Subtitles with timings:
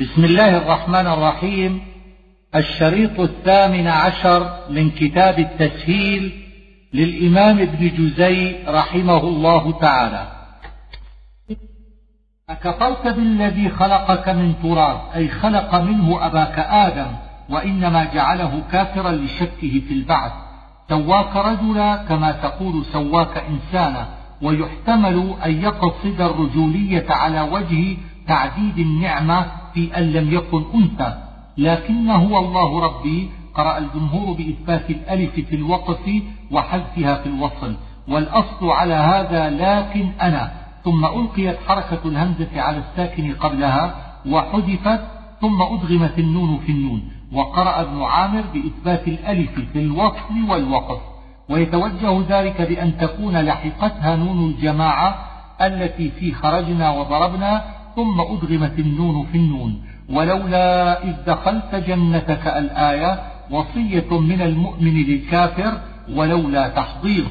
[0.00, 1.80] بسم الله الرحمن الرحيم.
[2.54, 6.32] الشريط الثامن عشر من كتاب التسهيل
[6.94, 10.26] للإمام ابن جزي رحمه الله تعالى.
[12.50, 17.12] أكفرت بالذي خلقك من تراب أي خلق منه أباك آدم
[17.48, 20.32] وإنما جعله كافرا لشكه في البعث.
[20.88, 24.08] سواك رجلا كما تقول سواك إنسانا
[24.42, 27.96] ويحتمل أن يقصد الرجولية على وجه
[28.26, 31.14] تعديد النعمة في أن لم يكن أنثى
[31.58, 37.76] لكن هو الله ربي قرأ الجمهور بإثبات الألف في الوقف وحذفها في الوصل.
[38.08, 40.52] والأصل على هذا لكن أنا.
[40.84, 43.94] ثم ألقيت حركة الهمزة على الساكن قبلها
[44.26, 45.00] وحذفت
[45.40, 47.02] ثم أدغمت النون في النون.
[47.32, 51.00] وقرأ ابن عامر بإثبات الألف في الوصل والوقف.
[51.48, 55.14] ويتوجه ذلك بأن تكون لحقتها نون الجماعة
[55.60, 57.64] التي في خرجنا وضربنا
[57.96, 59.82] ثم أدغمت النون في النون.
[60.08, 65.80] ولولا إذ دخلت جنتك الآية وصية من المؤمن للكافر
[66.12, 67.26] ولولا تحضير.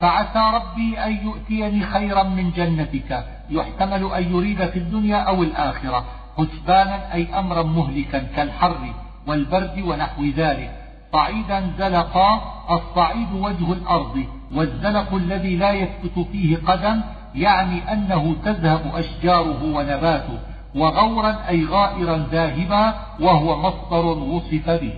[0.00, 3.26] فعسى ربي أن يؤتيني خيرا من جنتك.
[3.50, 6.04] يحتمل أن يريد في الدنيا أو الآخرة.
[6.36, 8.94] حسبانا أي أمرا مهلكا كالحر
[9.26, 10.70] والبرد ونحو ذلك.
[11.12, 14.24] صعيدا زلقا الصعيد وجه الأرض.
[14.54, 17.00] والزلق الذي لا يثبت فيه قدم
[17.34, 20.38] يعني أنه تذهب أشجاره ونباته
[20.74, 24.94] وغورا أي غائرا ذاهبا وهو مصدر وصف به.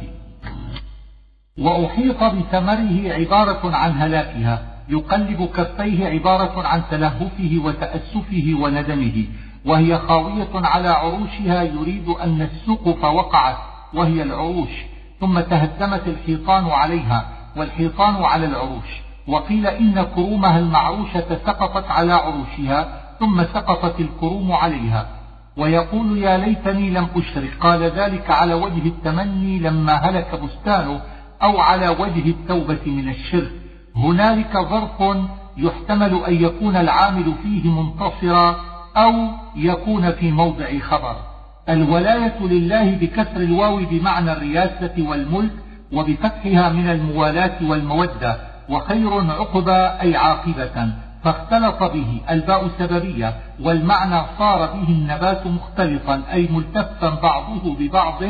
[1.59, 9.25] وأحيط بثمره عبارة عن هلاكها يقلب كفيه عبارة عن تلهفه وتأسفه وندمه
[9.65, 13.57] وهي خاوية على عروشها يريد أن السقف وقعت
[13.95, 14.71] وهي العروش
[15.21, 19.06] ثم تهدمت الحيطان عليها والحيطان على العروش.
[19.29, 22.89] وقيل إن كرومها المعروشة سقطت على عروشها
[23.21, 25.07] ثم سقطت الكروم عليها.
[25.57, 27.51] ويقول يا ليتني لم أشرك.
[27.61, 31.01] قال ذلك على وجه التمني لما هلك بستانه
[31.43, 33.53] أو على وجه التوبة من الشرك.
[33.97, 35.17] هنالك ظرف
[35.57, 38.57] يحتمل أن يكون العامل فيه منتصرا
[38.97, 39.13] أو
[39.57, 41.17] يكون في موضع خبر.
[41.69, 45.53] الولاية لله بكسر الواو بمعنى الرياسة والملك
[45.93, 48.56] وبفتحها من الموالاة والمودة.
[48.69, 50.93] وخير عقبى أي عاقبة.
[51.25, 58.23] فاختلط به الباء سببية والمعنى صار به النبات مختلطا أي ملتفا بعضه ببعض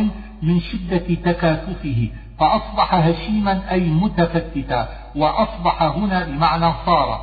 [0.42, 2.08] من شدة تكاثفه.
[2.38, 4.88] فأصبح هشيما أي متفتتا.
[5.16, 7.20] وأصبح هنا بمعنى صار.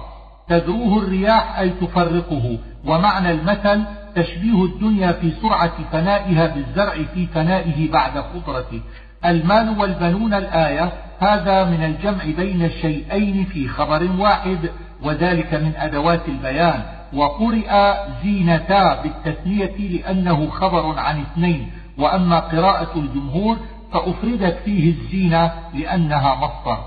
[0.48, 2.58] تدروه الرياح أي تفرقه.
[2.86, 3.84] ومعنى المثل
[4.16, 8.82] تشبيه الدنيا في سرعة فنائها بالزرع في فنائه بعد خضرته
[9.26, 14.70] المال والبنون الآية هذا من الجمع بين الشيئين في خبر واحد
[15.04, 16.84] وذلك من أدوات البيان.
[17.14, 21.72] وقرئ زينتا بالتثنية لأنه خبر عن اثنين.
[21.98, 23.58] وأما قراءة الجمهور
[23.94, 26.78] فأفردت فيه الزينة لأنها مصدر.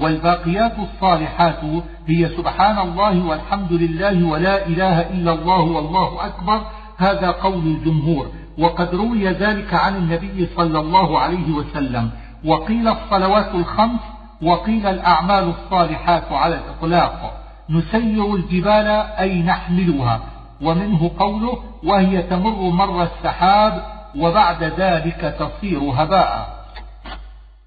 [0.00, 1.60] والباقيات الصالحات
[2.08, 6.60] هي سبحان الله والحمد لله ولا إله إلا الله والله أكبر
[6.98, 8.41] هذا قول الجمهور.
[8.58, 12.10] وقد روي ذلك عن النبي صلى الله عليه وسلم
[12.44, 14.00] وقيل الصلوات الخمس
[14.42, 17.42] وقيل الأعمال الصالحات على الإطلاق.
[17.70, 18.86] نسير الجبال
[19.18, 20.20] أي نحملها
[20.62, 23.82] ومنه قوله وهي تمر مر السحاب
[24.16, 26.62] وبعد ذلك تصير هباء.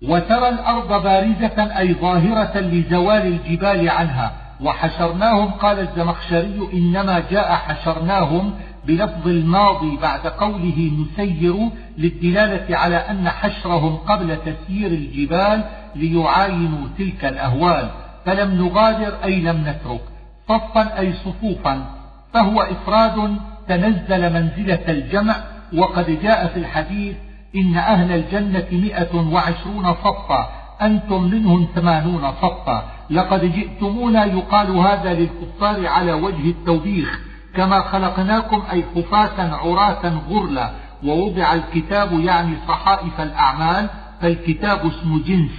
[0.04, 4.32] وترى الأرض بارزة أي ظاهرة لزوال الجبال عنها
[4.62, 8.54] وحشرناهم قال الزمخشري إنما جاء حشرناهم
[8.88, 11.56] بلفظ الماضي بعد قوله نسير
[11.98, 15.64] للدلالة على أن حشرهم قبل تسيير الجبال
[15.96, 17.90] ليعاينوا تلك الأهوال.
[18.26, 20.02] فلم نغادر أي لم نترك.
[20.50, 21.86] صفا أي صفوفا.
[22.34, 23.36] فهو إفراد
[23.68, 25.36] تنزل منزلة الجمع.
[25.74, 27.16] وقد جاء في الحديث
[27.56, 30.50] إن أهل الجنة مئة وعشرون صفا.
[30.82, 32.84] أنتم منهم ثمانون صفا.
[33.10, 37.35] لقد جئتمونا يقال هذا للكفار على وجه التوبيخ.
[37.58, 40.72] كما خلقناكم أي خفاة عراة غرلا
[41.04, 43.90] ووضع الكتاب يعني صحائف الأعمال
[44.22, 45.52] فالكتاب اسم جنس.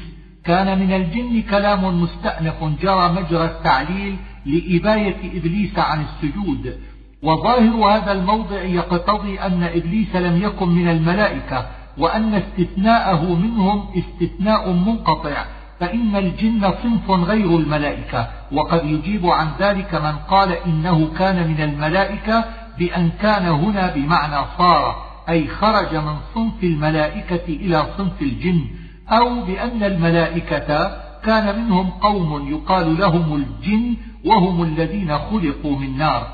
[0.45, 4.17] كان من الجن كلام مستأنف جرى مجرى التعليل
[4.47, 6.79] لإباية إبليس عن السجود.
[7.23, 11.67] وظاهر هذا الموضع يقتضي أن إبليس لم يكن من الملائكة
[11.99, 15.45] وأن استثناءه منهم استثناء منقطع.
[15.81, 22.45] فإن الجن صنف غير الملائكة وقد يجيب عن ذلك من قال إنه كان من الملائكة
[22.79, 28.65] بأن كان هنا بمعنى صار أي خرج من صنف الملائكة إلى صنف الجن
[29.09, 36.27] أو بأن الملائكة كان منهم قوم يقال لهم الجن وهم الذين خلقوا من نار.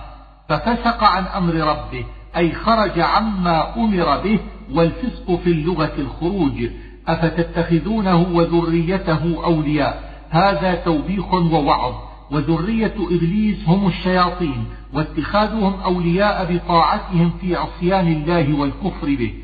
[0.49, 2.05] ففسق عن أمر ربه
[2.37, 4.39] أي خرج عما أمر به
[4.73, 6.71] والفسق في اللغة الخروج.
[7.09, 11.95] أفتتخذونه وذريته أولياء؟ هذا توبيخ ووعظ.
[12.31, 19.35] وذرية إبليس هم الشياطين واتخاذهم أولياء بطاعتهم في عصيان الله والكفر به.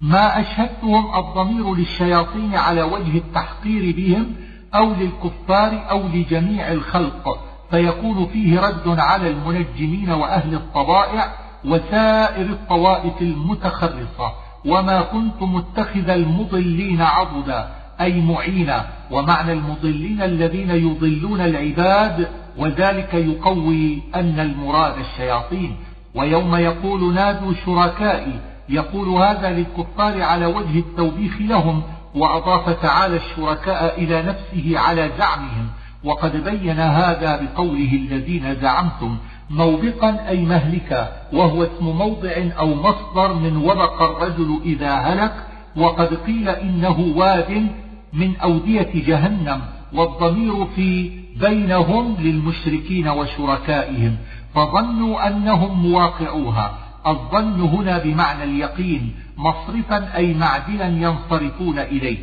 [0.00, 4.34] ما أشهدتهم الضمير للشياطين على وجه التحقير بهم
[4.74, 7.38] أو للكفار أو لجميع الخلق.
[7.70, 11.32] فيكون فيه رد على المنجمين وأهل الطبائع
[11.64, 14.32] وسائر الطوائف المتخرصة.
[14.66, 17.68] وما كنت متخذ المضلين عضدا
[18.00, 22.28] أي معينا ومعنى المضلين الذين يضلون العباد
[22.58, 25.76] وذلك يقوي أن المراد الشياطين.
[26.14, 31.82] ويوم يقول نادوا شركائي يقول هذا للكفار على وجه التوبيخ لهم
[32.14, 35.68] وأضاف تعالى الشركاء إلى نفسه على زعمهم.
[36.04, 39.16] وقد بين هذا بقوله الذين زعمتم
[39.50, 45.34] موبقا أي مهلكا وهو اسم موضع أو مصدر من وبق الرجل إذا هلك
[45.76, 47.68] وقد قيل إنه واد
[48.12, 49.60] من أودية جهنم
[49.92, 51.10] والضمير في
[51.40, 54.16] بينهم للمشركين وشركائهم
[54.54, 56.78] فظنوا أنهم مواقعوها.
[57.06, 62.18] الظن هنا بمعنى اليقين مصرفا أي معدلا ينصرفون إليه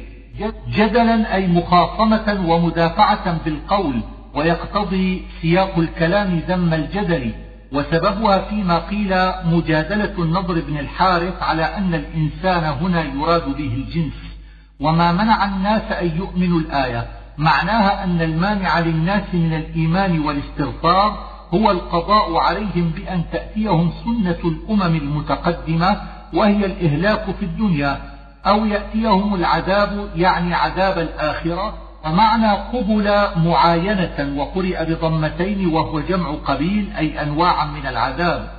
[0.69, 4.01] جدلا أي مخاصمة ومدافعة بالقول
[4.35, 7.31] ويقتضي سياق الكلام ذم الجدل
[7.71, 14.13] وسببها فيما قيل مجادلة النضر بن الحارث على أن الإنسان هنا يراد به الجنس.
[14.79, 17.07] وما منع الناس أن يؤمنوا الآية
[17.37, 26.01] معناها أن المانع للناس من الإيمان والاستغفار هو القضاء عليهم بأن تأتيهم سنة الأمم المتقدمة
[26.33, 28.01] وهي الإهلاك في الدنيا
[28.45, 31.73] أو يأتيهم العذاب يعني عذاب الآخرة
[32.05, 33.11] ومعنى قبل
[33.45, 38.49] معاينة وقرئ بضمتين وهو جمع قبيل أي أنواعا من العذاب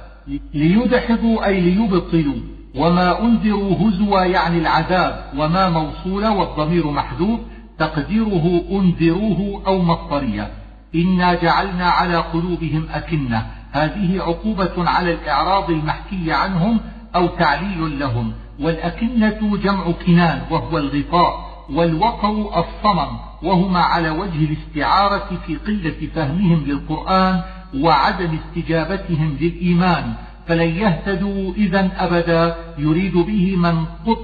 [0.55, 2.41] ليدحضوا أي ليبطلوا.
[2.77, 7.41] وما أنذروا هزوا يعني العذاب وما موصول والضمير محذوف
[7.79, 10.51] تقديره أنذروه أو مصدرية
[10.95, 13.47] إنا جعلنا على قلوبهم أكنة.
[13.73, 16.81] هذه عقوبة على الإعراض المحكي عنهم
[17.15, 18.33] أو تعليل لهم.
[18.61, 23.19] والأكنة جمع كنان وهو الغطاء والوقر الصمم.
[23.45, 27.41] وهما على وجه الاستعارة في قلة فهمهم للقرآن
[27.81, 30.13] وعدم استجابتهم للإيمان
[30.47, 32.57] فلن يهتدوا إذا أبدا.
[32.79, 33.75] يريد به من,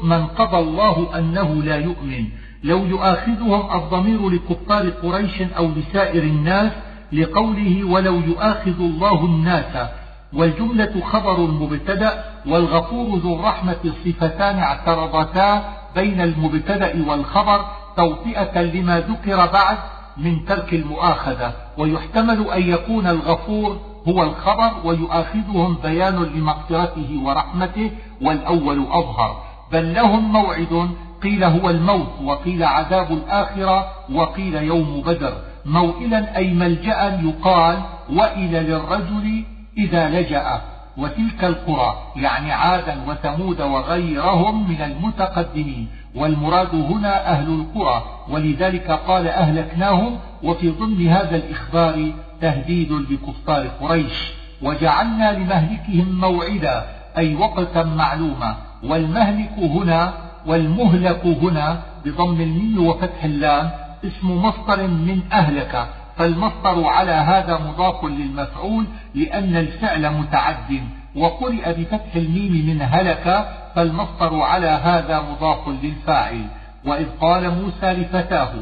[0.03, 2.25] من قضى الله أنه لا يؤمن.
[2.65, 6.73] لو يؤاخذهم الضمير لكفار قريش أو لسائر الناس
[7.13, 9.89] لقوله ولو يؤاخذ الله الناس.
[10.33, 17.65] والجملة خبر المبتدأ والغفور ذو الرحمة صفتان اعترضتا بين المبتدأ والخبر
[17.97, 19.79] توطئة لما ذكر بعد
[20.17, 23.79] من ترك المؤاخذة ويحتمل أن يكون الغفور
[24.09, 27.91] هو الخبر ويؤاخذهم بيان لمغفرته ورحمته
[28.23, 29.43] والأول أظهر.
[29.73, 30.91] بل لهم موعد
[31.23, 35.33] قيل هو الموت وقيل عذاب الآخرة وقيل يوم بدر.
[35.67, 37.79] موئلا أي ملجأ يقال
[38.13, 39.45] وإلى للرجل
[39.79, 40.61] إذا لجأ.
[40.97, 45.89] وتلك القرى يعني عادا وثمود وغيرهم من المتقدمين.
[46.15, 55.33] والمراد هنا أهل القرى ولذلك قال أهلكناهم وفي ضمن هذا الإخبار تهديد لكفار قريش وجعلنا
[55.33, 56.85] لمهلكهم موعدا
[57.19, 60.13] أي وقتا معلوما والمهلك هنا
[60.47, 63.71] والمهلك هنا بضم الميم وفتح اللام
[64.05, 65.87] اسم مصدر من أهلك
[66.17, 70.81] فالمصدر على هذا مضاف للمفعول لأن الفعل متعد.
[71.17, 76.47] وقرئ بفتح الميم من هلك فالمصدر على هذا مضاف للفاعل.
[76.87, 78.53] وإذ قال موسى لفتاه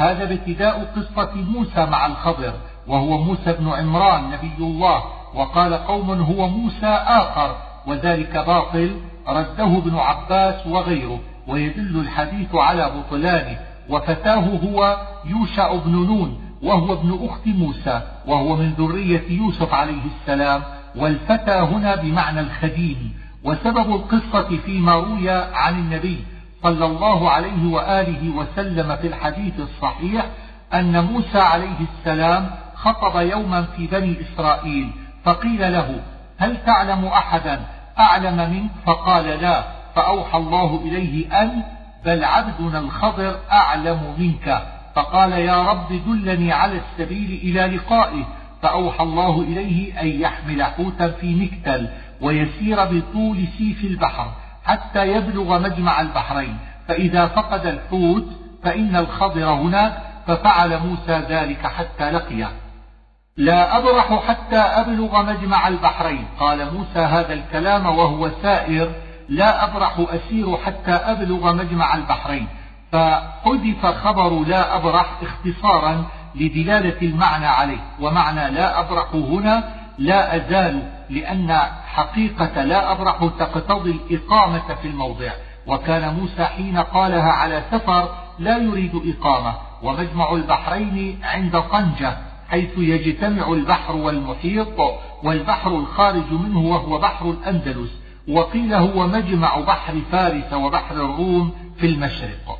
[0.00, 2.52] هذا ابتداء قصة موسى مع الخضر
[2.86, 5.02] وهو موسى بن عمران نبي الله.
[5.34, 7.56] وقال قوم هو موسى آخر.
[7.86, 11.20] وذلك باطل رده ابن عباس وغيره.
[11.48, 13.58] ويدل الحديث على بطلانه.
[13.88, 20.62] وفتاه هو يوشع بن نون وهو ابن أخت موسى وهو من ذرية يوسف عليه السلام.
[20.96, 23.12] والفتى هنا بمعنى الخديم
[23.44, 26.24] وسبب القصة فيما روي عن النبي
[26.62, 30.26] صلى الله عليه وآله وسلم في الحديث الصحيح
[30.74, 34.90] أن موسى عليه السلام خطب يوما في بني إسرائيل
[35.24, 36.00] فقيل له
[36.38, 37.60] هل تعلم أحدا
[37.98, 41.62] أعلم منك؟ فقال لا فأوحى الله إليه أن
[42.04, 44.62] بل عبدنا الخضر أعلم منك.
[44.94, 48.24] فقال يا رب دلني على السبيل إلى لقائه
[48.62, 51.88] فأوحى الله إليه أن يحمل حوتا في مكتل
[52.20, 54.32] ويسير بطول سيف البحر
[54.64, 56.58] حتى يبلغ مجمع البحرين.
[56.88, 58.26] فإذا فقد الحوت
[58.62, 62.48] فإن الخضر هناك ففعل موسى ذلك حتى لقيه.
[63.36, 66.24] لا أبرح حتى أبلغ مجمع البحرين.
[66.40, 68.90] قال موسى هذا الكلام وهو سائر.
[69.28, 72.46] لا أبرح أسير حتى أبلغ مجمع البحرين.
[72.92, 79.64] فحذف خبر لا أبرح اختصارا لدلالة المعنى عليه ومعنى لا أبرح هنا
[79.98, 85.30] لا أزال لأن حقيقة لا أبرح تقتضي الإقامة في الموضع.
[85.66, 88.08] وكان موسى حين قالها على سفر
[88.38, 92.16] لا يريد إقامة ومجمع البحرين عند طنجة
[92.50, 94.80] حيث يجتمع البحر والمحيط
[95.22, 97.90] والبحر الخارج منه وهو بحر الأندلس.
[98.28, 102.58] وقيل هو مجمع بحر فارس وبحر الروم في المشرق.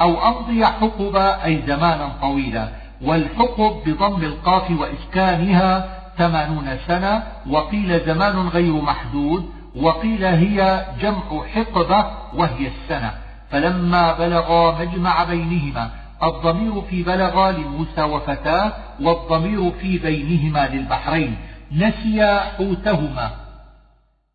[0.00, 2.68] أو أمضي حقبا أي زمانا طويلا.
[3.02, 12.66] والحقب بضم القاف وإسكانها ثمانون سنة وقيل زمان غير محدود وقيل هي جمع حقبة وهي
[12.68, 13.12] السنة.
[13.50, 15.90] فلما بلغا مجمع بينهما
[16.22, 21.36] الضمير في بلغ لموسى وفتاه والضمير في بينهما للبحرين
[21.72, 23.30] نسيا حوتهما.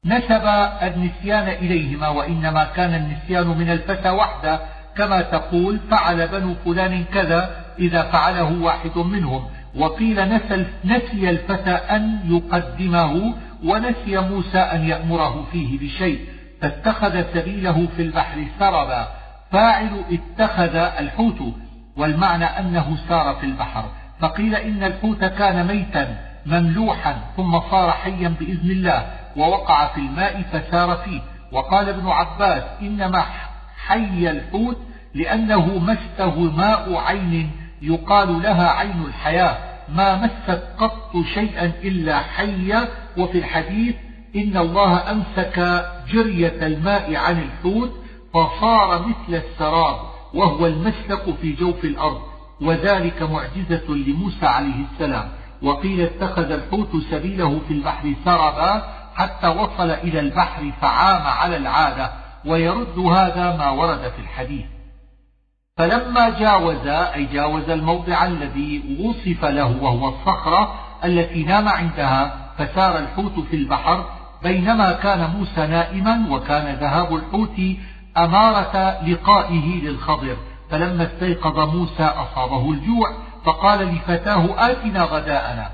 [0.05, 0.45] نسب
[0.83, 4.59] النسيان إليهما وإنما كان النسيان من الفتى وحده
[4.97, 9.43] كما تقول فعل بنو فلان كذا إذا فعله واحد منهم.
[9.75, 10.39] وقيل
[10.85, 16.19] نسي الفتى أن يقدمه ونسي موسى أن يأمره فيه بشيء.
[16.61, 19.07] فاتخذ سبيله في البحر سربا.
[19.51, 21.53] فاعل اتخذ الحوت
[21.97, 23.85] والمعنى أنه سار في البحر.
[24.19, 30.95] فقيل إن الحوت كان ميتا مملوحا ثم صار حيا بإذن الله ووقع في الماء فسار
[30.95, 31.21] فيه.
[31.51, 33.23] وقال ابن عباس إنما
[33.87, 34.77] حي الحوت
[35.15, 37.51] لأنه مسه ماء عين
[37.83, 39.57] يقال لها عين الحياة
[39.89, 43.95] ما مست قط شيئا إلا حية وفي الحديث
[44.35, 47.91] إن الله أمسك جرية الماء عن الحوت
[48.33, 49.95] فصار مثل السراب
[50.33, 52.21] وهو المسلك في جوف الأرض.
[52.61, 55.29] وذلك معجزة لموسى عليه السلام.
[55.61, 58.83] وقيل اتخذ الحوت سبيله في البحر سربا
[59.15, 62.11] حتى وصل إلى البحر فعام على العادة.
[62.45, 64.65] ويرد هذا ما ورد في الحديث.
[65.77, 73.39] فلما جاوز أي جاوز الموضع الذي وصف له وهو الصخرة التي نام عندها فسار الحوت
[73.39, 74.05] في البحر
[74.43, 77.61] بينما كان موسى نائما وكان ذهاب الحوت
[78.17, 80.37] أمارة لقائه للخضر.
[80.69, 83.13] فلما استيقظ موسى أصابه الجوع
[83.45, 85.69] فقال لفتاه آتنا غداءنا.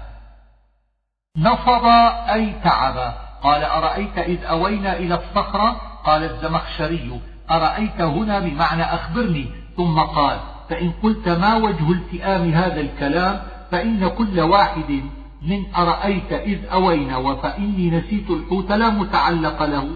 [1.38, 1.86] نصب
[2.34, 3.13] أي تعب.
[3.44, 9.50] قال أرأيت إذ أوينا إلى الصخرة؟ قال الزمخشري أرأيت هنا بمعنى أخبرني.
[9.80, 10.38] ثم قال
[10.70, 13.40] فإن قلت ما وجه التئام هذا الكلام
[13.72, 15.02] فإن كل واحد
[15.42, 19.90] من أرأيت إذ أوينا وفإني نسيت الحوت لا متعلق له.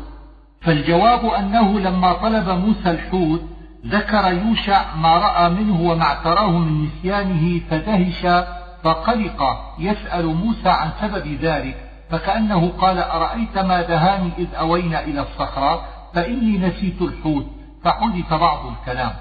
[0.62, 3.42] فالجواب أنه لما طلب موسى الحوت
[3.86, 8.46] ذكر يوشع ما رأى منه وما اعتراه من نسيانه فدهش
[8.84, 9.42] فقلق
[9.80, 11.90] يسأل موسى عن سبب ذلك.
[12.10, 17.46] فكأنه قال أرأيت ما دهاني إذ أوينا إلى الصخرة فإني نسيت الحوت.
[17.84, 19.14] فحدث بعض الكلام.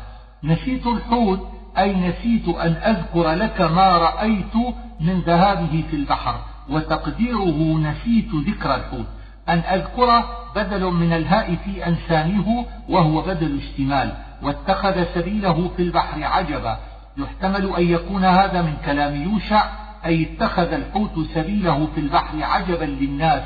[0.44, 4.54] نسيت الحوت أي نسيت أن أذكر لك ما رأيت
[5.00, 9.06] من ذهابه في البحر وتقديره نسيت ذكر الحوت.
[9.48, 10.24] أن أذكره
[10.56, 14.12] بدل من الهاء في أنسانه وهو بدل اشتمال.
[14.42, 16.78] واتخذ سبيله في البحر عجبا.
[17.16, 19.64] يحتمل أن يكون هذا من كلام يوشع
[20.06, 23.42] أي اتخذ الحوت سبيله في البحر عجبا للناس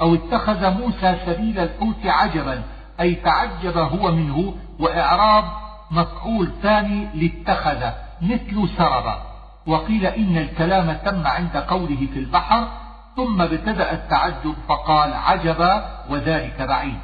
[0.00, 2.62] أو اتخذ موسى سبيل الحوت عجبا
[3.00, 5.44] أي تعجب هو منه وإعراب
[5.90, 7.90] مفعول ثاني لاتخذ
[8.22, 9.14] مثل سرب.
[9.66, 12.68] وقيل إن الكلام تم عند قوله في البحر
[13.16, 16.98] ثم ابتدأ التعجب فقال عجبا وذلك بعيد.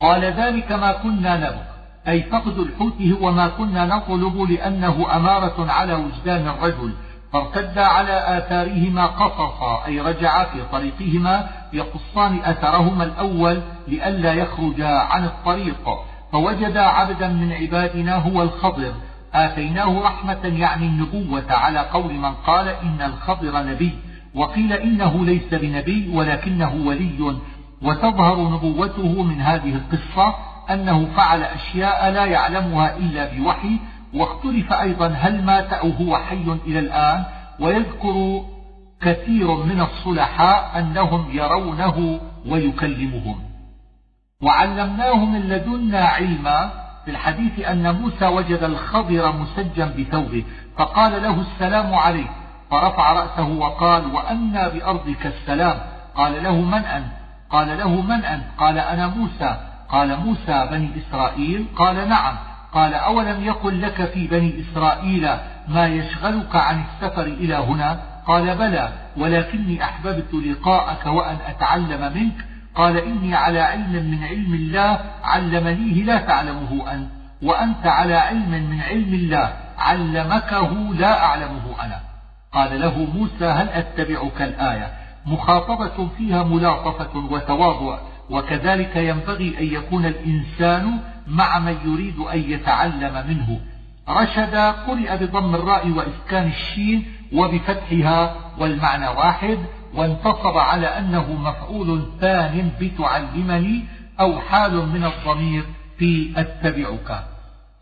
[0.00, 1.76] قال ذلك ما كنا نبغ
[2.08, 6.94] أي فقد الحوت هو ما كنا نطلب لأنه أمارة على وجدان الرجل
[7.32, 15.98] فارتدا على آثارهما قصصا أي رجعا في طريقهما يقصان أثرهما الأول لئلا يخرجا عن الطريق.
[16.32, 18.92] فوجدا عبدا من عبادنا هو الخضر.
[19.34, 23.98] آتيناه رحمة يعني النبوة على قول من قال إن الخضر نبي
[24.34, 27.36] وقيل إنه ليس بنبي ولكنه ولي.
[27.82, 30.34] وتظهر نبوته من هذه القصة
[30.70, 33.78] أنه فعل أشياء لا يعلمها إلا بوحي
[34.14, 37.24] واختلف أيضا هل مات أو هو حي إلى الآن.
[37.60, 38.42] ويذكر
[39.00, 43.45] كثير من الصلحاء أنهم يرونه ويكلمهم.
[44.42, 46.70] وعلمناه من لدنا علما
[47.04, 50.44] في الحديث أن موسى وجد الخضر مسجا بثوبه
[50.78, 52.30] فقال له السلام عليك.
[52.70, 55.78] فرفع رأسه وقال وأنا بأرضك السلام.
[56.14, 57.06] قال له من أنت؟
[57.50, 59.56] قال له من أنت؟ قال أنا موسى.
[59.88, 62.34] قال موسى بني إسرائيل؟ قال نعم.
[62.72, 65.28] قال أولم يقل لك في بني إسرائيل
[65.68, 72.96] ما يشغلك عن السفر إلى هنا؟ قال بلى ولكني أحببت لقاءك وأن أتعلم منك قال
[72.96, 77.08] إني على علم من علم الله علمنيه لا تعلمه أنت
[77.42, 82.00] وأنت على علم من علم الله علمكه لا أعلمه أنا.
[82.52, 84.92] قال له موسى هل أتبعك الآية؟
[85.26, 87.98] مخاطبة فيها ملاطفة وتواضع
[88.30, 93.60] وكذلك ينبغي أن يكون الإنسان مع من يريد أن يتعلم منه.
[94.08, 99.58] رشد قرئ بضم الراء وإسكان الشين وبفتحها والمعنى واحد
[99.96, 103.84] وانتصب على أنه مفعول ثان بتعلمني
[104.20, 105.64] أو حال من الضمير
[105.98, 107.24] في أتبعك.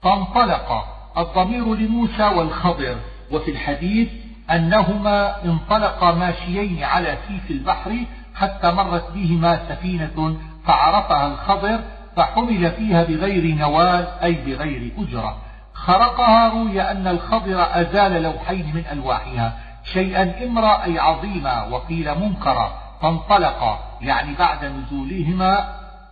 [0.02, 0.84] فانطلق
[1.18, 2.96] الضمير لموسى والخضر
[3.30, 4.08] وفي الحديث
[4.50, 7.96] أنهما انطلقا ماشيين على سيف البحر
[8.34, 11.80] حتى مرت بهما سفينة فعرفها الخضر
[12.16, 15.36] فحمل فيها بغير نوال أي بغير أجرة.
[15.74, 19.58] خرقها روي أن الخضر أزال لوحين من ألواحها.
[19.92, 22.72] شيئا إمرا أي عظيما وقيل منكرا
[23.02, 25.68] فانطلقا يعني بعد نزولهما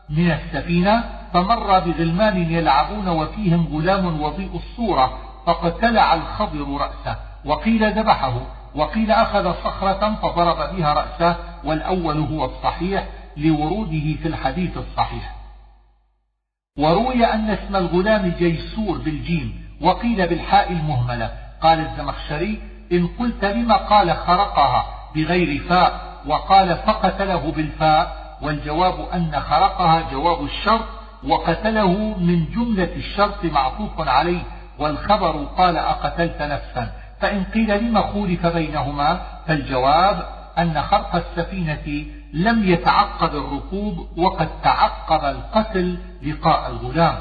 [0.09, 8.35] من السفينة فمر بغلمان يلعبون وفيهم غلام وضيء الصورة فقتلع الخضر رأسه وقيل ذبحه
[8.75, 15.35] وقيل أخذ صخرة فضرب بها رأسه والأول هو الصحيح لوروده في الحديث الصحيح.
[16.79, 22.61] وروي أن اسم الغلام جيسور بالجيم وقيل بالحاء المهملة قال الزمخشري
[22.93, 30.85] إن قلت لما قال خرقها بغير فاء وقال فقتله بالفاء والجواب أن خرقها جواب الشرط
[31.25, 34.43] وقتله من جملة الشرط معطوف عليه
[34.79, 40.27] والخبر قال أقتلت نفسا فإن قيل لما خولف بينهما فالجواب
[40.59, 47.15] أن خرق السفينة لم يتعقب الركوب وقد تعقب القتل لقاء الغلام.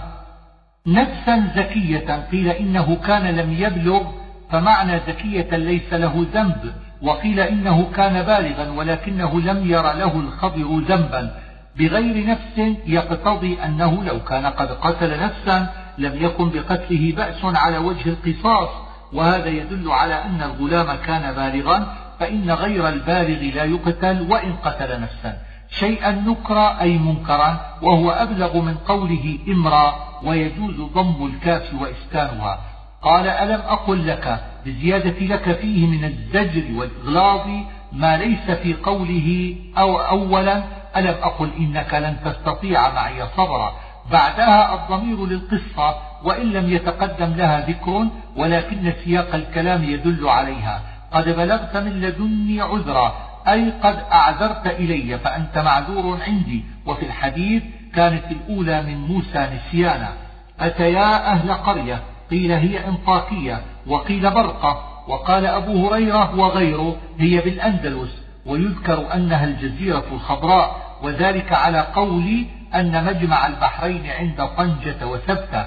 [0.88, 4.04] نفسا زكية قيل إنه كان لم يبلغ
[4.52, 11.32] فمعنى زكية ليس له ذنب وقيل إنه كان بالغا ولكنه لم ير له الخضر ذنبا.
[11.78, 15.68] بغير نفس يقتضي أنه لو كان قد قتل نفسا
[15.98, 18.70] لم يكن بقتله بأس على وجه القصاص.
[19.14, 25.38] وهذا يدل على أن الغلام كان بالغا فإن غير البالغ لا يقتل وإن قتل نفسا.
[25.70, 32.71] شيئا نكرا أي منكرا وهو أبلغ من قوله إمرا ويجوز ضم الكاف وإسكانها.
[33.02, 37.48] قال ألم أقل لك بزيادة لك فيه من الزجر والإغلاظ
[37.94, 40.64] ما ليس في قوله أو أولا؟
[40.98, 43.74] ألم أقل إنك لن تستطيع معي صبرا.
[44.12, 50.82] بعدها الضمير للقصة وإن لم يتقدم لها ذكر ولكن سياق الكلام يدل عليها.
[51.14, 53.16] قد بلغت من لدني عذرا
[53.48, 56.64] أي قد أعذرت إلي فأنت معذور عندي.
[56.86, 57.64] وفي الحديث
[57.96, 60.14] كانت الأولى من موسى نسيانا.
[60.60, 69.14] أتيا أهل قرية؟ قيل هي إنطاكية وقيل برقة وقال أبو هريرة وغيره هي بالأندلس ويذكر
[69.14, 75.66] أنها الجزيرة الخضراء وذلك على قول أن مجمع البحرين عند طنجة وسبتة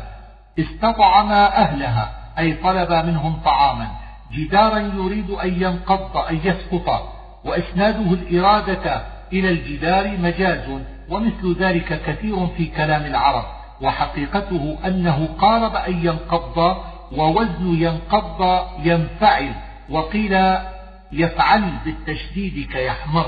[0.59, 3.87] استطعم أهلها أي طلب منهم طعاما
[4.33, 7.13] جدارا يريد أن ينقض أن يسقط
[7.45, 13.45] وإسناده الإرادة إلى الجدار مجاز ومثل ذلك كثير في كلام العرب.
[13.83, 16.77] وحقيقته أنه قارب أن ينقض
[17.13, 19.53] ووزن ينقض ينفعل
[19.91, 20.57] وقيل
[21.13, 23.27] يفعل بالتشديد كيحمر.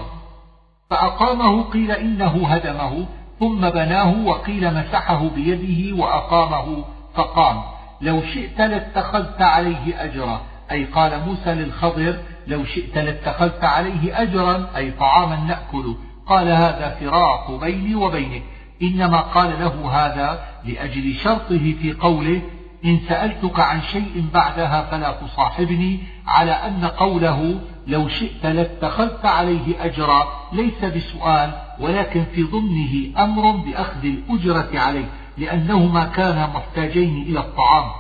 [0.91, 3.07] فأقامه قيل إنه هدمه
[3.41, 7.63] ثم بناه وقيل مسحه بيده وأقامه فقام.
[8.01, 14.91] لو شئت لاتخذت عليه أجرا أي قال موسى للخضر لو شئت لاتخذت عليه أجرا أي
[14.91, 15.97] طعاما نأكل.
[16.27, 18.43] قال هذا فراق بيني وبينك.
[18.83, 22.43] إنما قال له هذا لأجل شرطه في قوله
[22.85, 30.27] إن سألتك عن شيء بعدها فلا تصاحبني على أن قوله لو شئت لاتخذت عليه أجرا
[30.53, 35.09] ليس بسؤال ولكن في ضمنه أمر بأخذ الأجرة عليه
[35.39, 37.91] لأنهما كانا محتاجين إلى الطعام.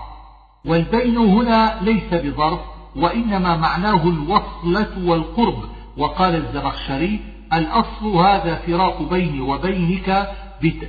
[0.64, 2.60] والبين هنا ليس بظرف
[2.96, 5.64] وإنما معناه الوصلة والقرب.
[5.96, 7.20] وقال الزمخشري
[7.52, 10.28] الأصل هذا فراق بيني وبينك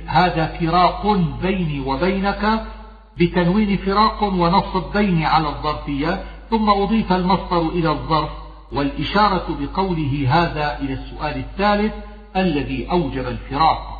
[0.06, 1.06] هذا فراق
[1.42, 2.62] بيني وبينك
[3.18, 8.30] بتنوين فراق ونصب بيني على الظرفية ثم أضيف المصدر إلى الظرف
[8.72, 11.94] والإشارة بقوله هذا إلى السؤال الثالث
[12.36, 13.98] الذي أوجب الفراق.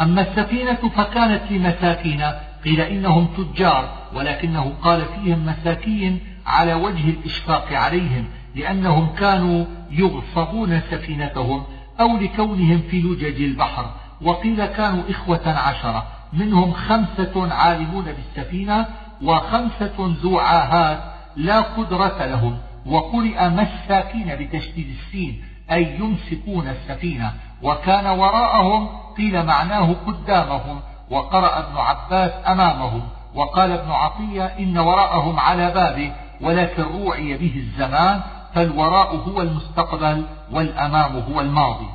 [0.00, 2.22] أما السفينة فكانت لمساكين
[2.64, 8.24] قيل إنهم تجار ولكنه قال فيهم مساكين على وجه الإشفاق عليهم
[8.54, 11.64] لأنهم كانوا يغصبون سفينتهم.
[12.00, 13.90] أو لكونهم في لجج البحر.
[14.22, 16.06] وقيل كانوا إخوة عشرة.
[16.32, 18.86] منهم خمسة عالمون بالسفينة
[19.22, 20.98] وخمسة ذو عاهات
[21.36, 22.58] لا قدرة لهم.
[22.86, 27.32] وقرئ مساكين بتشديد السين أي يمسكون السفينة.
[27.62, 30.80] وكان وراءهم قيل معناه قدامهم.
[31.10, 33.02] وقرأ ابن عباس أمامهم.
[33.34, 38.20] وقال ابن عطية إن وراءهم على بابه ولكن روعي به الزمان
[38.54, 41.86] فالوراء هو المستقبل والأمام هو الماضي.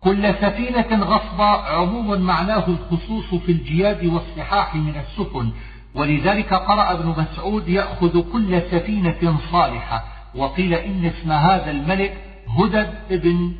[0.00, 5.50] كل سفينة غصب عموم معناه الخصوص في الجياد والصحاح من السفن.
[5.94, 10.04] ولذلك قرأ ابن مسعود يأخذ كل سفينة صالحة.
[10.34, 12.16] وقيل إن اسم هذا الملك
[12.58, 13.52] هدد ابن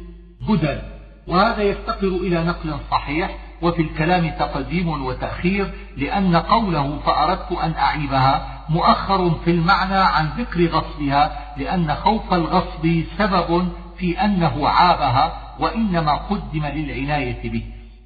[0.49, 0.83] هدد.
[1.27, 3.39] وهذا يفتقر إلى نقل صحيح.
[3.63, 11.39] وفي الكلام تقديم وتأخير لأن قوله فأردت أن أعيبها مؤخر في المعنى عن ذكر غصبها
[11.57, 17.63] لأن خوف الغصب سبب في أنه عابها وإنما قدم للعناية به.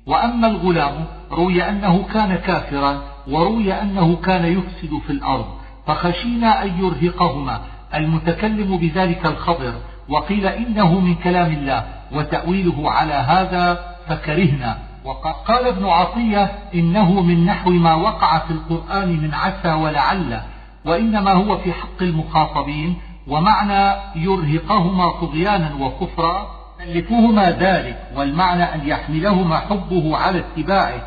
[0.07, 5.47] وأما الغلام روي أنه كان كافرا وروي أنه كان يفسد في الأرض.
[5.87, 7.61] فخشينا أن يرهقهما.
[7.95, 9.75] المتكلم بذلك الخبر
[10.09, 14.90] وقيل إنه من كلام الله وتأويله على هذا فكرهنا.
[15.05, 20.41] وقال ابن عطية إنه من نحو ما وقع في القرآن من عسى ولعل
[20.85, 22.97] وإنما هو في حق المخاطبين
[23.29, 31.03] ومعنى يرهقهما طغيانا وكفرا يكلفهما ذلك والمعنى أن يحملهما حبه على اتباعه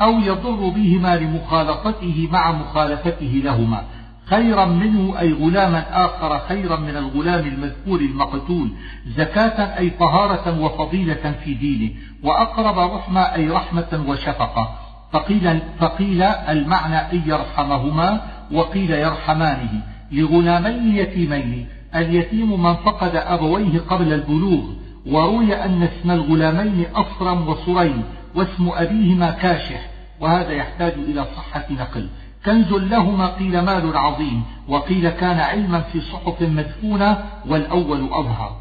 [0.00, 3.82] أو يضر بهما لمخالطته مع مخالفته لهما.
[4.30, 8.70] خيرا منه أي غلاما آخر خيرا من الغلام المذكور المقتول
[9.06, 11.90] زكاة أي طهارة وفضيلة في دينه
[12.22, 14.78] وأقرب رحمة أي رحمة وشفقة.
[15.12, 18.20] فقيل, فقيل المعنى أن يرحمهما
[18.52, 19.82] وقيل يرحمانه.
[20.12, 24.64] لغلامين يتيمين اليتيم من فقد أبويه قبل البلوغ
[25.06, 28.02] وروي أن اسم الغلامين أصرم وصريم
[28.34, 32.08] واسم أبيهما كاشح وهذا يحتاج إلى صحة نقل.
[32.48, 38.56] كنز لهما قيل مال عظيم وقيل كان علما في صحف مدفونة والأول أظهر.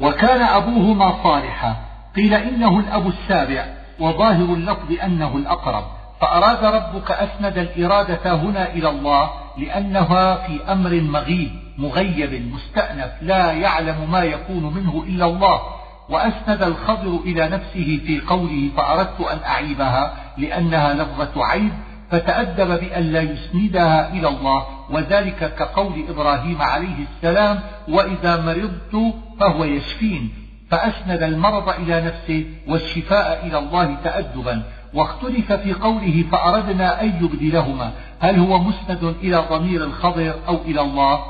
[0.00, 1.76] وكان أبوهما صالحا
[2.16, 3.66] قيل إنه الأب السابع
[4.00, 5.84] وظاهر اللفظ أنه الأقرب.
[6.20, 14.10] فأراد ربك أسند الإرادة هنا إلى الله لأنها في أمر مغيب مغيب مستأنف لا يعلم
[14.12, 15.60] ما يكون منه إلا الله.
[16.08, 21.72] وأسند الخضر إلى نفسه في قوله فأردت أن أعيبها لأنها لفظة عيب
[22.12, 30.30] فتأدب بأن لا يسندها إلى الله وذلك كقول إبراهيم عليه السلام وإذا مرضت فهو يشفين
[30.70, 34.62] فأسند المرض إلى نفسه والشفاء إلى الله تأدبا.
[34.94, 41.24] واختلف في قوله فأردنا أن يبدلهما هل هو مسند إلى ضمير الخضر أو إلى الله؟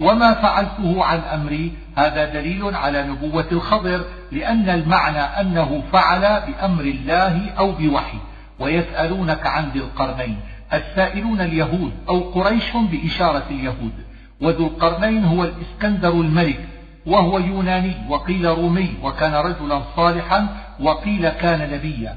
[0.00, 7.50] وما فعلته عن أمري هذا دليل على نبوة الخضر لأن المعنى أنه فعل بأمر الله
[7.58, 8.18] أو بوحي.
[8.58, 10.40] ويسألونك عن ذي القرنين
[10.72, 13.92] السائلون اليهود أو قريش بإشارة اليهود.
[14.40, 16.68] وذو القرنين هو الإسكندر الملك
[17.06, 20.48] وهو يوناني وقيل رومي وكان رجلا صالحا
[20.80, 22.16] وقيل كان نبيا.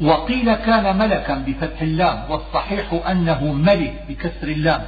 [0.00, 4.82] وقيل كان ملكا بفتح اللام والصحيح أنه ملك بكسر اللام.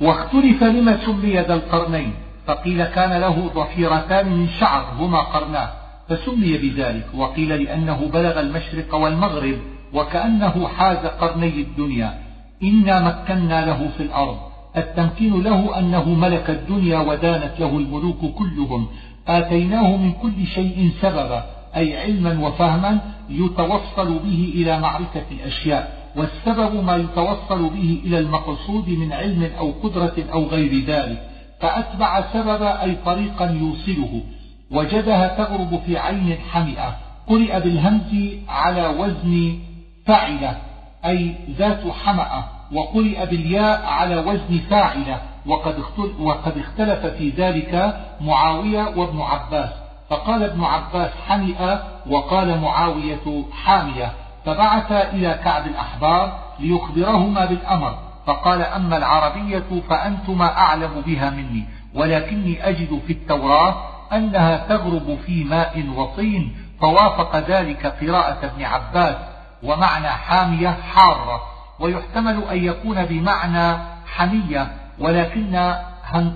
[0.00, 2.14] واختلف لما سمي ذا القرنين
[2.46, 5.70] فقيل كان له ضفيرتان من شعر هما قرناه
[6.08, 9.58] فسمي بذلك وقيل لأنه بلغ المشرق والمغرب
[9.94, 12.18] وكأنه حاز قرني الدنيا.
[12.62, 14.36] إنا مكنا له في الأرض.
[14.76, 18.86] التمكين له أنه ملك الدنيا ودانت له الملوك كلهم.
[19.28, 21.44] آتيناه من كل شيء سببا
[21.76, 29.12] أي علما وفهما يتوصل به إلى معرفة الأشياء والسبب ما يتوصل به إلى المقصود من
[29.12, 31.22] علم أو قدرة أو غير ذلك.
[31.60, 34.22] فأتبع سببا أي طريقا يوصله.
[34.70, 36.96] وجدها تغرب في عين حمئة
[37.28, 39.58] قرئ بالهمز على وزن
[40.06, 40.56] فعلة
[41.04, 45.82] أي ذات حمأة وقرئ بالياء على وزن فاعلة وقد,
[46.20, 49.70] وقد اختلف في ذلك معاوية وابن عباس.
[50.10, 54.12] فقال ابن عباس حمئة وقال معاوية حامية.
[54.44, 57.98] فبعث إلى كعب الأحبار ليخبرهما بالأمر.
[58.26, 63.74] فقال أما العربية فأنتما أعلم بها مني ولكني أجد في التوراة
[64.12, 69.16] أنها تغرب في ماء وطين فوافق ذلك قراءة ابن عباس
[69.62, 71.42] ومعنى حامية حارة
[71.80, 74.68] ويحتمل أن يكون بمعنى حمية
[74.98, 75.74] ولكن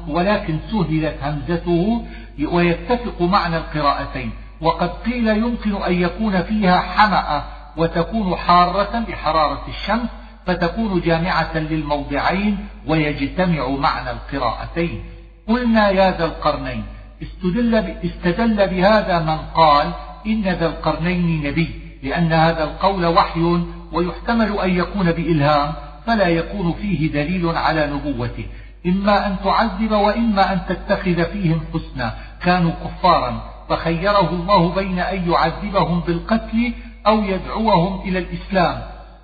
[0.08, 2.06] ولكن سهلت همزته
[2.44, 4.30] ويتفق معنى القراءتين.
[4.60, 7.42] وقد قيل يمكن أن يكون فيها حمأة
[7.76, 10.08] وتكون حارة بحرارة الشمس
[10.46, 15.04] فتكون جامعة للموضعين ويجتمع معنى القراءتين.
[15.48, 16.84] قلنا يا ذا القرنين
[17.22, 19.92] استدل, استدل بهذا من قال
[20.26, 21.70] إن ذا القرنين نبي
[22.02, 23.60] لأن هذا القول وحي
[23.92, 25.72] ويحتمل أن يكون بإلهام
[26.06, 28.46] فلا يكون فيه دليل على نبوته.
[28.86, 32.14] إما أن تعذب وإما أن تتخذ فيهم حسنا.
[32.42, 36.72] كانوا كفارا فخيره الله بين أن يعذبهم بالقتل
[37.06, 38.82] أو يدعوهم إلى الإسلام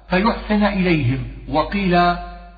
[0.08, 1.26] فيحسن إليهم.
[1.48, 1.94] وقيل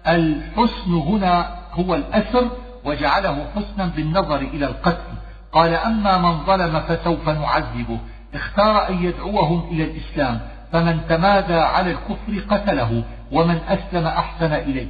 [0.07, 2.51] الحسن هنا هو الأسر
[2.85, 5.20] وجعله حسنا بالنظر إلى القتل.
[5.53, 7.99] قال أما من ظلم فسوف نعذبه.
[8.35, 10.41] اختار أن يدعوهم إلى الإسلام.
[10.73, 13.03] فمن تمادى على الكفر قتله.
[13.33, 14.87] ومن أسلم أحسن إليه.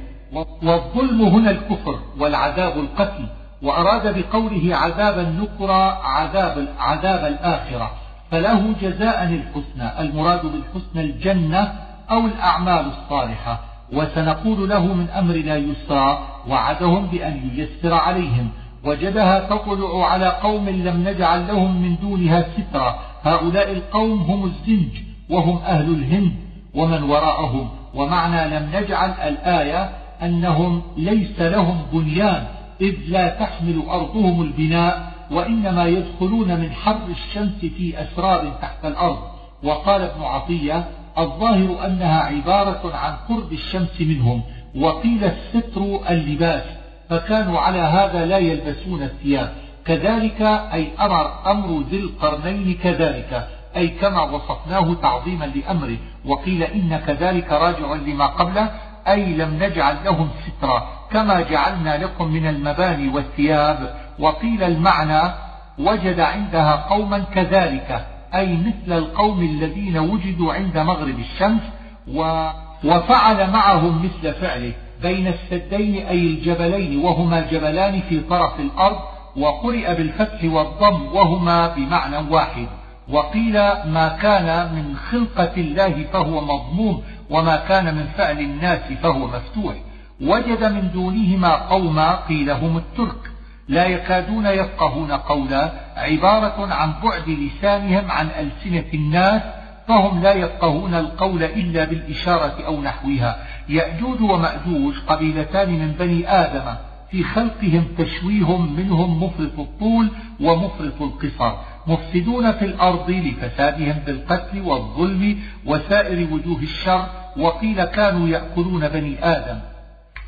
[0.63, 3.25] والظلم هنا الكفر والعذاب القتل.
[3.61, 7.91] وأراد بقوله عذاب النكرة عذاب, عذاب الآخرة.
[8.31, 10.01] فله جزاء الحسنى.
[10.01, 11.73] المراد بالحسنى الجنة
[12.11, 13.59] أو الأعمال الصالحة.
[13.93, 18.51] وسنقول له من أمرنا يسرا وعدهم بأن ييسر عليهم.
[18.85, 24.89] وجدها تطلع على قوم لم نجعل لهم من دونها سترا هؤلاء القوم هم الزنج
[25.29, 26.31] وهم أهل الهند
[26.73, 27.69] ومن وراءهم.
[27.93, 29.89] ومعنى لم نجعل الآية
[30.23, 32.47] أنهم ليس لهم بنيان
[32.81, 39.17] إذ لا تحمل أرضهم البناء وإنما يدخلون من حر الشمس في أسرار تحت الأرض.
[39.63, 40.85] وقال ابن عطية
[41.17, 44.41] الظاهر أنها عبارة عن قرب الشمس منهم
[44.75, 46.80] وقيل الستر اللباس.
[47.11, 49.53] فكانوا على هذا لا يلبسون الثياب.
[49.85, 50.41] كذلك
[50.73, 53.47] أي أمر أمر ذي القرنين كذلك.
[53.75, 58.71] أي كما وصفناه تعظيما لأمره وقيل إن كذلك راجع لما قبله.
[59.07, 63.95] أي لم نجعل لهم سترا كما جعلنا لكم من المباني والثياب.
[64.19, 65.33] وقيل المعنى
[65.79, 68.05] وجد عندها قوما كذلك.
[68.35, 71.61] أي مثل القوم الذين وجدوا عند مغرب الشمس
[72.07, 72.49] و
[72.83, 74.73] وفعل معهم مثل فعله.
[75.01, 78.99] بين السدين أي الجبلين وهما جبلان في طرف الأرض
[79.37, 82.67] وقرئ بالفتح والضم وهما بمعنى واحد.
[83.09, 83.53] وقيل
[83.85, 89.75] ما كان من خلقة الله فهو مضموم وما كان من فعل الناس فهو مفتوح.
[90.21, 93.31] وجد من دونهما قوما قيل هم الترك.
[93.67, 99.41] لا يكادون يفقهون قولا عبارة عن بعد لسانهم عن ألسنة الناس
[99.87, 103.37] فهم لا يفقهون القول إلا بالإشارة أو نحوها.
[103.71, 106.75] يأجوج ومأجوج قبيلتان من بني آدم.
[107.11, 111.53] في خلقهم تشويه منهم مفرط الطول ومفرط القصر.
[111.87, 117.05] مفسدون في الأرض لفسادهم بالقتل والظلم وسائر وجوه الشر.
[117.37, 119.59] وقيل كانوا يأكلون بني آدم.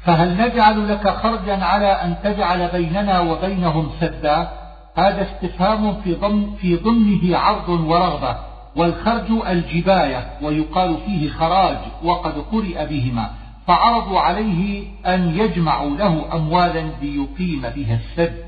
[0.03, 4.49] فهل نجعل لك خرجا على أن تجعل بيننا وبينهم سدا؟
[4.95, 8.53] هذا استفهام في ضمن في ضمنه عرض ورغبة.
[8.75, 13.31] والخرج الجباية ويقال فيه خراج وقد قرئ بهما
[13.67, 18.43] فعرضوا عليه أن يجمعوا له أموالا ليقيم بها السد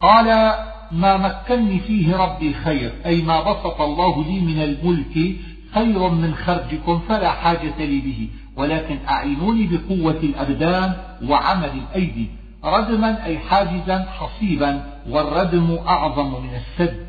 [0.00, 0.54] قال
[0.92, 5.36] ما مكني فيه ربي خير أي ما بسط الله لي من الملك
[5.74, 10.92] خير من خرجكم فلا حاجة لي به ولكن أعينوني بقوة الأبدان
[11.28, 12.26] وعمل الأيدي
[12.64, 17.06] ردما أي حاجزا حصيبا والردم أعظم من السد.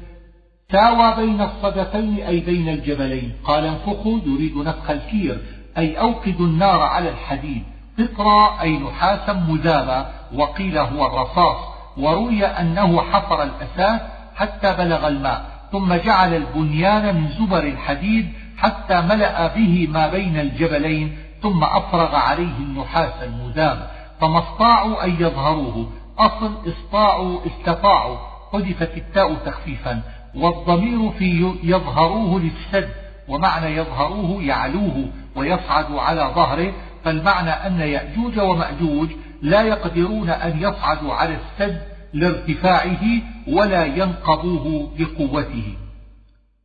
[0.76, 3.32] ساوى بين الصدفين أي بين الجبلين.
[3.44, 5.38] قال انفخوا يريد نفخ الكير.
[5.78, 7.64] أي أوقدوا النار على الحديد.
[8.00, 10.12] قطرا أي نحاسا مذابا.
[10.34, 11.58] وقيل هو الرصاص.
[11.98, 14.02] وروي أنه حفر الأساس
[14.36, 15.46] حتى بلغ الماء.
[15.72, 21.18] ثم جعل البنيان من زبر الحديد حتى ملأ به ما بين الجبلين.
[21.42, 23.90] ثم أفرغ عليه النحاس المذاب.
[24.22, 25.90] فما استطاعوا أن يظهروه.
[26.20, 28.18] أصل استطاعوا استطاعوا.
[28.54, 30.02] حذفت التاء تخفيفا.
[30.36, 32.90] والضمير في يظهروه للسد
[33.28, 39.10] ومعنى يظهروه يعلوه ويصعد على ظهره فالمعنى أن يأجوج ومأجوج
[39.42, 41.82] لا يقدرون أن يصعدوا على السد
[42.14, 43.04] لارتفاعه
[43.48, 45.78] ولا ينقضوه بقوته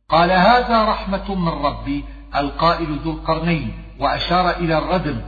[0.09, 2.03] قال هذا رحمة من ربي
[2.35, 5.21] القائل ذو القرنين وأشار إلى الردم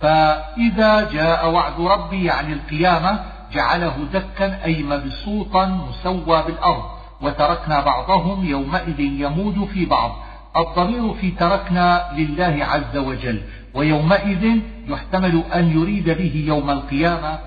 [0.00, 6.97] فإذا جاء وعد ربي يعني القيامة جعله دكا أي مبسوطا مسوى بالأرض.
[7.22, 10.28] وتركنا بعضهم يومئذ يموج في بعض.
[10.56, 13.40] الضمير في تركنا لله عز وجل
[13.74, 17.38] ويومئذ يحتمل أن يريد به يوم القيامة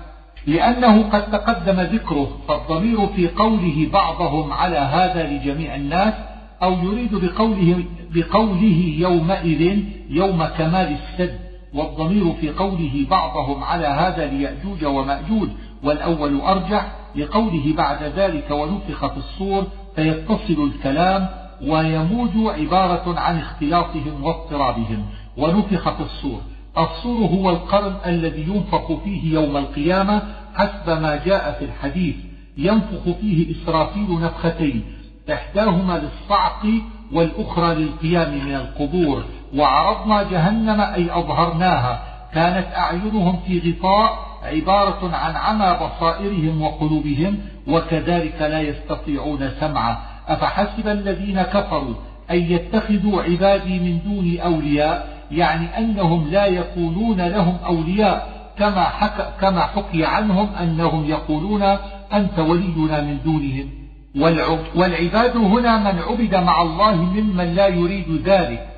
[0.46, 6.14] لأنه قد تقدم ذكره فالضمير في قوله بعضهم على هذا لجميع الناس
[6.62, 11.38] أو يريد بقوله, بقوله يومئذ يوم كمال السد
[11.74, 15.48] والضمير في قوله بعضهم على هذا ليأجوج ومأجوج
[15.82, 19.66] والأول أرجح لقوله بعد ذلك ونفخ في الصور
[19.96, 21.28] فيتصل الكلام
[21.66, 25.06] ويموج عبارة عن اختلاطهم واضطرابهم.
[25.36, 26.40] ونفخ في الصور.
[26.78, 30.22] الصور هو القرن الذي ينفخ فيه يوم القيامة
[30.54, 32.16] حسب ما جاء في الحديث.
[32.56, 34.84] ينفخ فيه إسرافيل نفختين
[35.32, 36.66] إحداهما للصعق
[37.12, 39.24] والأخرى للقيام من القبور.
[39.56, 42.11] وعرضنا جهنم أي أظهرناها.
[42.34, 49.96] كانت أعينهم في غطاء عبارة عن عمى بصائرهم وقلوبهم وكذلك لا يستطيعون سمعا.
[50.28, 51.94] أفحسب الذين كفروا
[52.30, 59.60] أن يتخذوا عبادي من دون أولياء؟ يعني أنهم لا يكونون لهم أولياء كما, حكى كما
[59.60, 61.62] حكي عنهم أنهم يقولون
[62.12, 63.68] أنت ولينا من دونهم.
[64.74, 68.68] والعباد هنا من عبد مع الله ممن لا يريد ذلك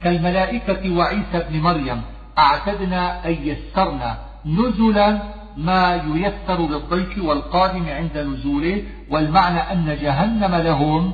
[0.00, 2.02] كالملائكة وعيسى بن مريم.
[2.38, 5.18] أعتدنا أن يسرنا نزلا
[5.56, 11.12] ما ييسر للضيف والقادم عند نزوله والمعنى أن جهنم لهم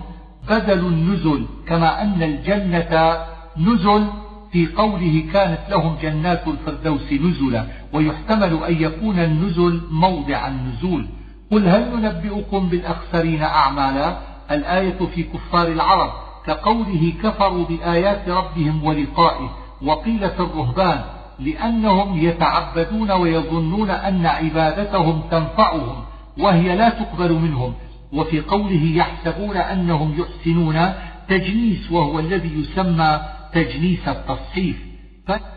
[0.49, 3.17] بدل النزل كما أن الجنة
[3.57, 4.07] نزل
[4.53, 11.07] في قوله كانت لهم جنات الفردوس نزلا ويحتمل أن يكون النزل موضع النزول.
[11.53, 14.19] قل هل ننبئكم بالأخسرين أعمالا؟
[14.51, 16.11] الآية في كفار العرب
[16.47, 19.51] كقوله كفروا بآيات ربهم ولقائه.
[19.83, 21.01] وقيل في الرهبان
[21.39, 26.05] لأنهم يتعبدون ويظنون أن عبادتهم تنفعهم
[26.39, 27.75] وهي لا تقبل منهم
[28.13, 30.93] وفي قوله يحسبون أنهم يحسنون
[31.29, 33.21] تجنيس وهو الذي يسمى
[33.53, 34.77] تجنيس التصحيف.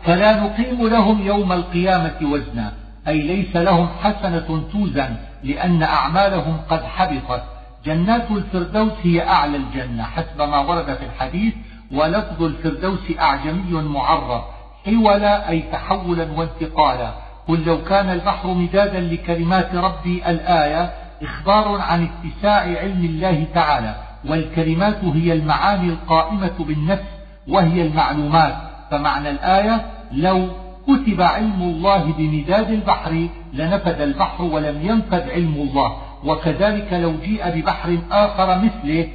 [0.04, 2.72] فلا نقيم لهم يوم القيامة وزنا
[3.08, 7.42] أي ليس لهم حسنة توزن لأن أعمالهم قد حبطت.
[7.84, 11.54] جنات الفردوس هي أعلى الجنة حسب ما ورد في الحديث
[11.92, 14.42] ولفظ الفردوس أعجمي معرب
[14.86, 17.10] حولا أي تحولا وانتقالا.
[17.48, 23.94] قل لو كان البحر مدادا لكلمات ربي الآية إخبار عن اتساع علم الله تعالى.
[24.28, 27.08] والكلمات هي المعاني القائمة بالنفس
[27.48, 28.54] وهي المعلومات.
[28.90, 30.48] فمعنى الآية لو
[30.86, 35.96] كتب علم الله بمداد البحر لنفد البحر ولم ينفد علم الله.
[36.24, 39.08] وكذلك لو جيء ببحر آخر مثله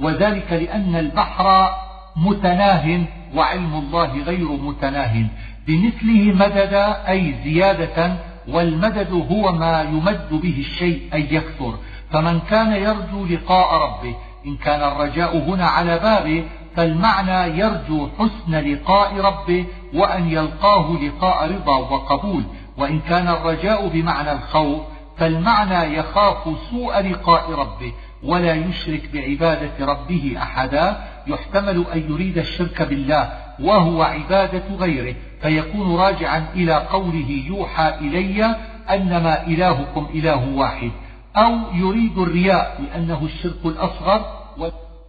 [0.00, 1.70] وذلك لأن البحر
[2.16, 3.00] متناه
[3.34, 5.26] وعلم الله غير متناه.
[5.66, 6.74] بمثله مدد
[7.08, 8.16] أي زيادة
[8.48, 11.78] والمدد هو ما يمد به الشيء أي يكثر.
[12.12, 14.14] فمن كان يرجو لقاء ربه
[14.46, 16.44] إن كان الرجاء هنا على بابه
[16.76, 22.42] فالمعنى يرجو حسن لقاء ربه وأن يلقاه لقاء رضا وقبول.
[22.78, 24.82] وإن كان الرجاء بمعنى الخوف
[25.18, 26.36] فالمعنى يخاف
[26.70, 31.15] سوء لقاء ربه ولا يشرك بعبادة ربه أحدا.
[31.26, 38.56] يحتمل أن يريد الشرك بالله وهو عبادة غيره فيكون راجعا إلى قوله يوحى إلي
[38.90, 40.90] أنما إلهكم إله واحد
[41.36, 44.24] أو يريد الرياء لأنه الشرك الأصغر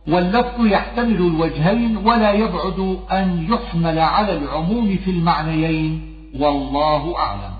[0.08, 7.53] واللفظ يحتمل الوجهين ولا يبعد أن يحمل على العموم في المعنيين والله أعلم.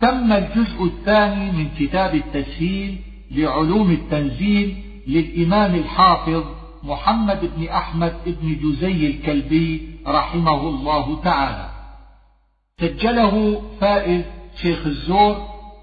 [0.00, 2.98] تم الجزء الثاني من كتاب التسهيل
[3.30, 4.76] لعلوم التنزيل
[5.06, 6.44] للإمام الحافظ
[6.82, 11.68] محمد بن أحمد بن جزي الكلبي رحمه الله تعالى.
[12.80, 14.24] سجله فائز
[14.56, 15.36] شيخ الزور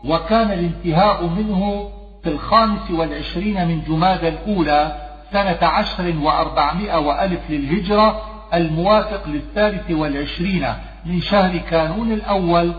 [0.06, 1.90] وكان الانتهاء منه
[2.24, 4.96] في الخامس والعشرين من جماد الأولى
[5.32, 8.22] سنة عشر وأربعمائة وألف للهجرة
[8.54, 10.68] الموافق للثالث والعشرين
[11.06, 12.74] من شهر كانون الأول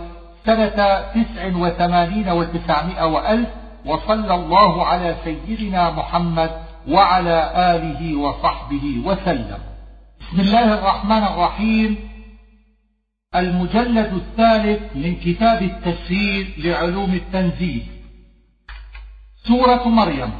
[0.46, 3.48] سنة تسع وثمانين وتسعمائة وألف
[3.86, 6.50] وصلى الله على سيدنا محمد
[6.88, 9.58] وعلى آله وصحبه وسلم.
[10.20, 12.08] بسم الله الرحمن الرحيم.
[13.34, 17.86] المجلد الثالث من كتاب التسهيل لعلوم التنزيل.
[19.36, 20.30] سورة مريم.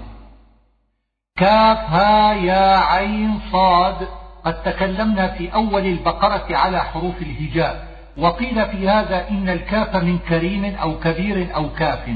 [1.36, 4.08] كاف ها يا عين صاد.
[4.44, 7.96] قد تكلمنا في أول البقرة على حروف الهجاء.
[8.18, 12.08] وقيل في هذا إن الكاف من كريم أو كبير أو كاف.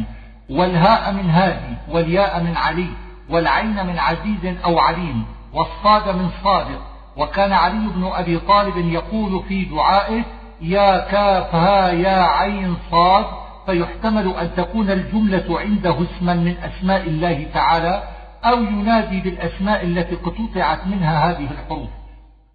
[0.50, 3.09] والهاء من هادي والياء من علي.
[3.30, 6.80] والعين من عزيز أو عليم والصاد من صادق.
[7.16, 10.24] وكان علي بن أبي طالب يقول في دعائه
[10.60, 13.26] يا كاف ها يا عين صاد
[13.66, 18.02] فيحتمل أن تكون الجملة عنده اسما من أسماء الله تعالى
[18.44, 21.88] أو ينادي بالأسماء التي قطعت منها هذه الحروف.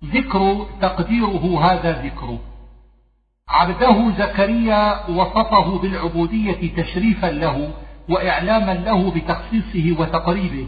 [0.05, 2.37] ذكر تقديره هذا ذكر.
[3.49, 7.73] عبده زكريا وصفه بالعبودية تشريفا له
[8.09, 10.67] وإعلاما له بتخصيصه وتقريبه.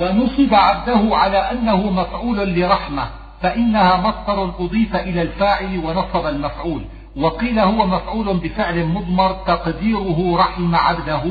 [0.00, 3.08] ونصب عبده على أنه مفعول لرحمة
[3.42, 6.84] فإنها مصدر أضيف إلى الفاعل ونصب المفعول.
[7.16, 11.22] وقيل هو مفعول بفعل مضمر تقديره رحم عبده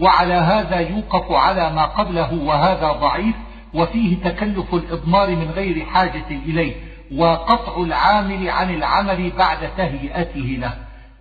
[0.00, 3.34] وعلى هذا يوقف على ما قبله وهذا ضعيف
[3.74, 6.74] وفيه تكلف الإضمار من غير حاجة إليه
[7.16, 10.72] وقطع العامل عن العمل بعد تهيئته له.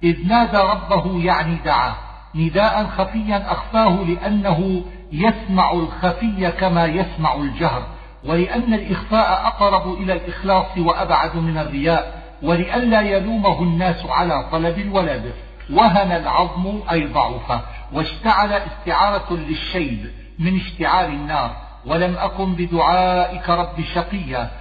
[0.04, 1.96] إذ نادى ربه يعني دعاه.
[2.36, 7.84] نداء خفيا أخفاه لأنه يسمع الخفي كما يسمع الجهر
[8.26, 15.34] ولأن الإخفاء أقرب إلى الإخلاص وأبعد من الرياء ولئلا يلومه الناس على طلب الولد.
[15.74, 17.62] وهن العظم أي ضعف
[17.94, 21.56] واشتعل استعارة للشيب من اشتعال النار.
[21.86, 24.52] ولم أكن بدعائك رب شقيا.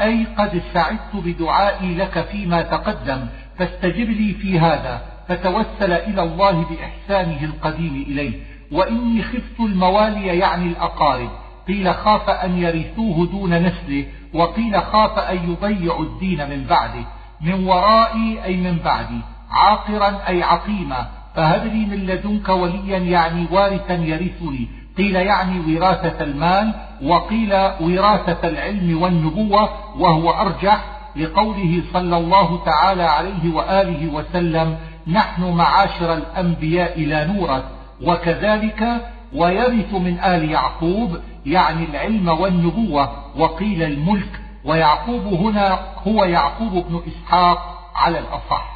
[0.00, 3.26] أي قد سعدت بدعائي لك فيما تقدم.
[3.58, 5.11] فاستجب لي في هذا.
[5.28, 8.32] فتوسل إلى الله بإحسانه القديم إليه.
[8.72, 11.30] وإني خفت الموالي يعني الأقارب.
[11.68, 17.04] قيل خاف أن يرثوه دون نسله وقيل خاف أن يضيعوا الدين من بعده.
[17.40, 19.20] من ورائي أي من بعدي.
[19.50, 21.08] عاقرا أي عقيما.
[21.34, 24.68] فهب لي من لدنك وليا يعني وارثا يرثني.
[24.98, 29.68] قيل يعني وراثة المال وقيل وراثة العلم والنبوة
[29.98, 30.84] وهو أرجح
[31.16, 37.64] لقوله صلى الله تعالى عليه وآله وسلم نحن معاشر الأنبياء لا نورث
[38.02, 45.78] وكذلك ويرث من آل يعقوب يعني العلم والنبوة وقيل الملك ويعقوب هنا
[46.08, 48.72] هو يعقوب بن إسحاق على الأصح.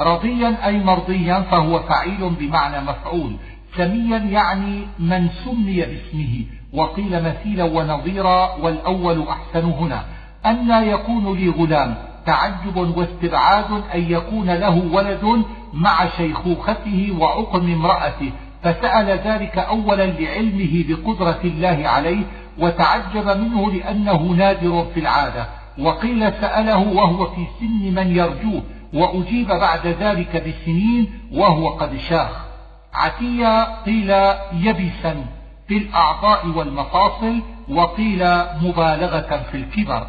[0.00, 3.36] رضيا أي مرضيا فهو فعيل بمعنى مفعول
[3.76, 10.04] سميا يعني من سمي باسمه وقيل مثيلا ونظيرا والأول أحسن هنا.
[10.46, 11.96] أن يكون لي غلام
[12.26, 21.40] تعجب واستبعاد أن يكون له ولد مع شيخوخته وعقم امرأته فسأل ذلك أولا لعلمه بقدرة
[21.44, 22.22] الله عليه
[22.58, 25.46] وتعجب منه لأنه نادر في العادة.
[25.78, 28.62] وقيل سأله وهو في سن من يرجوه
[28.94, 32.46] وأجيب بعد ذلك بسنين وهو قد شاخ.
[32.94, 34.10] عتيا قيل
[34.52, 35.24] يبسا
[35.68, 38.24] في الأعضاء والمفاصل وقيل
[38.62, 40.06] مبالغة في الكبر.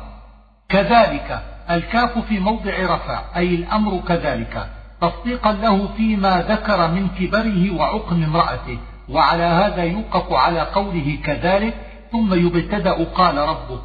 [0.70, 4.68] كذلك الكاف في موضع رفع أي الأمر كذلك.
[5.02, 8.78] تصديقا له فيما ذكر من كبره وعقم امرأته.
[9.10, 11.74] وعلى هذا يوقف على قوله كذلك
[12.12, 13.82] ثم يبتدأ قال ربك.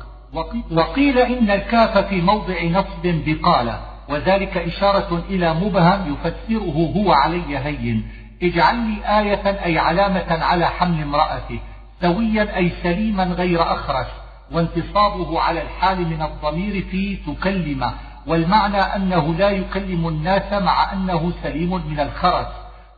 [0.70, 3.72] وقيل إن الكاف في موضع نصب بقال.
[4.08, 8.08] وذلك إشارة إلى مبهم يفسره هو علي هين.
[8.42, 11.60] اجعل لي آية أي علامة على حمل امرأته.
[12.00, 14.21] سويا أي سليما غير أخرس
[14.52, 17.90] وانتصابه على الحال من الضمير في تكلم
[18.26, 22.46] والمعنى أنه لا يكلم الناس مع أنه سليم من الخرس.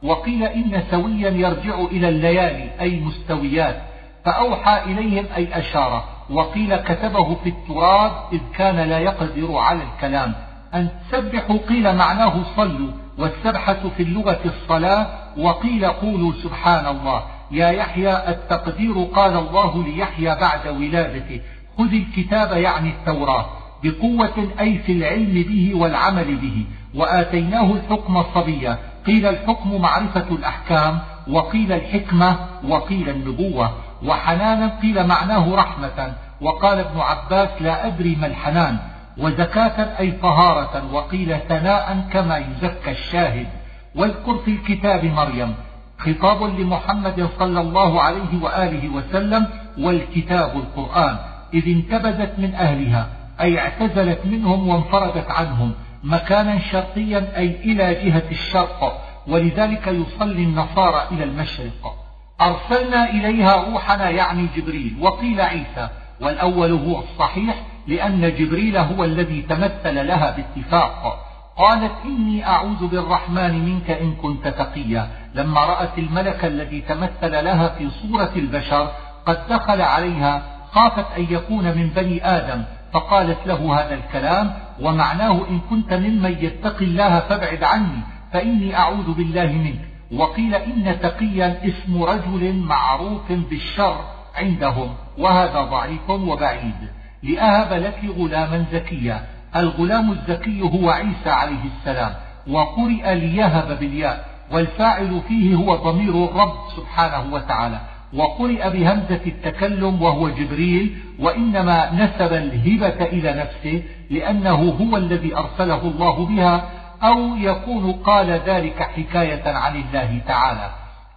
[0.03, 3.83] وقيل إن سويا يرجع إلى الليالي أي مستويات.
[4.25, 6.05] فأوحى إليهم أي أشار.
[6.31, 10.35] وقيل كتبه في التراب إذ كان لا يقدر على الكلام.
[10.75, 15.07] أن تسبحوا قيل معناه صلوا والسبحة في اللغة الصلاة.
[15.39, 17.23] وقيل قولوا سبحان الله.
[17.55, 21.41] يا يحيى التقدير قال الله ليحيى بعد ولادته.
[21.79, 23.47] خذ الكتاب يعني التوراة
[23.83, 30.99] بقوة أي في العلم به والعمل به وآتيناه الحكم صبيا قيل الحكم معرفة الأحكام
[31.31, 32.37] وقيل الحكمة
[32.69, 33.71] وقيل النبوة.
[34.05, 36.15] وحنانا قيل معناه رحمة.
[36.41, 38.79] وقال ابن عباس لا أدري ما الحنان.
[39.19, 43.47] وزكاة أي طهارة وقيل ثناء كما يزكى الشاهد.
[43.95, 45.55] واذكر في الكتاب مريم
[45.99, 49.47] خطاب لمحمد صلى الله عليه وآله وسلم
[49.79, 51.17] والكتاب القرآن.
[51.55, 53.09] إذ انتبذت من أهلها
[53.41, 55.73] أي اعتزلت منهم وانفردت عنهم
[56.05, 61.95] مكانا شرقيا أي إلى جهة الشرق ولذلك يصلي النصارى إلى المشرق.
[62.41, 65.89] أرسلنا إليها روحنا يعني جبريل وقيل عيسى
[66.21, 71.25] والأول هو الصحيح لأن جبريل هو الذي تمثل لها باتفاق.
[71.57, 75.09] قالت إني أعوذ بالرحمن منك إن كنت تقيا.
[75.35, 78.93] لما رأت الملك الذي تمثل لها في صورة البشر
[79.26, 85.61] قد دخل عليها خافت أن يكون من بني آدم فقالت له هذا الكلام ومعناه إن
[85.70, 88.01] كنت ممن يتقي الله فابعد عني
[88.32, 89.80] فإني أعوذ بالله منك.
[90.12, 94.01] وقيل إن تقيا اسم رجل معروف بالشر
[94.35, 96.89] عندهم وهذا ضعيف وبعيد.
[97.22, 99.26] لأهب لك غلاما زكيا.
[99.57, 102.14] الغلام الزكي هو عيسى عليه السلام
[102.49, 104.34] وقرئ ليهب بالياء.
[104.53, 107.81] والفاعل فيه هو ضمير الرب سبحانه وتعالى.
[108.15, 116.27] وقرئ بهمزة التكلم وهو جبريل وإنما نسب الهبة إلى نفسه لأنه هو الذي أرسله الله
[116.27, 116.71] بها
[117.03, 120.71] أو يكون قال ذلك حكاية عن الله تعالى.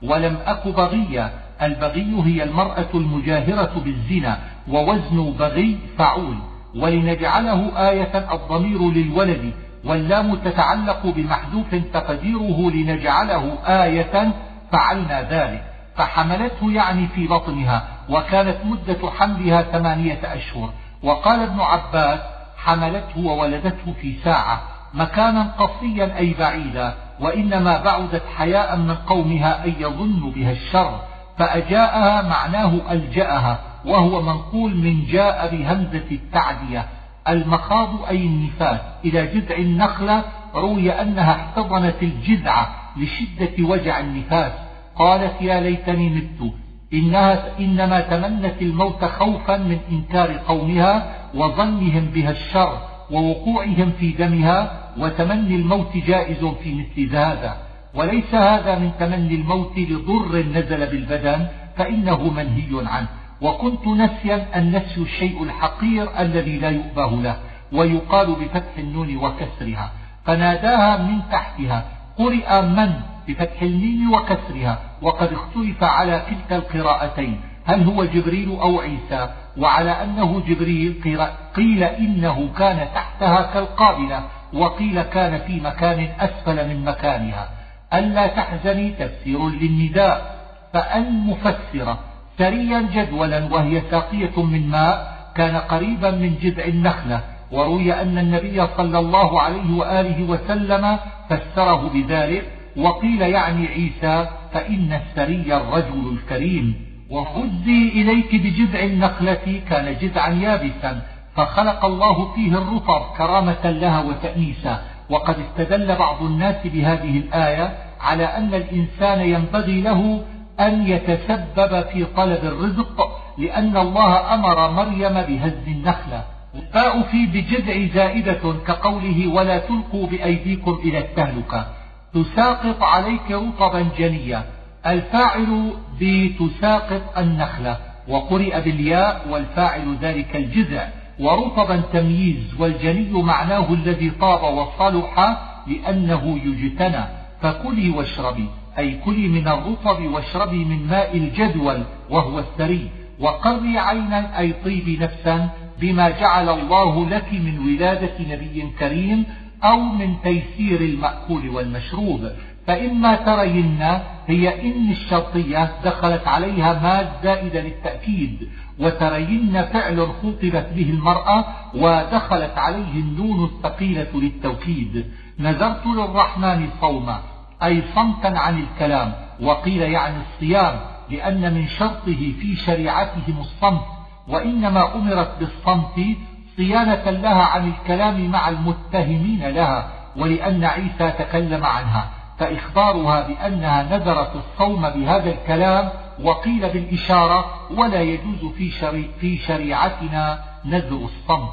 [0.03, 6.35] ولم أك بغيا البغي هي المرأة المجاهرة بالزنا ووزن بغي فعول.
[6.75, 9.53] ولنجعله آية الضمير للولد
[9.87, 14.31] واللام تتعلق بمحذوف تقديره لنجعله آية
[14.71, 15.63] فعلنا ذلك.
[15.95, 20.69] فحملته يعني في بطنها وكانت مدة حملها ثمانية أشهر.
[21.03, 22.19] وقال ابن عباس
[22.57, 24.61] حملته وولدته في ساعة
[24.93, 30.99] مكانا قصيا أي بعيدا وإنما بعدت حياء من قومها أن يظن بها الشر
[31.37, 36.85] فأجاءها معناه ألجأها وهو منقول من جاء بهمزة التعدية.
[37.29, 38.79] المخاض أي النفاس.
[39.05, 40.23] إلى جذع النخلة
[40.55, 42.67] روي أنها احتضنت الجذع
[42.97, 44.51] لشدة وجع النفاس.
[44.95, 46.53] قالت يا ليتني مت.
[46.93, 52.77] إنها إنما تمنت الموت خوفا من إنكار قومها وظنهم بها الشر
[53.11, 57.57] ووقوعهم في دمها وتمني الموت جائز في مثل هذا.
[57.95, 61.47] وليس هذا من تمني الموت لضر نزل بالبدن
[61.77, 63.07] فإنه منهي عنه.
[63.41, 67.37] وكنت نسيا النسي الشيء الحقير الذي لا يؤبه له
[67.73, 69.91] ويقال بفتح النون وكسرها.
[70.25, 71.85] فناداها من تحتها
[72.17, 72.93] قرئ من
[73.27, 80.43] بفتح الميم وكسرها وقد اختلف على كلتا القراءتين هل هو جبريل أو عيسى؟ وعلى أنه
[80.47, 81.19] جبريل
[81.55, 84.23] قيل إنه كان تحتها كالقابلة
[84.53, 87.49] وقيل كان في مكان أسفل من مكانها.
[87.93, 90.37] ألا تحزني تفسير للنداء
[90.73, 91.99] فأن مفسرة.
[92.37, 97.21] سريا جدولا وهي ساقية من ماء كان قريبا من جذع النخلة
[97.51, 100.97] وروي أن النبي صلى الله عليه وآله وسلم
[101.29, 102.45] فسره بذلك
[102.77, 106.87] وقيل يعني عيسى فإن السري الرجل الكريم.
[107.09, 111.01] وهزي إليك بجذع النخلة كان جذعا يابسا
[111.35, 114.81] فخلق الله فيه الرطب كرامة لها وتأنيسا.
[115.09, 120.21] وقد استدل بعض الناس بهذه الآية على أن الإنسان ينبغي له
[120.59, 126.23] أن يتسبب في طلب الرزق لأن الله أمر مريم بهز النخلة.
[126.55, 131.65] الفاء في بجذع زائدة كقوله ولا تلقوا بأيديكم إلى التهلكة.
[132.13, 134.43] تساقط عليك رطبا جنيا
[134.87, 137.77] الفاعل بتساقط النخلة.
[138.07, 140.87] وقرئ بالياء والفاعل ذلك الجذع.
[141.19, 145.37] ورطبا تمييز والجني معناه الذي طاب وصلح
[145.67, 147.03] لأنه يجتنى.
[147.41, 148.47] فكلي واشربي.
[148.77, 152.89] أي كلي من الرطب واشربي من ماء الجدول وهو السري
[153.19, 155.49] وقري عينا أي طيبي نفسا
[155.81, 159.23] بما جعل الله لك من ولادة نبي كريم
[159.63, 162.31] أو من تيسير المأكول والمشروب.
[162.67, 163.81] فإما ترين
[164.27, 168.49] هي إن الشرطية دخلت عليها ما الزائدة للتأكيد
[168.79, 175.05] وترين فعل خوطبت به المرأة ودخلت عليه النون الثقيلة للتوكيد.
[175.39, 180.79] نذرت للرحمن صوما أي صمتا عن الكلام وقيل يعني الصيام
[181.09, 183.85] لأن من شرطه في شريعتهم الصمت
[184.27, 186.17] وإنما أمرت بالصمت
[186.57, 189.87] صيانة لها عن الكلام مع المتهمين لها
[190.17, 195.89] ولأن عيسى تكلم عنها فإخبارها بأنها نذرت الصوم بهذا الكلام
[196.23, 197.45] وقيل بالإشارة
[197.75, 201.49] ولا يجوز في, شري في شريعتنا نذر الصمت.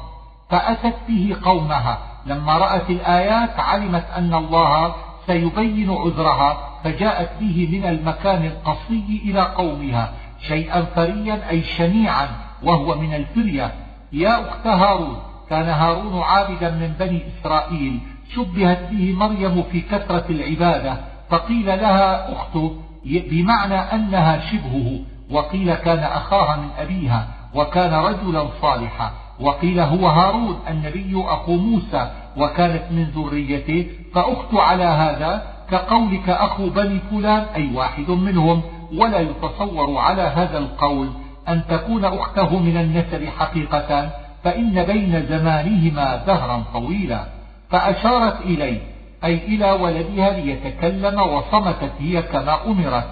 [0.49, 4.95] فأتت به قومها لما رأت الآيات علمت أن الله
[5.27, 10.13] سيبين عذرها فجاءت به من المكان القصي إلى قومها
[10.47, 12.27] شيئا فريا أي شنيعا
[12.63, 13.71] وهو من الفرية.
[14.13, 15.17] يا أخت هارون
[15.49, 17.99] كان هارون عابدا من بني إسرائيل
[18.35, 20.97] شبهت به مريم في كثرة العبادة
[21.29, 24.99] فقيل لها أخته بمعنى أنها شبهه
[25.31, 32.83] وقيل كان أخاها من أبيها وكان رجلا صالحا وقيل هو هارون النبي أخو موسى وكانت
[32.91, 38.61] من ذريته فأخت على هذا كقولك أخو بني فلان أي واحد منهم
[38.93, 41.09] ولا يتصور على هذا القول
[41.47, 44.09] أن تكون أخته من النسب حقيقة
[44.43, 47.25] فإن بين زمانهما دهرا طويلا.
[47.69, 48.79] فأشارت إليه
[49.23, 53.07] أي إلى ولدها ليتكلم وصمتت هي كما أمرت.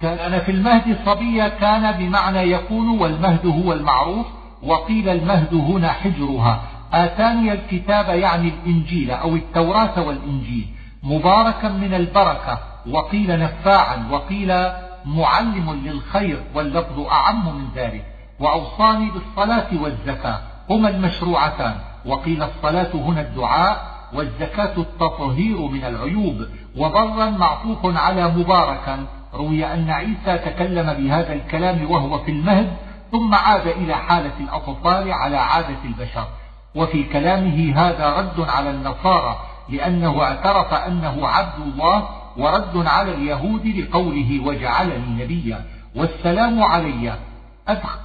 [0.00, 4.26] كان في المهد صبيا كان بمعنى يكون والمهد هو المعروف
[4.62, 6.60] وقيل المهد هنا حجرها.
[7.04, 10.66] آتاني الكتاب يعني الإنجيل أو التوراة والإنجيل
[11.02, 12.58] مباركا من البركة
[12.90, 14.68] وقيل نفاعا وقيل
[15.04, 18.04] معلم للخير واللفظ أعم من ذلك.
[18.40, 20.38] وأوصاني بالصلاة والزكاة
[20.70, 21.74] هما المشروعتان.
[22.06, 26.46] وقيل الصلاة هنا الدعاء والزكاة التطهير من العيوب.
[26.76, 32.76] وبرا معطوف على مباركا روي أن عيسى تكلم بهذا الكلام وهو في المهد
[33.12, 36.26] ثم عاد إلى حالة الأطفال على عادة البشر.
[36.76, 39.36] وفي كلامه هذا رد على النصارى
[39.68, 45.64] لأنه اعترف أنه عبد الله ورد على اليهود لقوله وجعلني نبيا.
[45.96, 47.14] والسلام علي.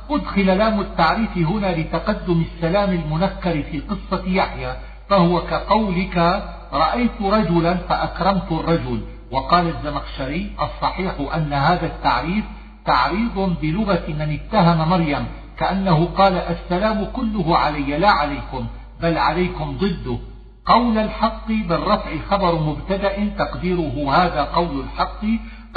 [0.10, 4.76] أدخل لام التعريف هنا لتقدم السلام المنكر في قصة يحيى
[5.10, 6.44] فهو كقولك
[6.74, 9.02] رأيت رجلا فأكرمت الرجل.
[9.32, 12.46] وقال الزمخشري الصحيح أن هذا التعريف
[12.86, 15.26] تعريض بلغة من اتهم مريم.
[15.62, 18.66] كأنه قال السلام كله علي لا عليكم
[19.02, 20.18] بل عليكم ضده.
[20.66, 25.24] قول الحق بالرفع خبر مبتدأ تقديره هذا قول الحق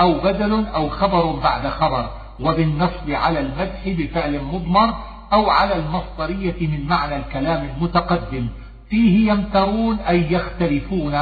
[0.01, 2.11] أو بدل أو خبر بعد خبر.
[2.41, 4.95] وبالنصب على المدح بفعل مضمر
[5.32, 8.49] أو على المصدرية من معنى الكلام المتقدم.
[8.91, 11.12] فيه يمترون أي يختلفون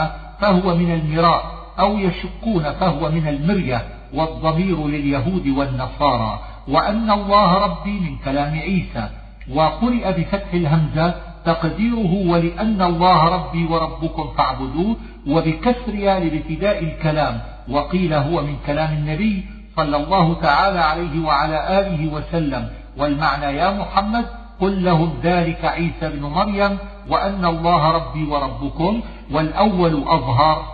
[0.40, 1.44] فهو من المراء
[1.78, 3.86] أو يشكون فهو من المرية.
[4.14, 6.51] والضمير لليهود والنصارى.
[6.68, 9.08] وأن الله ربي من كلام عيسى
[9.50, 14.96] وقرئ بفتح الهمزة تقديره ولأن الله ربي وربكم فاعبدوه
[15.28, 19.44] وبكسرها لابتداء الكلام وقيل هو من كلام النبي
[19.76, 22.68] صلى الله تعالى عليه وعلى آله وسلم.
[22.96, 24.24] والمعنى يا محمد
[24.60, 29.00] قل لهم ذلك عيسى بن مريم وأن الله ربي وربكم.
[29.30, 30.64] والأول أظهر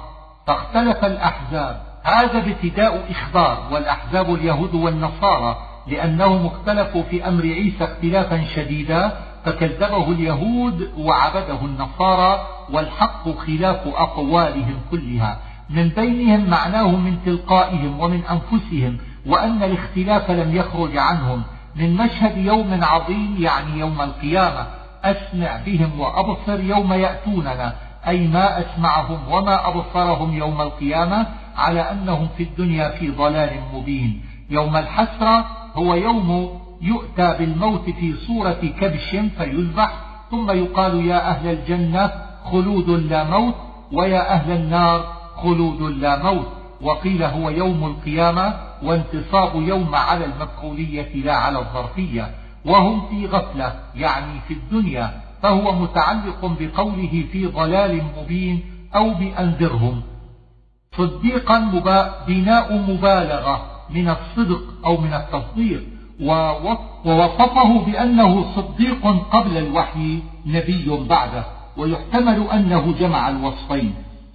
[0.47, 5.57] فاختلف الأحزاب هذا ابتداء إخبار والأحزاب اليهود والنصارى.
[5.91, 9.13] لأنهم اختلفوا في أمر عيسى اختلافا شديدا
[9.45, 15.39] فكذبه اليهود وعبده النصارى والحق خلاف أقوالهم كلها.
[15.71, 21.43] من بينهم معناه من تلقائهم ومن أنفسهم وأن الاختلاف لم يخرج عنهم.
[21.77, 24.67] من مشهد يوم عظيم يعني يوم القيامة
[25.05, 27.75] أسمع بهم وأبصر يوم يأتوننا
[28.09, 31.27] أي ما أسمعهم وما أبصرهم يوم القيامة
[31.57, 34.23] على أنهم في الدنيا في ضلال مبين.
[34.51, 35.47] يوم الحسرة
[35.79, 39.93] هو يوم يؤتى بالموت في صورة كبش فيذبح
[40.31, 42.13] ثم يقال يا أهل الجنة
[42.45, 43.55] خلود لا موت
[43.93, 45.05] ويا أهل النار
[45.37, 46.47] خلود لا موت.
[46.81, 52.31] وقيل هو يوم القيامة وانتصاب يوم على المفعولية لا على الظرفية
[52.65, 58.65] وهم في غفلة يعني في الدنيا فهو متعلق بقوله في ضلال مبين
[58.95, 60.03] أو بأنذرهم.
[60.97, 61.59] صديقا
[62.29, 63.78] بناء مبالغة.
[63.91, 65.83] من الصدق أو من التصديق
[66.21, 71.45] ووصفه بأنه صديق قبل الوحي نبي بعده
[71.77, 73.95] ويحتمل أنه جمع الوصفين.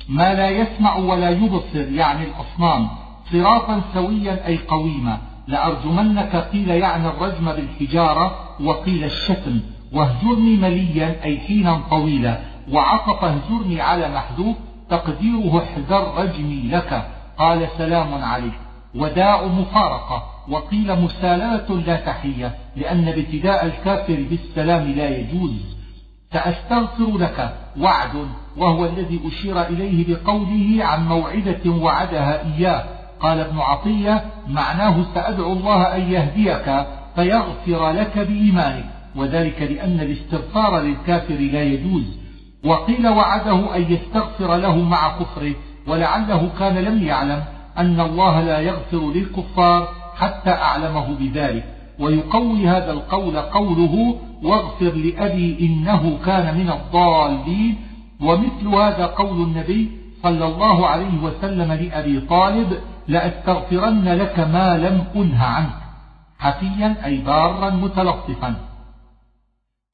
[0.10, 2.88] ما لا يسمع ولا يبصر يعني الأصنام
[3.32, 5.18] صراطا سويا أي قويما.
[5.48, 9.60] لأرجمنك قيل يعني الرجم بالحجارة وقيل الشتم.
[9.94, 12.40] واهجرني مليا أي حينا طويلا.
[12.72, 14.56] وعطف اهجرني على محذوف
[14.90, 17.08] تقديره احذر رجمي لك.
[17.38, 18.63] قال سلام عليك.
[18.96, 25.76] وداء مفارقة وقيل مسالمة لا تحية لأن ابتداء الكافر بالسلام لا يجوز.
[26.34, 28.28] سأستغفر لك وعد
[28.58, 32.84] وهو الذي أشير إليه بقوله عن موعدة وعدها إياه.
[33.20, 36.86] قال ابن عطية معناه سأدعو الله أن يهديك
[37.16, 38.86] فيغفر لك بإيمانك.
[39.16, 42.04] وذلك لأن الاستغفار للكافر لا يجوز.
[42.66, 45.56] وقيل وعده أن يستغفر له مع كفره
[45.88, 47.44] ولعله كان لم يعلم.
[47.78, 51.64] أن الله لا يغفر للكفار حتى أعلمه بذلك.
[52.00, 57.76] ويقوي هذا القول قوله واغفر لأبي إنه كان من الضالين.
[58.22, 59.92] ومثل هذا قول النبي
[60.24, 65.78] صلى الله عليه وسلم لأبي طالب لأستغفرن لك ما لم أنه عنك.
[66.40, 68.56] حفيا أي بارا متلطفا.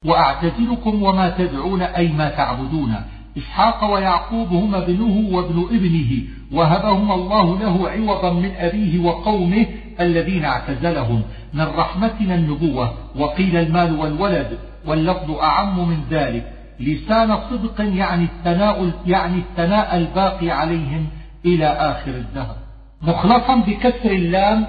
[0.04, 2.94] وأعتزلكم وما تدعون أي ما تعبدون.
[3.38, 6.22] إسحاق ويعقوب هما ابنه وابن ابنه
[6.52, 9.66] وهبهما الله له عوضا من أبيه وقومه
[10.00, 11.22] الذين اعتزلهم.
[11.54, 16.52] من رحمتنا النبوة وقيل المال والولد واللفظ أعم من ذلك.
[16.80, 21.06] لسان صدق يعني الثناء يعني الثناء الباقي عليهم
[21.44, 22.56] إلى آخر الدهر.
[23.02, 24.66] مخلصا بكسر اللام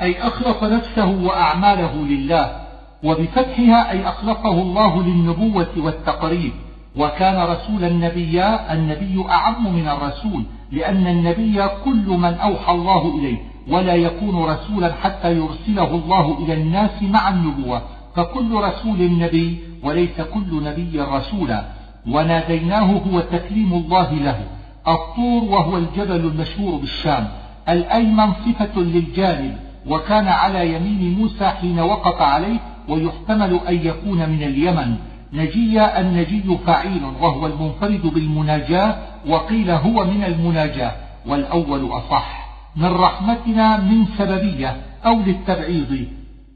[0.00, 2.56] أي أخلص نفسه وأعماله لله
[3.04, 6.52] وبفتحها أي أخلصه الله للنبوة والتقريب.
[6.96, 13.38] وكان رسول النبي النبي أعم من الرسول لأن النبي كل من أوحى الله إليه
[13.68, 17.82] ولا يكون رسولا حتى يرسله الله إلى الناس مع النبوة.
[18.16, 21.64] فكل رسول نبي وليس كل نبي رسولا.
[22.08, 24.44] وناديناه هو تكليم الله له.
[24.88, 27.28] الطور وهو الجبل المشهور بالشام.
[27.68, 34.96] الأيمن صفة للجانب وكان على يمين موسى حين وقف عليه ويحتمل أن يكون من اليمن.
[35.32, 38.96] نجي النجي فعيل وهو المنفرد بالمناجاة
[39.28, 40.92] وقيل هو من المناجاة
[41.26, 44.76] والأول أصح من رحمتنا من سببية
[45.06, 46.06] أو للتبعيض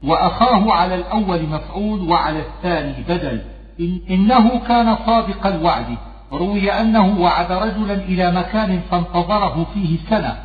[0.03, 3.41] وأخاه على الأول مفعول وعلى الثاني بدل
[3.79, 5.97] إن إنه كان صادق الوعد
[6.31, 10.35] روي أنه وعد رجلا إلى مكان فانتظره فيه سنة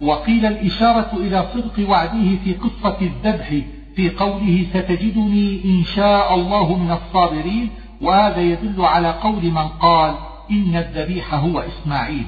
[0.00, 3.54] وقيل الإشارة إلى صدق وعده في قصة الذبح
[3.98, 7.70] في قوله ستجدني إن شاء الله من الصابرين
[8.00, 10.14] وهذا يدل على قول من قال
[10.50, 12.26] إن الذبيح هو إسماعيل.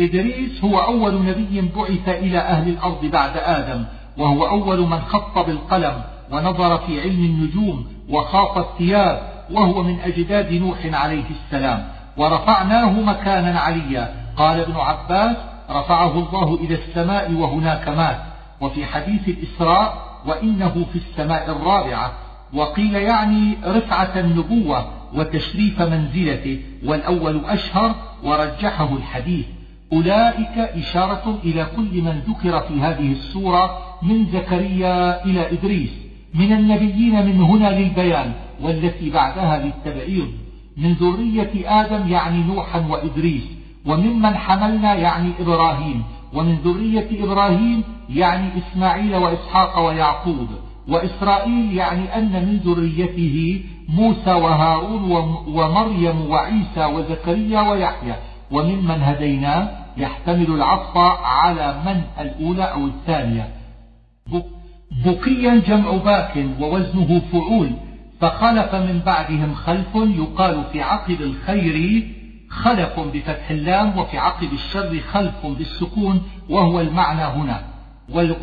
[0.00, 3.84] إدريس هو أول نبي بعث إلى أهل الأرض بعد آدم
[4.18, 6.02] وهو أول من خط بالقلم
[6.32, 11.88] ونظر في علم النجوم وخاط الثياب وهو من أجداد نوح عليه السلام.
[12.16, 14.14] ورفعناه مكانا عليا.
[14.36, 15.36] قال ابن عباس
[15.70, 18.20] رفعه الله إلى السماء وهناك مات.
[18.60, 22.12] وفي حديث الإسراء وإنه في السماء الرابعة
[22.54, 27.94] وقيل يعني رفعة النبوة وتشريف منزلته والأول أشهر
[28.24, 29.46] ورجحه الحديث.
[29.92, 35.90] أولئك إشارة إلى كل من ذكر في هذه السورة من زكريا إلى إدريس
[36.34, 40.28] من النبيين من هنا للبيان والتي بعدها للتبعيض.
[40.76, 43.42] من ذرية آدم يعني نوحا وإدريس
[43.86, 46.02] وممن حملنا يعني إبراهيم
[46.32, 47.82] ومن ذرية إبراهيم
[48.14, 50.48] يعني إسماعيل وإسحاق ويعقوب
[50.88, 55.10] وإسرائيل يعني أن من ذريته موسى وهارون
[55.46, 58.14] ومريم وعيسى وزكريا ويحيى.
[58.50, 63.48] وممن هدينا؟ يحتمل العطف على من الأولى أو الثانية.
[65.06, 67.70] بقيا جمع باك ووزنه فعول
[68.20, 72.06] فخلف من بعدهم خلف يقال في عقب الخير
[72.50, 77.71] خلف بفتح اللام وفي عقب الشر خلف بالسكون وهو المعنى هنا.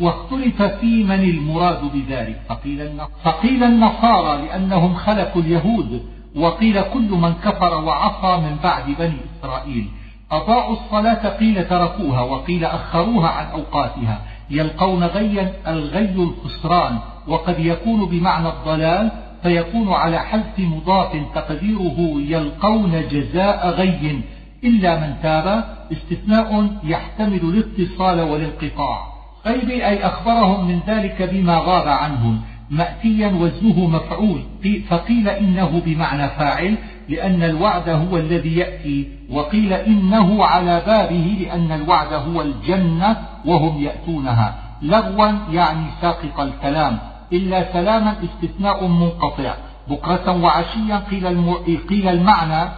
[0.00, 2.40] واختلف في من المراد بذلك.
[2.48, 2.90] فقيل,
[3.24, 6.02] فقيل النصارى لأنهم خلفوا اليهود
[6.36, 9.86] وقيل كل من كفر وعصى من بعد بني إسرائيل.
[10.32, 14.20] أضاءوا الصلاة قيل تركوها وقيل أخروها عن أوقاتها.
[14.50, 16.98] يلقون غيا الغي الخسران
[17.28, 19.10] وقد يكون بمعنى الضلال
[19.42, 24.20] فيكون على حذف مضاف تقديره يلقون جزاء غي
[24.64, 25.64] إلا من تاب.
[25.92, 29.09] استثناء يحتمل الاتصال والانقطاع.
[29.46, 32.40] غيب أي أخبرهم من ذلك بما غاب عنهم.
[32.70, 34.42] مأتيا وزنه مفعول.
[34.88, 36.76] فقيل إنه بمعنى فاعل
[37.08, 39.08] لأن الوعد هو الذي يأتي.
[39.30, 44.54] وقيل إنه على بابه لأن الوعد هو الجنة وهم يأتونها.
[44.82, 46.98] لغوا يعني ساقط الكلام.
[47.32, 49.54] إلا سلاما استثناء منقطع.
[49.88, 51.54] بكرة وعشيا قيل, الم...
[51.88, 52.70] قيل المعنى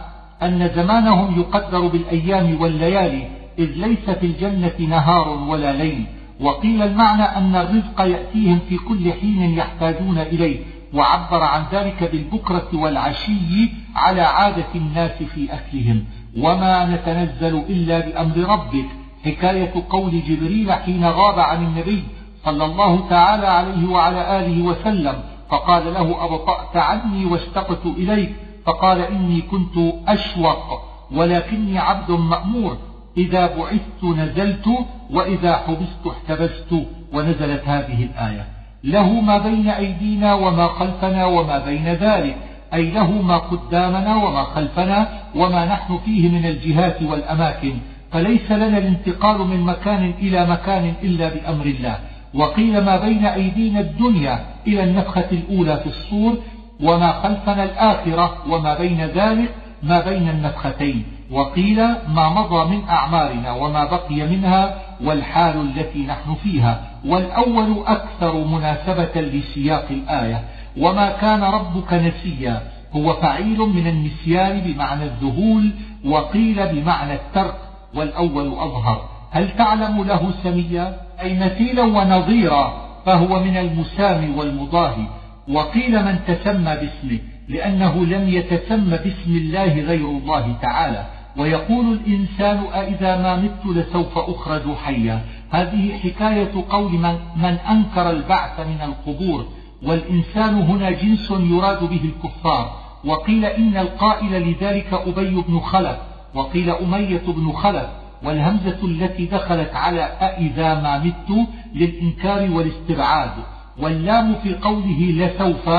[0.43, 3.27] أن زمانهم يقدر بالأيام والليالي
[3.59, 6.05] إذ ليس في الجنة نهار ولا ليل.
[6.43, 10.59] وقيل المعنى أن الرزق يأتيهم في كل حين يحتاجون إليه
[10.93, 16.05] وعبر عن ذلك بالبكرة والعشي على عادة الناس في أكلهم.
[16.37, 18.85] وما نتنزل إلا بأمر ربك.
[19.25, 22.03] حكاية قول جبريل حين غاب عن النبي
[22.45, 25.15] صلى الله تعالى عليه وعلى آله وسلم
[25.49, 28.35] فقال له أبطأت عني واشتقت إليك؟
[28.65, 29.77] فقال إني كنت
[30.07, 30.81] أشوق
[31.11, 32.77] ولكني عبد مأمور.
[33.17, 34.65] إذا بعثت نزلت
[35.11, 36.75] وإذا حبست احتبست
[37.13, 38.45] ونزلت هذه الآية.
[38.83, 42.35] له ما بين أيدينا وما خلفنا وما بين ذلك.
[42.73, 47.73] أي له ما قدامنا وما خلفنا وما نحن فيه من الجهات والأماكن.
[48.11, 51.97] فليس لنا الانتقال من مكان إلى مكان إلا بأمر الله.
[52.33, 56.37] وقيل ما بين أيدينا الدنيا إلى النفخة الأولى في الصور
[56.83, 59.49] وما خلفنا الآخرة وما بين ذلك
[59.83, 61.03] ما بين النفختين.
[61.31, 69.21] وقيل ما مضى من أعمارنا وما بقي منها والحال التي نحن فيها والأول أكثر مناسبة
[69.21, 70.43] لسياق الآية
[70.77, 72.61] وما كان ربك نسيا
[72.95, 75.71] هو فعيل من النسيان بمعنى الذهول
[76.05, 77.55] وقيل بمعنى الترك
[77.95, 82.73] والأول أظهر هل تعلم له سميا؟ أي مثيلا ونظيرا
[83.05, 85.05] فهو من المسام والمضاهي
[85.49, 87.19] وقيل من تسمى باسمه
[87.49, 91.05] لأنه لم يتسمى باسم الله غير الله تعالى.
[91.37, 95.21] ويقول الإنسان أإذا ما مت لسوف أخرج حيا.
[95.51, 99.45] هذه حكاية قول من, من أنكر البعث من القبور.
[99.83, 102.71] والإنسان هنا جنس يراد به الكفار.
[103.05, 105.97] وقيل إن القائل لذلك أبي بن خلف.
[106.33, 107.87] وقيل أمية بن خلف.
[108.23, 113.31] والهمزة التي دخلت على أإذا ما مت للإنكار والاستبعاد.
[113.79, 115.69] واللام في قوله لسوف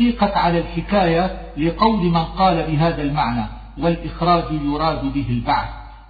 [0.00, 3.44] سيقت على الحكاية لقول من قال بهذا المعنى
[3.78, 5.68] والإخراج يراد به البعث.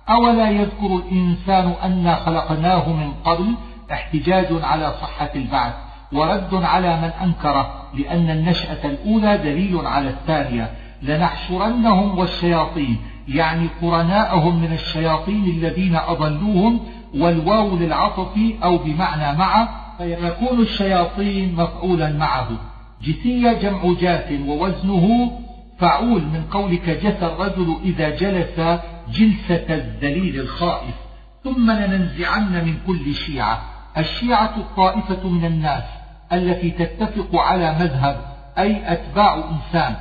[0.09, 3.55] أولا يذكر الإنسان أنا خلقناه من قبل
[3.93, 5.75] احتجاج على صحة البعث
[6.13, 10.71] ورد على من أنكره لأن النشأة الأولى دليل على الثانية
[11.03, 12.97] لنحشرنهم والشياطين
[13.29, 16.81] يعني قرناءهم من الشياطين الذين أضلوهم
[17.15, 18.33] والواو للعطف
[18.65, 19.69] أو بمعنى مع
[19.99, 22.49] فيكون الشياطين مفعولا معه.
[23.03, 25.33] جثية جمع جاث ووزنه
[25.79, 30.95] فعول من قولك جثى الرجل إذا جلس جلسة الذليل الخائف
[31.45, 33.63] ثم لننزعن من كل شيعة.
[33.99, 35.83] الشيعة الطائفة من الناس
[36.33, 38.17] التي تتفق على مذهب
[38.59, 39.97] أي أتباع إنسان.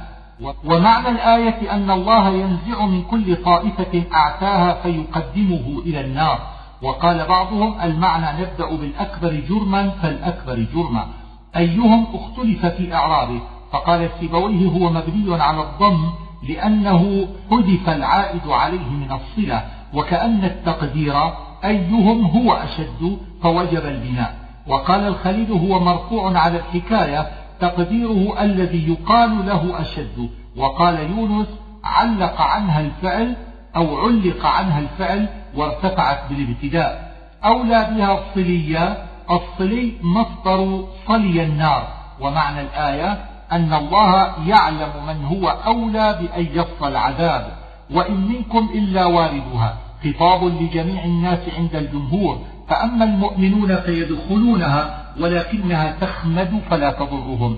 [0.66, 6.40] ومعنى الآية أن الله ينزع من كل طائفة أعتاها فيقدمه إلى النار.
[6.82, 11.08] وقال بعضهم المعنى نبدأ بالأكبر جرما فالأكبر جرما.
[11.56, 13.42] أيهم اختلف في إعرابه
[13.72, 16.10] فقال السيبويه هو مبني على الضم
[16.50, 21.16] لأنه حذف العائد عليه من الصلة وكأن التقدير
[21.64, 24.36] أيهم هو أشد فوجب البناء.
[24.68, 27.28] وقال الخليل هو مرفوع على الحكاية
[27.60, 30.30] تقديره الذي يقال له أشد.
[30.58, 31.48] وقال يونس
[31.84, 33.36] علق عنها الفعل
[33.76, 37.16] أو علق عنها الفعل وارتفعت بالابتداء.
[37.46, 41.88] أولى بها الصلية الصلي مصدر صلي النار
[42.22, 47.52] ومعنى الآية أن الله يعلم من هو أولى بأن يصل العذاب
[47.92, 49.78] وإن منكم إلا واردها.
[50.04, 57.58] خطاب لجميع الناس عند الجمهور فأما المؤمنون فيدخلونها ولكنها تخمد فلا تضرهم.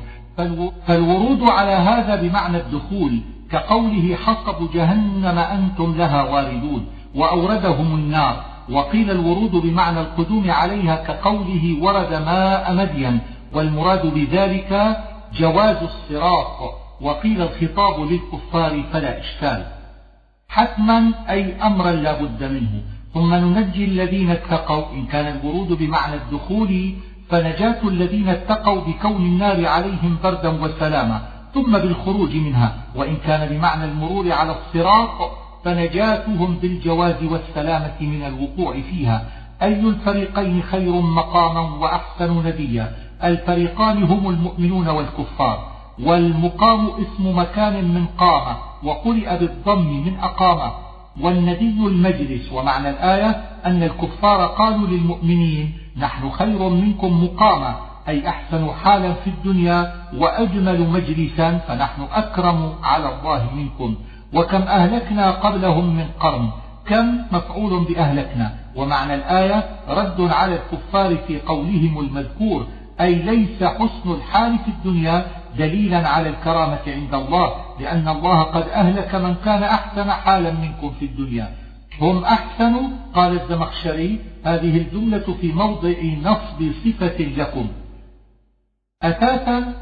[0.88, 8.51] فالورود على هذا بمعنى الدخول كقوله حصب جهنم أنتم لها واردون وأوردهم النار.
[8.72, 13.20] وقيل الورود بمعنى القدوم عليها كقوله ورد ماء مدين
[13.54, 14.98] والمراد بذلك
[15.34, 19.66] جواز الصراط وقيل الخطاب للكفار فلا إشكال.
[20.50, 22.82] حتما أي أمرا لا بد منه.
[23.14, 26.94] ثم ننجي الذين اتقوا إن كان الورود بمعنى الدخول
[27.30, 31.22] فنجاة الذين اتقوا بكون النار عليهم بردا وسلاما
[31.54, 35.32] ثم بالخروج منها وإن كان بمعنى المرور على الصراط
[35.66, 39.26] فنجاتهم بالجواز والسلامة من الوقوع فيها.
[39.62, 42.92] أي الفريقين خير مقاما وأحسن نديا؟
[43.24, 45.72] الفريقان هم المؤمنون والكفار.
[46.04, 50.72] والمقام اسم مكان من قام وقرئ بالضم من أقام.
[51.22, 53.30] والندي المجلس ومعنى الآية
[53.66, 57.76] أن الكفار قالوا للمؤمنين نحن خير منكم مقاما
[58.08, 63.96] أي أحسن حالا في الدنيا وأجمل مجلسا فنحن أكرم على الله منكم.
[64.34, 66.50] وكم أهلكنا قبلهم من قرن
[66.86, 68.56] كم مفعول بأهلكنا.
[68.76, 72.68] ومعنى الآية رد على الكفار في قولهم المذكور
[73.02, 75.26] أي ليس حسن الحال في الدنيا
[75.58, 81.06] دليلا على الكرامة عند الله لأن الله قد أهلك من كان أحسن حالا منكم في
[81.06, 81.50] الدنيا.
[82.02, 82.76] هم أحسن؟
[83.14, 87.68] قال الزمخشري هذه الجملة في موضع نصب صفة لكم.
[89.04, 89.74] أساسا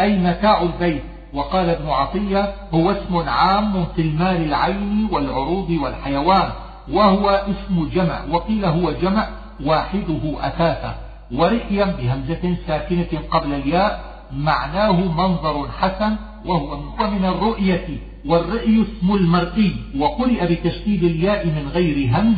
[0.00, 1.02] أي متاع البيت
[1.34, 6.50] وقال ابن عطية هو اسم عام في المال العين والعروض والحيوان
[6.92, 9.28] وهو اسم جمع وقيل هو جمع
[9.64, 10.94] واحدة أثاثا
[11.34, 16.16] ورئيا بهمزة ساكنة قبل الياء معناه منظر حسن
[16.46, 17.88] وهو من الرؤية
[18.26, 22.36] والرئي اسم المرئي وقرئ بتشديد الياء من غير همز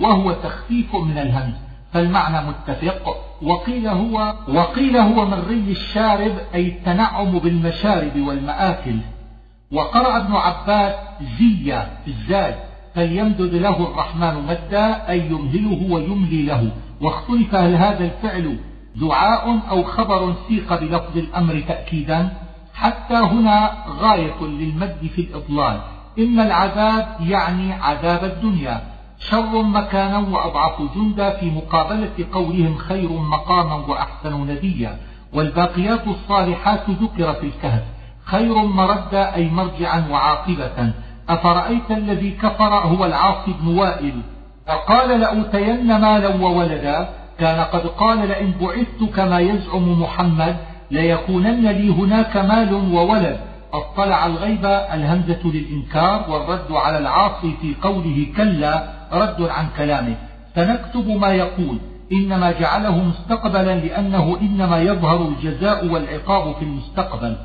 [0.00, 1.54] وهو تخفيف من الهمز
[1.92, 3.16] فالمعنى متفق.
[3.42, 8.96] وقيل هو وقيل هو من ري الشارب أي التنعم بالمشارب والمآكل.
[9.72, 10.94] وقرأ ابن عباس
[11.38, 12.54] زي الزاد
[12.94, 16.70] فليمدد له الرحمن مدا أي يمهله ويملي له.
[17.00, 18.58] واختلف هل هذا الفعل
[18.96, 22.28] دعاء أو خبر سيق بلفظ الأمر تأكيدا؟
[22.74, 25.80] حتى هنا غاية للمد في الإضلال.
[26.18, 28.99] إن العذاب يعني عذاب الدنيا.
[29.20, 34.96] شر مكانا وأضعف جندا في مقابلة قولهم خير مقاما وأحسن نديا.
[35.32, 37.82] والباقيات الصالحات ذكر في الكهف.
[38.24, 40.92] خير مردا أي مرجعا وعاقبة.
[41.28, 44.20] أفرأيت الذي كفر هو العاصي بن وائل؟
[44.66, 47.08] فقال لأوتين مالا وولدا.
[47.38, 50.56] كان قد قال لئن بعثت كما يزعم محمد
[50.90, 53.40] ليكونن لي هناك مال وولد.
[53.72, 58.99] اطلع الغيب الهمزة للإنكار والرد على العاصي في قوله كلا.
[59.12, 60.14] رد عن كلامه.
[60.54, 61.78] سنكتب ما يقول.
[62.12, 67.36] إنما جعله مستقبلا لأنه إنما يظهر الجزاء والعقاب في المستقبل.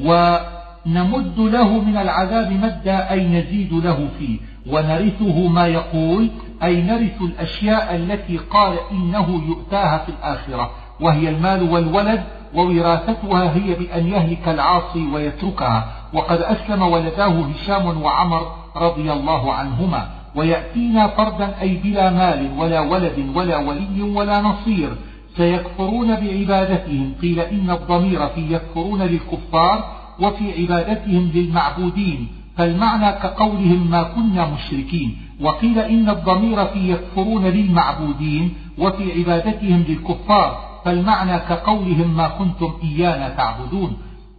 [0.00, 4.38] ونمد له من العذاب مدا أي نزيد له فيه.
[4.66, 6.30] ونرثه ما يقول.
[6.62, 10.70] أي نرث الأشياء التي قال إنه يؤتاها في الآخرة.
[11.00, 12.22] وهي المال والولد.
[12.54, 15.86] ووراثتها هي بأن يهلك العاصي ويتركها.
[16.12, 20.17] وقد أسلم ولداه هشام وعمر رضي الله عنهما.
[20.38, 24.90] ويأتينا فردا أي بلا مال ولا ولد ولا ولي ولا نصير.
[25.36, 27.12] سيكفرون بعبادتهم.
[27.22, 29.78] قيل إن الضمير في يكفرون للكفار
[30.20, 32.28] وفي عبادتهم للمعبودين.
[32.56, 35.16] فالمعنى كقولهم ما كنا مشركين.
[35.40, 40.50] وقيل إن الضمير في يكفرون للمعبودين وفي عبادتهم للكفار.
[40.84, 43.96] فالمعنى كقولهم ما كنتم إيانا تعبدون.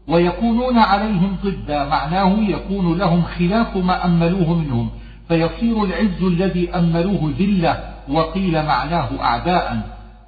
[0.07, 1.79] ويكونون عليهم ضدا.
[1.85, 4.89] معناه يكون لهم خلاف ما أملوه منهم.
[5.30, 9.82] فيصير العز الذي أملوه ذلة وقيل معناه أعداء.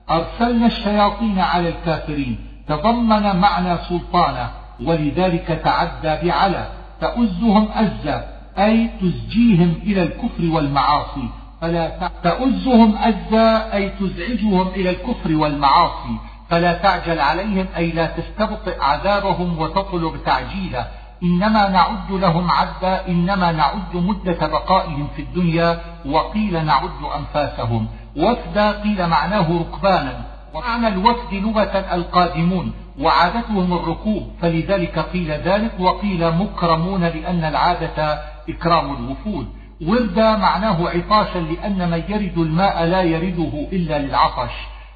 [0.09, 2.37] أرسلنا الشياطين على الكافرين
[2.67, 4.49] تضمن معنى سلطانه
[4.83, 6.67] ولذلك تعدى بعلى
[7.01, 8.27] تؤزهم أزا
[8.57, 11.29] أي تزجيهم إلى الكفر والمعاصي.
[11.61, 16.15] فلا تؤزهم أزا أي تزعجهم إلى الكفر والمعاصي.
[16.49, 20.87] فلا تعجل عليهم أي لا تستبطئ عذابهم وتطلب تعجيله.
[21.23, 27.87] إنما نعد لهم عدا إنما نعد مدة بقائهم في الدنيا وقيل نعد أنفاسهم.
[28.17, 30.21] وفدا قيل معناه ركبانا.
[30.53, 34.31] ومعنى الوفد لغة القادمون وعادتهم الركوب.
[34.41, 38.19] فلذلك قيل ذلك وقيل مكرمون لأن العادة
[38.49, 39.47] إكرام الوفود.
[39.87, 44.51] وردا معناه عطاشا لأن من يرد الماء لا يرده إلا للعطش.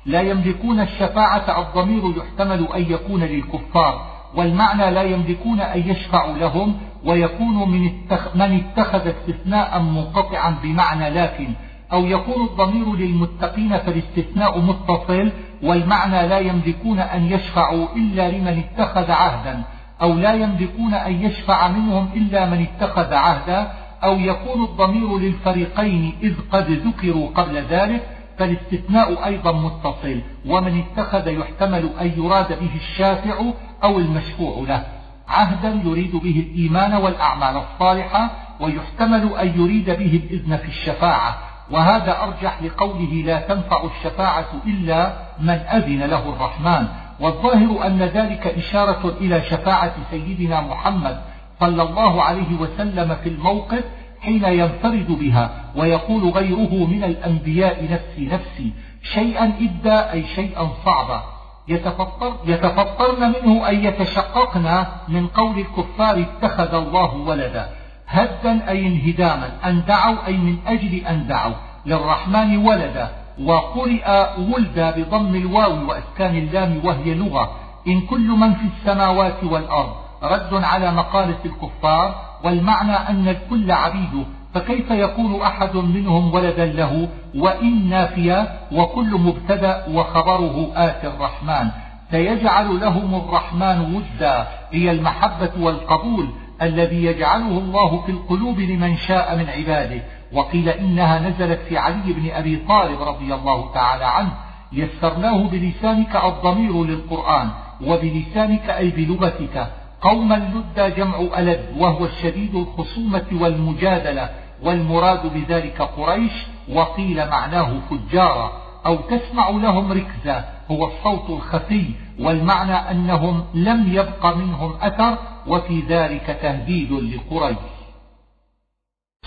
[0.06, 4.15] لا يملكون الشفاعة الضمير يحتمل أن يكون للكفار.
[4.38, 7.92] والمعنى لا يملكون أن يشفعوا لهم ويكون من,
[8.36, 11.48] من اتخذ استثناء منقطعا بمعنى لكن
[11.94, 15.32] أو يكون الضمير للمتقين فالاستثناء متصل
[15.64, 19.64] والمعنى لا يملكون أن يشفعوا إلا لمن اتخذ عهدا
[20.02, 23.72] أو لا يملكون أن يشفع منهم إلا من اتخذ عهدا
[24.04, 28.08] أو يكون الضمير للفريقين إذ قد ذكروا قبل ذلك
[28.38, 33.52] فالاستثناء أيضا متصل ومن اتخذ يحتمل أن يراد به الشافع
[33.84, 34.84] أو المشفوع له.
[35.28, 41.38] عهدا يريد به الإيمان والأعمال الصالحة ويحتمل أن يريد به الإذن في الشفاعة.
[41.72, 46.88] وهذا أرجح لقوله لا تنفع الشفاعة إلا من أذن له الرحمن.
[47.20, 51.22] والظاهر أن ذلك إشارة إلى شفاعة سيدنا محمد
[51.60, 53.84] صلى الله عليه وسلم في الموقف
[54.22, 58.74] حين ينفرد بها ويقول غيره من الأنبياء نفسي نفسي
[59.14, 61.24] شيئا إدى أي شيئا صعبا
[61.68, 67.70] يتفطر يتفطرن منه أن يتشققن من قول الكفار اتخذ الله ولدا.
[68.08, 71.54] هدا أي انهداما أن دعوا أي من أجل أن دعوا.
[71.86, 73.10] للرحمن ولدا
[73.44, 77.52] وقرئ ولدا بضم الواو وأسكان اللام وهي لغة.
[77.88, 79.94] إن كل من في السماوات والأرض
[80.24, 84.26] رد على مقالة الكفار والمعنى أن الكل عبيده
[84.56, 91.70] فكيف يكون أحد منهم ولدا له وإن نافيا وكل مبتدأ وخبره آتي الرحمن؟
[92.12, 96.28] سيجعل لهم الرحمن ودا هي المحبة والقبول
[96.62, 100.02] الذي يجعله الله في القلوب لمن شاء من عباده.
[100.34, 104.32] وقيل إنها نزلت في علي بن أبي طالب رضي الله تعالى عنه.
[104.74, 107.50] يسرناه بلسانك الضمير للقرآن
[107.88, 109.68] وبلسانك أي بلغتك.
[110.02, 114.30] قوما لد جمع ألد وهو الشديد الخصومة والمجادلة.
[114.64, 116.32] والمراد بذلك قريش
[116.74, 118.52] وقيل معناه فجارا
[118.86, 121.90] أو تسمع لهم ركزا هو الصوت الخفي
[122.20, 127.58] والمعنى أنهم لم يبق منهم أثر وفي ذلك تهديد لقريش.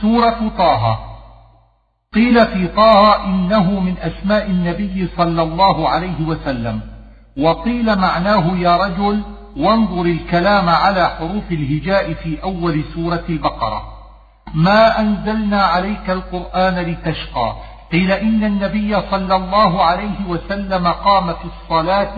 [0.00, 0.98] سورة طه.
[2.14, 6.80] قيل في طه إنه من أسماء النبي صلى الله عليه وسلم
[7.38, 9.22] وقيل معناه يا رجل
[9.56, 13.97] وانظر الكلام على حروف الهجاء في أول سورة البقرة.
[14.54, 17.56] ما أنزلنا عليك القرآن لتشقى.
[17.92, 22.16] قيل إن النبي صلى الله عليه وسلم قام في الصلاة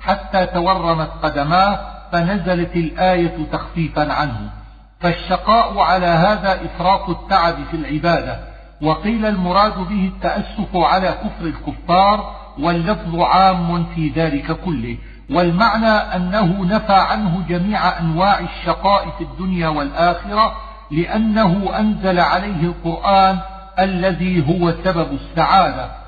[0.00, 1.80] حتى تورمت قدماه
[2.12, 4.50] فنزلت الآية تخفيفا عنه.
[5.00, 8.38] فالشقاء على هذا إفراط التعب في العبادة.
[8.82, 14.98] وقيل المراد به التأسف على كفر الكفار واللفظ عام في ذلك كله.
[15.30, 20.56] والمعنى أنه نفى عنه جميع أنواع الشقاء في الدنيا والآخرة
[20.90, 23.38] لأنه أنزل عليه القرآن
[23.78, 26.02] الذي هو سبب السعادة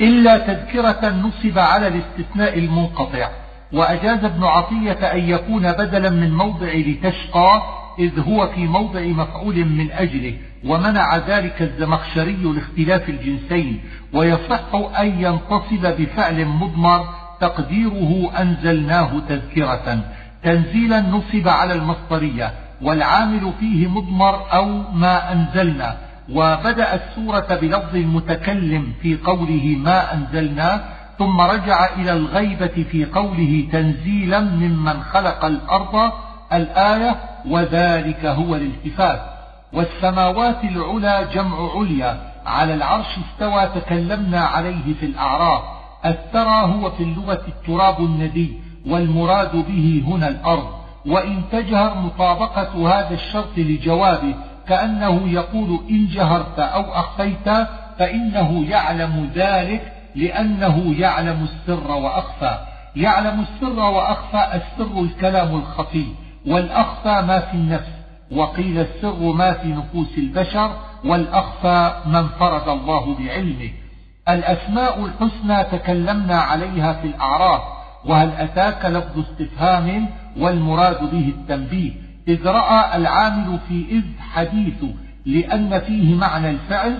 [0.00, 3.28] إلا تذكرة نصب على الاستثناء المنقطع.
[3.72, 7.62] وأجاز ابن عطية أن يكون بدلا من موضع لتشقى
[7.98, 10.36] إذ هو في موضع مفعول من أجله
[10.66, 13.80] ومنع ذلك الزمخشري لاختلاف الجنسين.
[14.12, 17.08] ويصح أن ينتصب بفعل مضمر
[17.40, 19.98] تقديره أنزلناه تذكرة.
[20.42, 22.52] تنزيلا نصب على المصدرية.
[22.82, 25.96] والعامل فيه مضمر أو ما أنزلنا
[26.32, 30.84] وبدأ السورة بلفظ المتكلم في قوله ما أنزلنا
[31.18, 36.12] ثم رجع إلى الغيبة في قوله تنزيلا ممن خلق الأرض
[36.52, 37.16] الآية
[37.48, 39.20] وذلك هو الالتفات
[39.72, 45.62] والسماوات العلى جمع عليا على العرش استوى تكلمنا عليه في الأعراف
[46.06, 48.52] الثرى هو في اللغة التراب الندي
[48.86, 50.81] والمراد به هنا الأرض.
[51.06, 54.34] وإن تجهر مطابقة هذا الشرط لجوابه
[54.68, 57.48] كأنه يقول إن جهرت أو أخفيت
[57.98, 62.58] فإنه يعلم ذلك لأنه يعلم السر وأخفى.
[62.96, 66.06] يعلم السر وأخفى السر الكلام الخفي
[66.46, 67.92] والأخفى ما في النفس
[68.32, 70.70] وقيل السر ما في نفوس البشر
[71.04, 73.70] والأخفى من فرض الله بعلمه.
[74.28, 77.62] الأسماء الحسنى تكلمنا عليها في الأعراف
[78.04, 81.92] وهل أتاك لفظ استفهام؟ والمراد به التنبيه
[82.28, 84.02] إذ رأى العامل في إذ
[84.32, 84.84] حديث
[85.26, 86.98] لأن فيه معنى الفعل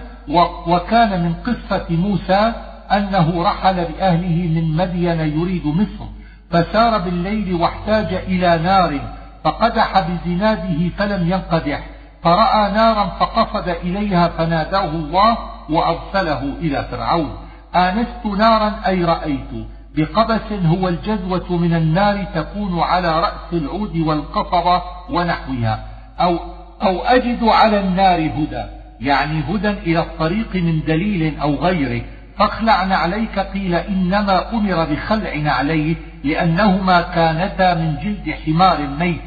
[0.66, 2.53] وكان من قصة موسى
[2.93, 6.05] أنه رحل بأهله من مدين يريد مصر
[6.51, 9.01] فسار بالليل واحتاج إلى نار
[9.45, 11.87] فقدح بزناده فلم ينقدح
[12.22, 15.39] فرأى نارا فقصد إليها فناداه الله
[15.70, 17.37] وأرسله إلى فرعون.
[17.74, 19.51] آنست نارا أي رأيت؟
[19.97, 25.84] بقبس هو الجذوة من النار تكون على رأس العود والقصبة ونحوها
[26.20, 26.38] أو,
[26.82, 28.64] أو أجد على النار هدى
[29.01, 32.03] يعني هدى إلى الطريق من دليل أو غيره.
[32.38, 39.20] فاخلع نعليك قيل إنما أمر بخلع نعليه لأنهما كانتا من جلد حمار ميت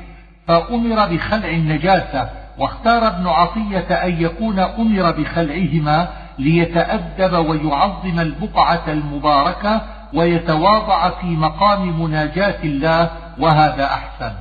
[0.47, 6.07] فأمر بخلع النجاسة واختار ابن عطية أن يكون أمر بخلعهما
[6.39, 9.81] ليتأدب ويعظم البقعة المباركة
[10.15, 13.09] ويتواضع في مقام مناجاة الله
[13.39, 14.31] وهذا أحسن.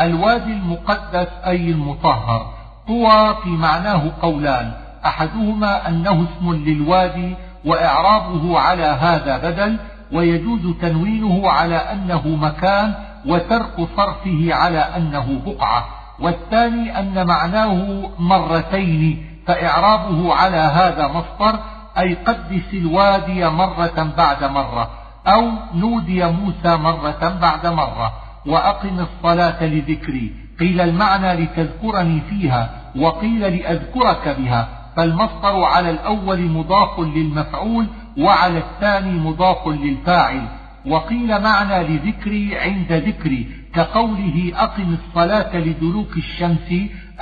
[0.00, 2.46] الوادي المقدس أي المطهر.
[2.88, 4.72] طوى في معناه قولان.
[5.06, 9.76] أحدهما أنه اسم للوادي وإعرابه على هذا بدل
[10.12, 12.94] ويجوز تنوينه على أنه مكان
[13.26, 15.84] وترك صرفه على أنه بقعة.
[16.20, 21.58] والثاني أن معناه مرتين فإعرابه على هذا مصدر
[21.98, 25.01] أي قدس الوادي مرة بعد مرة.
[25.26, 28.12] أو نودي موسى مرة بعد مرة
[28.46, 30.32] وأقم الصلاة لذكري.
[30.60, 34.68] قيل المعنى لتذكرني فيها وقيل لأذكرك بها.
[34.96, 37.86] فالمصدر على الأول مضاف للمفعول
[38.18, 40.48] وعلى الثاني مضاف للفاعل.
[40.86, 46.72] وقيل معنى لذكري عند ذكري كقوله أقم الصلاة لدلوك الشمس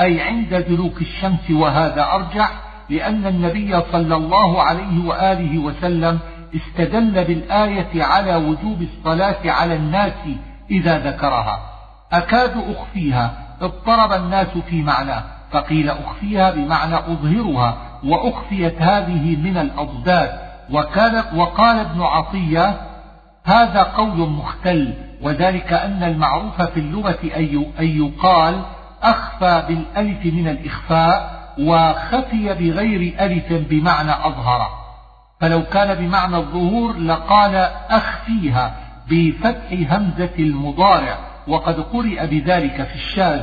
[0.01, 2.53] أي عند دلوك الشمس وهذا أرجح
[2.91, 6.19] لأن النبي صلى الله عليه وآله وسلم
[6.55, 10.13] استدل بالآية على وجوب الصلاة على الناس
[10.71, 11.61] إذا ذكرها.
[12.13, 20.51] أكاد أخفيها اضطرب الناس في معناه فقيل أخفيها بمعنى أظهرها وأخفيت هذه من الأضداد.
[20.71, 22.81] وكان وقال ابن عطية
[23.45, 27.19] هذا قول مختل وذلك أن المعروف في اللغة
[27.81, 28.63] أن يقال
[29.03, 34.80] أخفى بالألف من الإخفاء وخفي بغير ألف بمعنى أظهر.
[35.41, 37.55] فلو كان بمعنى الظهور لقال
[37.91, 38.75] أخفيها
[39.11, 41.19] بفتح همزة المضارع
[41.49, 43.43] وقد قرئ بذلك في الشاذ.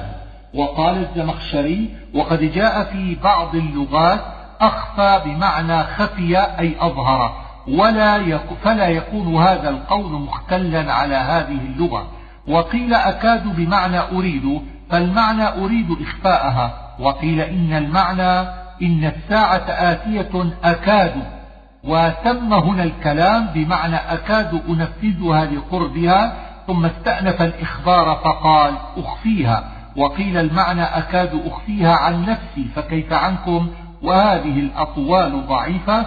[0.54, 4.20] وقال الزمخشري وقد جاء في بعض اللغات
[4.62, 12.08] أخفى بمعنى خفي أي أظهر ولا يك فلا يكون هذا القول مختلا على هذه اللغة.
[12.48, 16.74] وقيل أكاد بمعنى أريد فالمعنى أريد إخفاءها.
[17.00, 18.40] وقيل إن المعنى
[18.82, 21.37] إن الساعة آتية أكاد
[21.84, 26.34] وتم هنا الكلام بمعنى أكاد أنفذها لقربها
[26.68, 29.64] ثم استأنف الإخبار فقال أخفيها.
[29.98, 33.70] وقيل المعنى أكاد أخفيها عن نفسي فكيف عنكم؟
[34.04, 36.06] وهذه الأطوال ضعيفة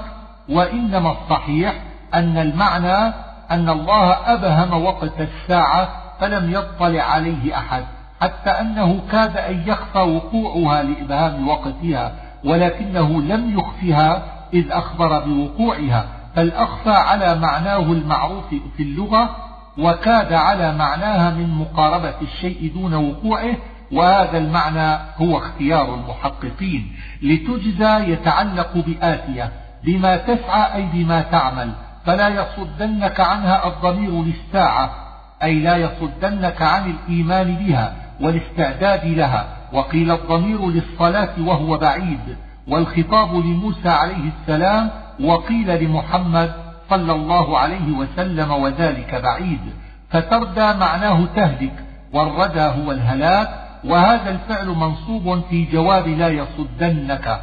[0.49, 1.75] وإنما الصحيح
[2.15, 3.15] أن المعنى
[3.51, 5.89] أن الله أبهم وقت الساعة
[6.21, 7.85] فلم يطلع عليه أحد
[8.21, 12.13] حتى أنه كاد أن يخفى وقوعها لإبهام وقتها
[12.45, 14.23] ولكنه لم يخفها
[14.55, 19.37] إذ أخبر بوقوعها فالأخفى على معناه المعروف في اللغة
[19.79, 23.57] وكاد على معناها من مقاربة الشيء دون وقوعه
[23.93, 26.93] وهذا المعنى هو اختيار المحققين.
[27.23, 29.53] لتجزى يتعلق بآتية
[29.85, 31.73] بما تسعى أي بما تعمل
[32.07, 34.91] فلا يصدنك عنها الضمير للساعة
[35.43, 42.37] أي لا يصدنك عن الإيمان بها والاستعداد لها وقيل الضمير للصلاة وهو بعيد.
[42.69, 44.91] والخطاب لموسى عليه السلام
[45.21, 46.53] وقيل لمحمد
[46.91, 49.61] صلى الله عليه وسلم وذلك بعيد
[50.11, 53.49] فتردى معناه تهلك والردى هو الهلاك
[53.85, 57.41] وهذا الفعل منصوب في جواب لا يصدنك.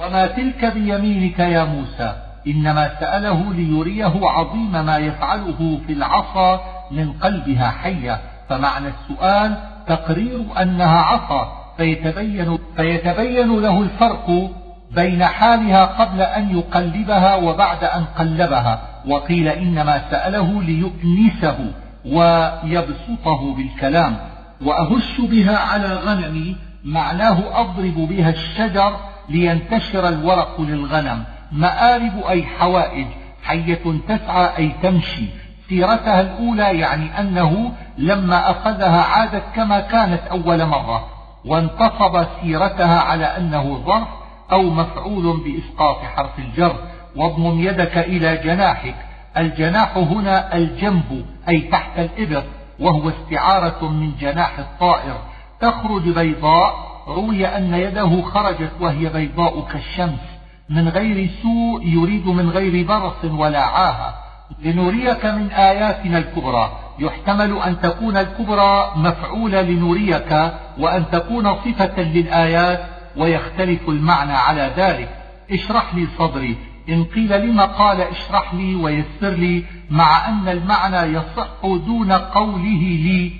[0.00, 2.14] وما تلك بيمينك يا موسى
[2.46, 6.60] إنما سأله ليريه عظيم ما يفعله في العصا
[6.90, 9.56] من قلبها حية فمعنى السؤال
[9.86, 14.50] تقرير أنها عصا فيتبين, فيتبين له الفرق
[14.94, 21.58] بين حالها قبل أن يقلبها وبعد أن قلبها وقيل إنما سأله ليؤنسه
[22.04, 24.16] ويبسطه بالكلام
[24.64, 28.96] وأهش بها على غنمي معناه أضرب بها الشجر
[29.28, 33.06] لينتشر الورق للغنم مآرب أي حوائج
[33.44, 35.26] حية تسعى أي تمشي.
[35.68, 41.11] سيرتها الأولى يعني أنه لما أخذها عادت كما كانت أول مرة.
[41.44, 44.08] وانتصب سيرتها على أنه ظرف
[44.52, 46.76] أو مفعول بإسقاط حرف الجر.
[47.16, 48.94] واضمم يدك إلى جناحك.
[49.36, 52.44] الجناح هنا الجنب أي تحت الإبط
[52.80, 55.16] وهو استعارة من جناح الطائر.
[55.60, 56.92] تخرج بيضاء.
[57.08, 60.20] روي أن يده خرجت وهي بيضاء كالشمس
[60.68, 64.14] من غير سوء يريد من غير برص ولا عاهة.
[64.62, 66.81] لنريك من آياتنا الكبرى.
[66.98, 72.84] يحتمل أن تكون الكبرى مفعولة لنريك وأن تكون صفة للآيات
[73.16, 75.08] ويختلف المعنى على ذلك.
[75.50, 76.56] اشرح لي صدري.
[76.88, 83.32] إن قيل لما قال اشرح لي ويسر لي مع أن المعنى يصح دون قوله لي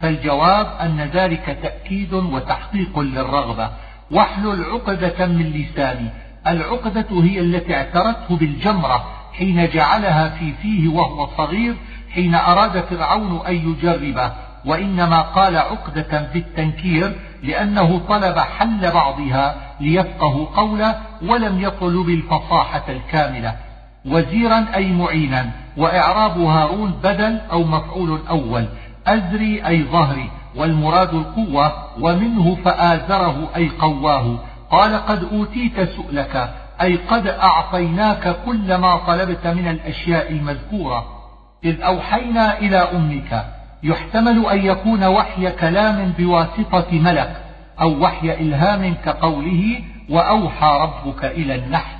[0.00, 3.70] فالجواب أن ذلك تأكيد وتحقيق للرغبة.
[4.10, 6.10] واحلل عقدة من لساني.
[6.46, 11.76] العقدة هي التي اعترته بالجمرة حين جعلها في فيه وهو صغير
[12.14, 14.32] حين أراد فرعون أن يجربه
[14.66, 23.56] وإنما قال عقدة في التنكير لأنه طلب حل بعضها ليفقه قوله ولم يطلب الفصاحة الكاملة
[24.06, 28.68] وزيرا أي معينا وإعراب هارون بدل أو مفعول أول
[29.06, 34.38] أزري أي ظهري والمراد القوة ومنه فآزره أي قواه
[34.70, 41.19] قال قد أوتيت سؤلك أي قد أعطيناك كل ما طلبت من الأشياء المذكورة.
[41.64, 43.44] إذ أوحينا إلى أمك
[43.82, 47.36] يحتمل أن يكون وحي كلام بواسطة ملك
[47.80, 49.80] أو وحي إلهام كقوله
[50.10, 51.96] وأوحى ربك إلى النحل.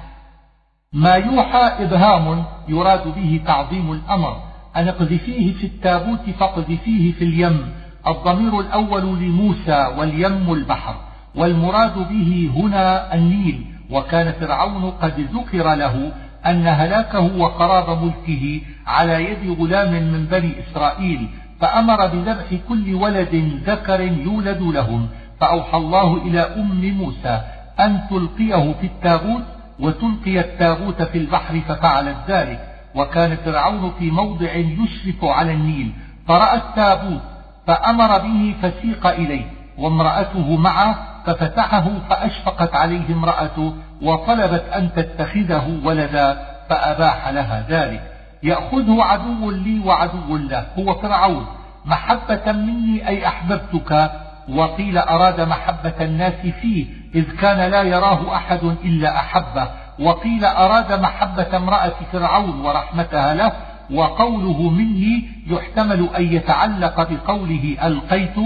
[0.93, 4.37] ما يوحى إبهام يراد به تعظيم الأمر.
[4.77, 7.73] أن اقذفيه في التابوت فاقذفيه في اليم.
[8.07, 10.95] الضمير الأول لموسى واليم البحر.
[11.35, 13.65] والمراد به هنا النيل.
[13.91, 16.13] وكان فرعون قد ذكر له
[16.47, 21.29] أن هلاكه وقراب ملكه على يد غلام من بني إسرائيل
[21.61, 25.09] فأمر بذبح كل ولد ذكر يولد لهم
[25.41, 27.41] فأوحى الله إلى أم موسى
[27.81, 29.43] أن تلقيه في التابوت
[29.81, 35.93] وتلقي التابوت في البحر ففعلت ذلك وكان فرعون في موضع يشرف على النيل
[36.29, 37.21] فرأى التابوت
[37.67, 39.45] فأمر به فسيق إليه
[39.79, 48.03] وامرأته معه ففتحه فأشفقت عليه امرأته وطلبت أن تتخذه ولدا فأباح لها ذلك.
[48.43, 51.47] يأخذه عدو لي وعدو له هو فرعون.
[51.85, 54.11] محبة مني أي أحببتك؟
[54.49, 59.69] وقيل أراد محبة الناس فيه إذ كان لا يراه أحد إلا أحبه.
[59.99, 63.53] وقيل أراد محبة امرأة فرعون ورحمتها له
[63.95, 68.37] وقوله مني يحتمل أن يتعلق بقوله ألقيت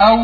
[0.00, 0.18] أو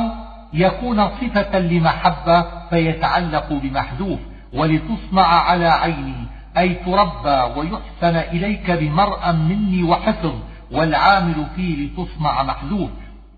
[0.53, 4.19] يكون صفة لمحبة فيتعلق بمحذوف.
[4.55, 6.27] ولتصنع على عيني
[6.59, 10.35] أي تربى ويحسن إليك بمرأ مني وحفظ
[10.73, 12.91] والعامل فيه لتصنع محذوف.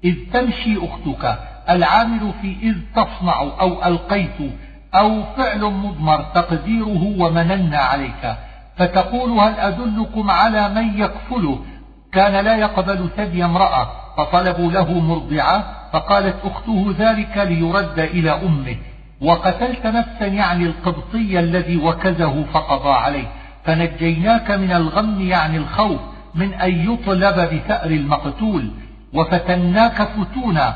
[0.05, 1.39] إذ تمشي أختك
[1.71, 4.53] العامل في إذ تصنع أو ألقيت
[4.95, 8.37] أو فعل مضمر تقديره ومننا عليك.
[8.77, 11.65] فتقول هل أدلكم على من يكفله؟
[12.13, 18.77] كان لا يقبل ثدي امرأة فطلبوا له مرضعة فقالت أخته ذلك ليرد إلى أمه.
[19.21, 23.27] وقتلت نفسا يعني القبطي الذي وكزه فقضى عليه.
[23.65, 26.01] فنجيناك من الغم يعني الخوف
[26.35, 28.71] من أن يطلب بثأر المقتول.
[29.15, 30.75] وفتناك فتونا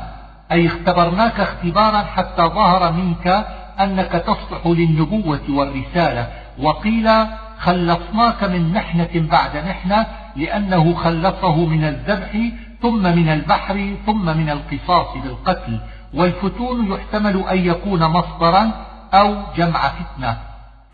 [0.51, 3.45] أي اختبرناك اختبارا حتى ظهر منك
[3.79, 6.27] أنك تصلح للنبوة والرسالة.
[6.59, 7.09] وقيل
[7.59, 10.05] خلصناك من محنة بعد محنة
[10.35, 12.37] لأنه خلصه من الذبح
[12.81, 15.79] ثم من البحر ثم من القصاص بالقتل.
[16.15, 18.71] والفتون يحتمل أن يكون مصدرا
[19.13, 20.37] أو جمع فتنة.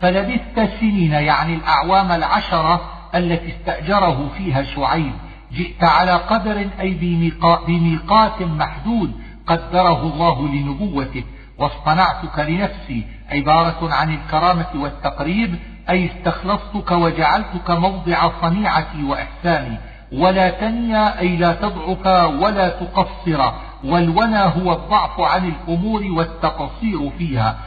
[0.00, 2.80] فلبثت سنين يعني الأعوام العشرة
[3.14, 5.12] التي استأجره فيها شعيب.
[5.52, 7.20] جئت على قدر أي
[7.66, 9.12] بميقات محدود
[9.46, 11.24] قدره الله لنبوتك
[11.58, 13.04] واصطنعتك لنفسي.
[13.30, 15.58] عبارة عن الكرامة والتقريب
[15.90, 19.78] أي استخلصتك وجعلتك موضع صنيعتي وإحساني.
[20.12, 22.06] ولا تنيا أي لا تضعف
[22.42, 23.52] ولا تقصر.
[23.84, 27.58] والونى هو الضعف عن الأمور والتقصير فيها.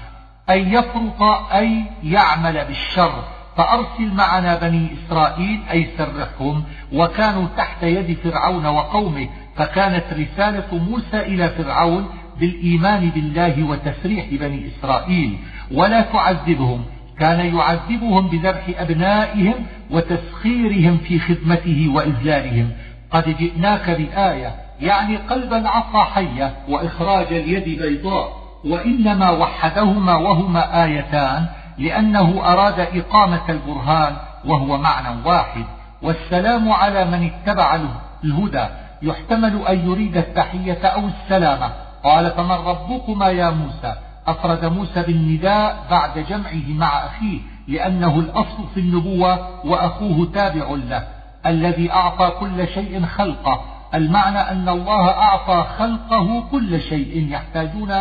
[0.50, 1.22] أن يفرط
[1.54, 3.24] أي يعمل بالشر.
[3.58, 6.64] فأرسل معنا بني إسرائيل أي سرحهم
[6.94, 9.30] وكانوا تحت يد فرعون وقومه.
[9.56, 12.08] فكانت رسالة موسى إلى فرعون
[12.40, 15.38] بالإيمان بالله وتسريح بني إسرائيل.
[15.72, 16.86] ولا تعذبهم.
[17.20, 19.54] كان يعذبهم بذبح أبنائهم
[19.92, 22.72] وتسخيرهم في خدمته وإذلالهم
[23.12, 24.65] قد جئناك بآية.
[24.82, 31.46] يعني قلب العصا حية وإخراج اليد بيضاء وإنما وحدهما وهما آيتان
[31.78, 34.16] لأنه أراد إقامة البرهان
[34.46, 35.66] وهو معنى واحد.
[36.02, 37.80] والسلام على من اتبع
[38.24, 38.66] الهدى.
[39.02, 41.72] يحتمل أن يريد التحية أو السلامة.
[42.04, 43.96] قال فمن ربكما يا موسى؟
[44.28, 51.08] أفرد موسى بالنداء بعد جمعه مع أخيه لأنه الأصل في النبوة وأخوه تابع له
[51.46, 53.75] الذي أعطى كل شيء خلقه.
[53.96, 57.94] المعنى أن الله أعطى خلقه كل شيء يحتاجون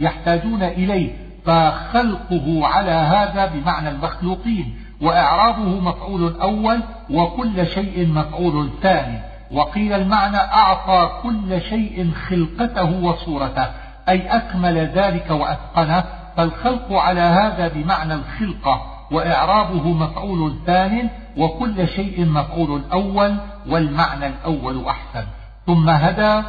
[0.00, 1.12] يحتاجون إليه
[1.46, 9.18] فخلقه على هذا بمعنى المخلوقين وإعرابه مفعول أول وكل شيء مفعول ثاني
[9.52, 13.66] وقيل المعنى أعطى كل شيء خلقته وصورته
[14.08, 16.04] أي أكمل ذلك وأتقنه
[16.36, 23.36] فالخلق على هذا بمعنى الخلقة وإعرابه مفعول ثان وكل شيء مفعول أول
[23.68, 25.24] والمعنى الأول أحسن.
[25.66, 26.42] ثم هدى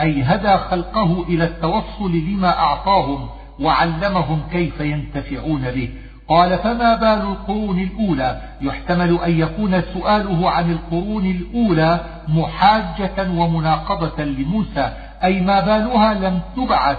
[0.00, 3.28] أي هدى خلقه إلى التوصل لما أعطاهم
[3.60, 5.90] وعلمهم كيف ينتفعون به.
[6.28, 14.92] قال فما بال القرون الأولى؟ يحتمل أن يكون سؤاله عن القرون الأولى محاجة ومناقضة لموسى
[15.24, 16.96] أي ما بالها لم تبعث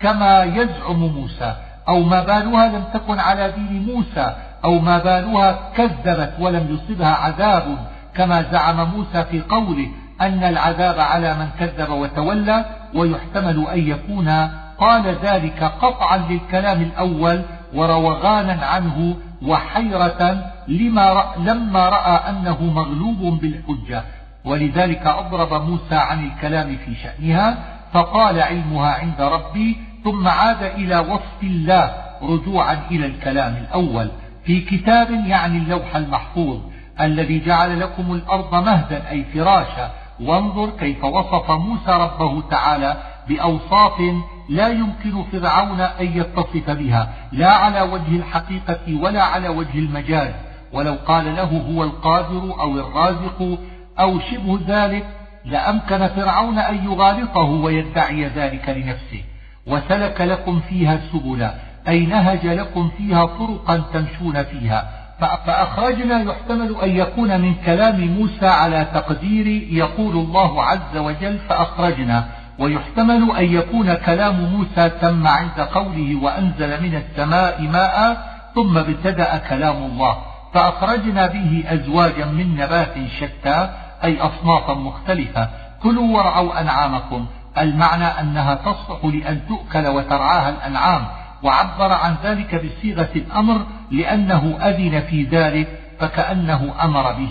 [0.00, 1.54] كما يزعم موسى
[1.88, 4.34] أو ما بالها لم تكن على دين موسى
[4.64, 7.78] أو ما بالها كذبت ولم يصبها عذاب
[8.14, 9.88] كما زعم موسى في قوله
[10.20, 12.64] أن العذاب على من كذب وتولى
[12.94, 14.50] ويحتمل أن يكون.
[14.78, 17.42] قال ذلك قطعا للكلام الأول
[17.74, 24.02] وروغانا عنه وحيرة لما لما رأى أنه مغلوب بالحجة.
[24.44, 27.58] ولذلك أضرب موسى عن الكلام في شأنها
[27.92, 34.10] فقال علمها عند ربي ثم عاد إلى وصف الله رجوعا إلى الكلام الأول.
[34.44, 36.60] في كتاب يعني اللوح المحفوظ
[37.00, 39.90] الذي جعل لكم الأرض مهدا أي فراشا.
[40.20, 42.96] وانظر كيف وصف موسى ربه تعالى
[43.28, 44.02] بأوصاف
[44.48, 50.32] لا يمكن فرعون أن يتصف بها لا على وجه الحقيقة ولا على وجه المجاز.
[50.72, 53.58] ولو قال له هو القادر أو الرازق
[54.00, 55.06] أو شبه ذلك
[55.44, 59.22] لأمكن فرعون أن يغالطه ويدعي ذلك لنفسه.
[59.66, 61.54] وسلك لكم فيها سبلا
[61.88, 64.99] أي نهج لكم فيها طرقا تمشون فيها.
[65.20, 72.24] فأخرجنا يحتمل أن يكون من كلام موسى على تقدير يقول الله عز وجل فأخرجنا
[72.58, 79.76] ويحتمل أن يكون كلام موسى تم عند قوله وأنزل من السماء ماء ثم ابتدأ كلام
[79.76, 80.16] الله.
[80.54, 83.70] فأخرجنا به أزواجا من نبات شتى
[84.04, 85.48] أي أصنافا مختلفة.
[85.82, 87.26] كلوا وارعوا أنعامكم.
[87.58, 91.06] المعنى أنها تصلح لأن تؤكل وترعاها الأنعام.
[91.42, 97.30] وعبر عن ذلك بصيغة الأمر لأنه أذن في ذلك فكأنه أمر به.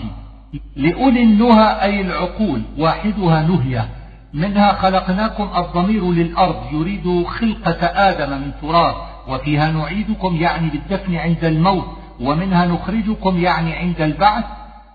[0.76, 3.88] لأولي النهى أي العقول واحدها نهية.
[4.34, 8.94] منها خلقناكم الضمير للأرض يريد خلقة آدم من تراب
[9.28, 11.86] وفيها نعيدكم يعني بالدفن عند الموت
[12.20, 14.44] ومنها نخرجكم يعني عند البعث.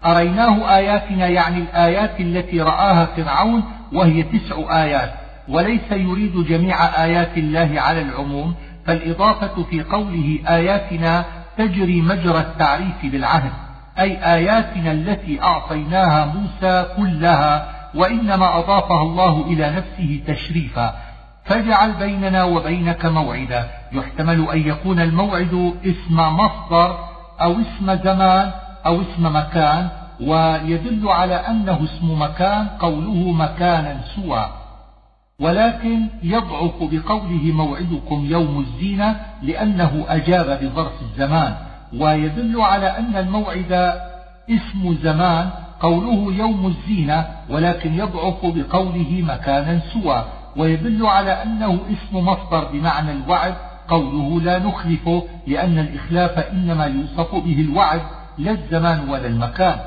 [0.06, 3.64] أريناه آياتنا يعني الآيات التي رآها فرعون
[3.94, 5.12] وهي تسع آيات.
[5.48, 8.56] وليس يريد جميع آيات الله على العموم
[8.86, 11.26] فالإضافة في قوله آياتنا
[11.58, 13.52] تجري مجرى التعريف بالعهد
[14.00, 20.96] أي آياتنا التي أعطيناها موسى كلها وإنما أضافها الله إلى نفسه تشريفا.
[21.46, 23.68] فاجعل بيننا وبينك موعدا.
[23.92, 26.98] يحتمل أن يكون الموعد اسم مصدر
[27.42, 28.52] أو اسم زمان
[28.86, 29.90] أو اسم مكان
[30.22, 34.50] ويدل على أنه اسم مكان قوله مكانا سوى.
[35.40, 41.56] ولكن يضعف بقوله موعدكم يوم الزينة لأنه أجاب بظرف الزمان
[42.00, 43.94] ويدل على أن الموعد
[44.50, 45.50] اسم زمان
[45.80, 50.26] قوله يوم الزينة ولكن يضعف بقوله مكانا سوى
[50.58, 53.54] ويدل على أنه اسم مصدر بمعنى الوعد
[53.88, 58.02] قوله لا نخلفه لأن الإخلاف إنما يوصف به الوعد
[58.38, 59.80] لا الزمان ولا المكان.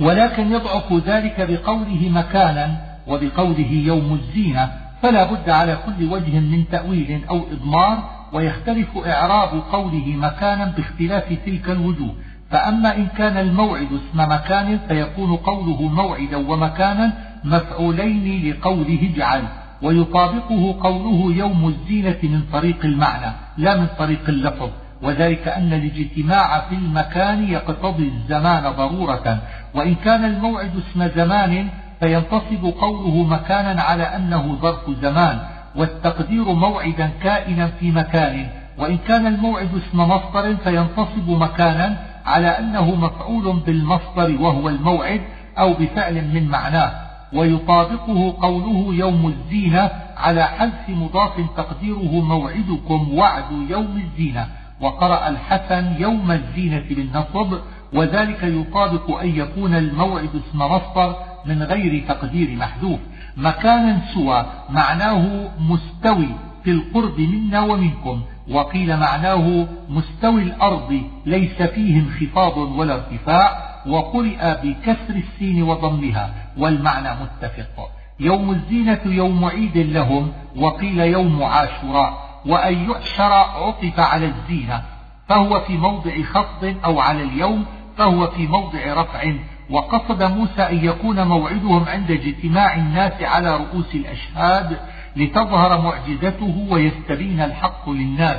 [0.00, 4.72] ولكن يضعف ذلك بقوله مكانا وبقوله يوم الزينة
[5.02, 11.70] فلا بد على كل وجه من تأويل أو إضمار ويختلف إعراب قوله مكانا باختلاف تلك
[11.70, 12.14] الوجوه.
[12.50, 17.12] فأما إن كان الموعد اسم مكان فيكون قوله موعدا ومكانا
[17.44, 19.42] مفعولين لقوله اجعل.
[19.82, 24.70] ويطابقه قوله يوم الزينة من طريق المعنى لا من طريق اللفظ.
[25.02, 29.38] وذلك أن الاجتماع في المكان يقتضي الزمان ضرورة.
[29.74, 31.68] وإن كان الموعد اسم زمان
[32.00, 35.38] فينتصب قوله مكانا على أنه ظرف زمان
[35.76, 38.46] والتقدير موعدا كائنا في مكان
[38.78, 41.96] وإن كان الموعد اسم مصدر فينتصب مكانا
[42.26, 45.20] على أنه مفعول بالمصدر وهو الموعد
[45.58, 46.92] أو بفعل من معناه
[47.32, 54.46] ويطابقه قوله يوم الزينة على حذف مضاف تقديره موعدكم وعد يوم الزينة
[54.80, 57.58] وقرأ الحسن يوم الزينة بالنصب
[57.92, 61.16] وذلك يطابق أن يكون الموعد اسم مصدر
[61.46, 63.00] من غير تقدير محذوف.
[63.36, 66.28] مكانا سوى معناه مستوي
[66.64, 75.14] في القرب منا ومنكم وقيل معناه مستوي الأرض ليس فيه انخفاض ولا ارتفاع وقرئ بكسر
[75.14, 77.90] السين وضمها والمعنى متفق.
[78.20, 84.82] يوم الزينة يوم عيد لهم وقيل يوم عاشوراء وأن يحشر عطف على الزينة
[85.28, 87.64] فهو في موضع خفض أو على اليوم
[87.96, 89.32] فهو في موضع رفع
[89.70, 94.78] وقصد موسى أن يكون موعدهم عند اجتماع الناس على رؤوس الأشهاد
[95.16, 98.36] لتظهر معجزته ويستبين الحق للناس.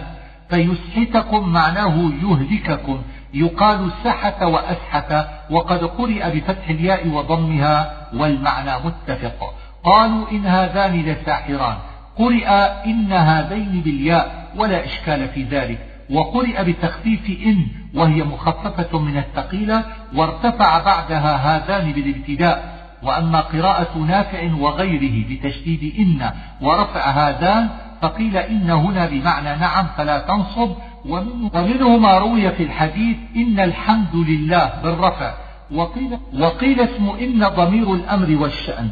[0.50, 3.02] فيسحتكم معناه يهلككم.
[3.34, 9.54] يقال سحت وأسحت وقد قرئ بفتح الياء وضمها والمعنى متفق.
[9.84, 11.78] قالوا إن هذان لساحران.
[12.18, 12.48] قرئ
[12.86, 15.89] إن هذين بالياء ولا إشكال في ذلك.
[16.12, 19.84] وقرئ بتخفيف إن وهي مخففة من الثقيلة
[20.16, 22.80] وارتفع بعدها هذان بالابتداء.
[23.04, 26.32] وأما قراءة نافع وغيره بتشديد إن
[26.62, 27.70] ورفع هذان
[28.02, 30.72] فقيل إن هنا بمعنى نعم فلا تنصب.
[31.06, 35.34] ومنه ما روي في الحديث إن الحمد لله بالرفع.
[35.72, 38.90] وقيل, وقيل اسم إن ضمير الأمر والشأن.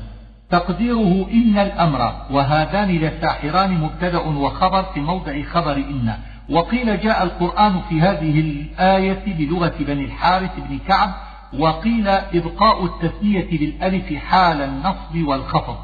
[0.49, 6.13] تقديره إن الأمر وهذان لساحران مبتدأ وخبر في موضع خبر إن.
[6.49, 11.13] وقيل جاء القرآن في هذه الآية بلغة بني الحارث بن كعب
[11.59, 15.77] وقيل إبقاء التثنية بالألف حال النصب والخفض.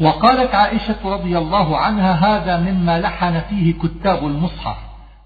[0.00, 4.76] وقالت عائشة رضي الله عنها هذا مما لحن فيه كتاب المصحف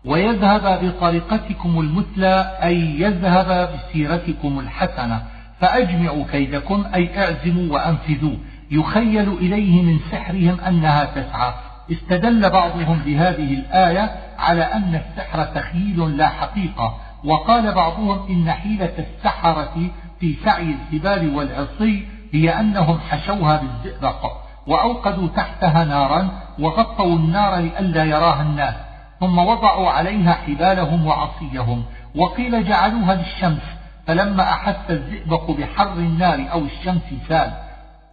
[0.04, 5.22] ويذهب بطريقتكم المثلى أي يذهب بسيرتكم الحسنة
[5.60, 8.36] فأجمعوا كيدكم أي اعزموا وأنفذوا.
[8.70, 11.67] يخيل إليه من سحرهم أنها تسعى.
[11.92, 19.90] استدل بعضهم بهذه الآية على أن السحر تخييل لا حقيقة وقال بعضهم إن حيلة السحرة
[20.20, 24.32] في سعي الحبال والعصي هي أنهم حشوها بالزئبق
[24.66, 28.74] وأوقدوا تحتها نارا وغطوا النار لئلا يراها الناس
[29.20, 31.84] ثم وضعوا عليها حبالهم وعصيهم
[32.16, 33.62] وقيل جعلوها للشمس
[34.06, 37.52] فلما أحس الزئبق بحر النار أو الشمس سال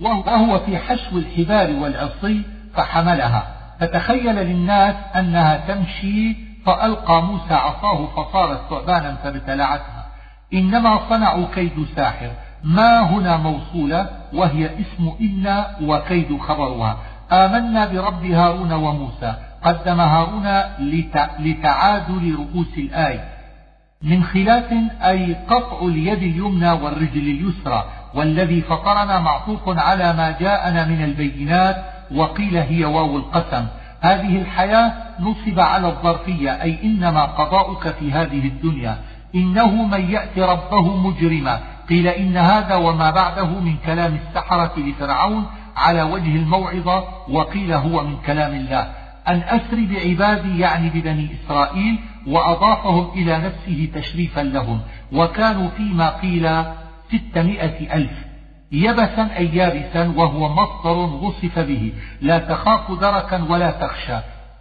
[0.02, 2.42] وهو في حشو الحبال والعصي
[2.74, 3.55] فحملها.
[3.80, 6.36] فتخيل للناس أنها تمشي
[6.66, 10.06] فألقى موسى عصاه فصارت ثعبانا فابتلعتها.
[10.54, 12.32] إنما صنعوا كيد ساحر.
[12.64, 16.98] ما هنا موصولة وهي اسم إن وكيد خبرها.
[17.32, 19.34] آمنا برب هارون وموسى.
[19.64, 20.62] قدم هارون
[21.40, 23.26] لتعادل رؤوس الآية
[24.02, 27.86] من خلاف أي قطع اليد اليمنى والرجل اليسرى.
[28.14, 33.66] والذي فطرنا معطوف على ما جاءنا من البينات وقيل هي واو القسم.
[34.02, 38.98] هذه الحياة نصب على الظرفية أي إنما قضاؤك في هذه الدنيا.
[39.36, 41.60] إنه من يأتي ربه مجرما.
[41.90, 45.46] قيل إن هذا وما بعده من كلام السحرة لفرعون
[45.78, 48.88] على وجه الموعظة وقيل هو من كلام الله.
[49.28, 54.82] أن أسر بعبادي يعني ببني إسرائيل وأضافهم إلى نفسه تشريفا لهم.
[55.12, 56.64] وكانوا فيما قيل
[57.12, 58.35] ستمائة ألف.
[58.72, 61.94] يبسا أي يابسا وهو مصدر وصف به.
[62.22, 64.18] لا تخاف دركا ولا تخشى.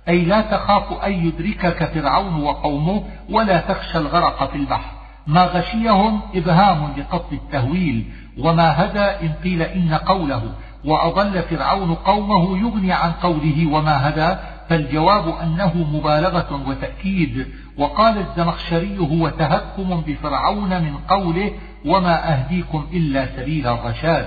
[0.09, 4.91] أي لا تخاف أن يدركك فرعون وقومه ولا تخشى الغرق في البحر.
[5.27, 8.05] ما غشيهم إبهام لقصد التهويل.
[8.39, 10.43] وما هدى إن قيل إن قوله.
[10.85, 14.37] وأضل فرعون قومه يغني عن قوله وما هدى.
[14.69, 17.47] فالجواب أنه مبالغة وتأكيد.
[17.79, 21.51] وقال الزمخشري هو تهكم بفرعون من قوله
[21.85, 24.27] وما أهديكم إلا سبيل الرشاد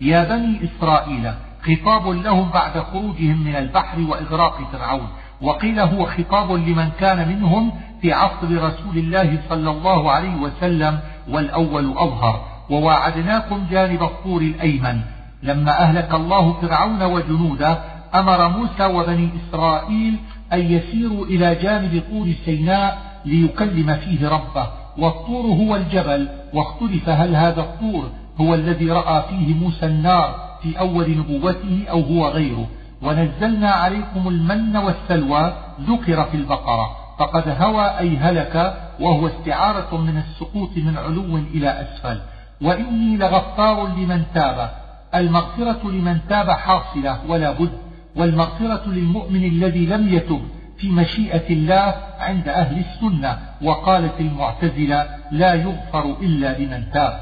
[0.00, 1.32] يا بني إسرائيل
[1.62, 5.08] خطاب لهم بعد خروجهم من البحر وإغراق فرعون
[5.42, 7.72] وقيل هو خطاب لمن كان منهم
[8.02, 10.98] في عصر رسول الله صلى الله عليه وسلم
[11.28, 15.00] والأول أظهر وواعدناكم جانب الطور الأيمن.
[15.42, 17.78] لما أهلك الله فرعون وجنوده
[18.14, 20.16] أمر موسى وبني إسرائيل
[20.52, 24.66] أن يسيروا إلى جانب طور سيناء ليكلم فيه ربه
[24.98, 28.10] والطور هو الجبل واختلف هل هذا الطور
[28.40, 32.66] هو الذي رأى فيه موسى النار في أول نبوته أو هو غيره.
[33.02, 36.96] ونزلنا عليكم المن والسلوى ذكر في البقرة.
[37.18, 42.20] فقد هوى أي هلك وهو استعارة من السقوط من علو إلى أسفل.
[42.62, 44.70] وإني لغفار لمن تاب.
[45.14, 47.72] المغفرة لمن تاب حاصلة ولا بد.
[48.16, 50.40] والمغفرة للمؤمن الذي لم يتب.
[50.80, 57.20] في مشيئة الله عند أهل السنة وقالت المعتزلة لا يغفر إلا لمن تاب.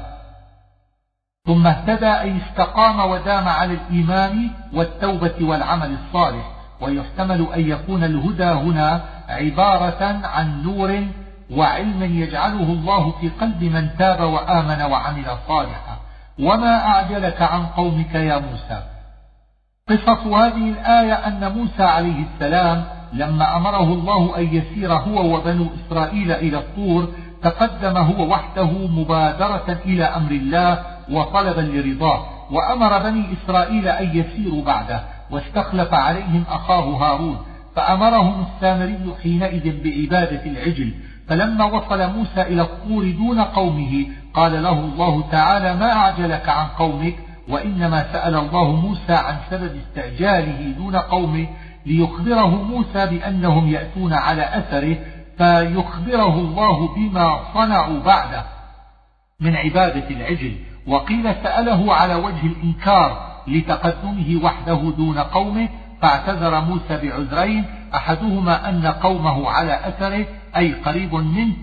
[1.45, 9.01] ثم اهتدى أي استقام ودام على الإيمان والتوبة والعمل الصالح ويحتمل أن يكون الهدى هنا
[9.29, 11.03] عبارة عن نور
[11.51, 15.97] وعلم يجعله الله في قلب من تاب وآمن وعمل صالحا.
[16.39, 18.83] وما أعجلك عن قومك يا موسى؟
[19.89, 26.31] قصص هذه الآية أن موسى عليه السلام لما أمره الله أن يسير هو وبنو إسرائيل
[26.31, 27.07] إلى الطور
[27.43, 35.03] تقدم هو وحده مبادرة إلى أمر الله وطلبا لرضاه وأمر بني إسرائيل أن يسيروا بعده
[35.31, 37.37] واستخلف عليهم أخاه هارون
[37.75, 40.93] فأمرهم السامري حينئذ بعبادة العجل.
[41.27, 47.15] فلما وصل موسى إلى الطور دون قومه قال له الله تعالى ما أعجلك عن قومك؟
[47.49, 51.47] وإنما سأل الله موسى عن سبب استعجاله دون قومه
[51.89, 54.97] ليخبره موسى بأنهم يأتون على أثره
[55.37, 58.43] فيخبره الله بما صنعوا بعده.
[59.39, 60.55] من عبادة العجل
[60.87, 65.69] وقيل سأله على وجه الإنكار لتقدمه وحده دون قومه
[66.01, 70.25] فاعتذر موسى بعذرين أحدهما أن قومه على أثره
[70.57, 71.53] أي قريب منه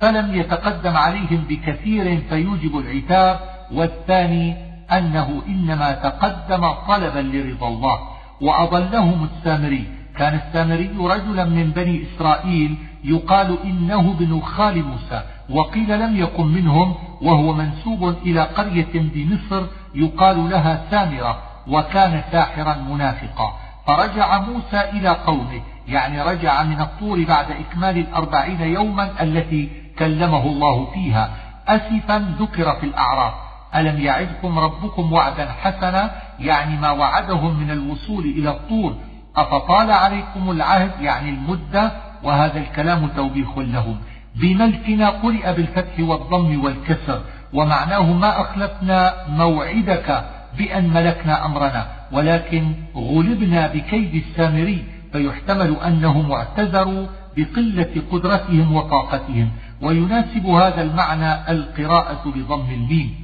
[0.00, 3.40] فلم يتقدم عليهم بكثير فيوجب العتاب
[3.72, 4.56] والثاني
[4.92, 8.13] أنه إنما تقدم طلبا لرضا الله.
[8.44, 9.84] وأضلهم السامري.
[10.16, 16.94] كان السامري رجلا من بني إسرائيل يقال إنه ابن خال موسى وقيل لم يكن منهم
[17.22, 21.38] وهو منسوب إلى قرية بمصر يقال لها سامرة
[21.68, 23.48] وكان ساحرا منافقا.
[23.86, 30.90] فرجع موسى إلى قومه يعني رجع من الطور بعد إكمال الأربعين يوما التي كلمه الله
[30.94, 31.30] فيها.
[31.68, 33.34] أسفا ذكر في الأعراف.
[33.76, 36.10] ألم يعدكم ربكم وعدا حسنا؟
[36.40, 38.94] يعني ما وعدهم من الوصول إلى الطور.
[39.36, 41.92] أفطال عليكم العهد؟ يعني المدة.
[42.22, 43.96] وهذا الكلام توبيخ لهم.
[44.36, 47.20] بملكنا قرئ بالفتح والضم والكسر.
[47.52, 50.24] ومعناه ما أخلفنا موعدك
[50.58, 51.86] بأن ملكنا أمرنا.
[52.12, 54.84] ولكن غلبنا بكيد السامري.
[55.12, 57.06] فيحتمل أنهم اعتذروا
[57.36, 59.50] بقلة قدرتهم وطاقتهم.
[59.82, 63.23] ويناسب هذا المعنى القراءة بضم الميم.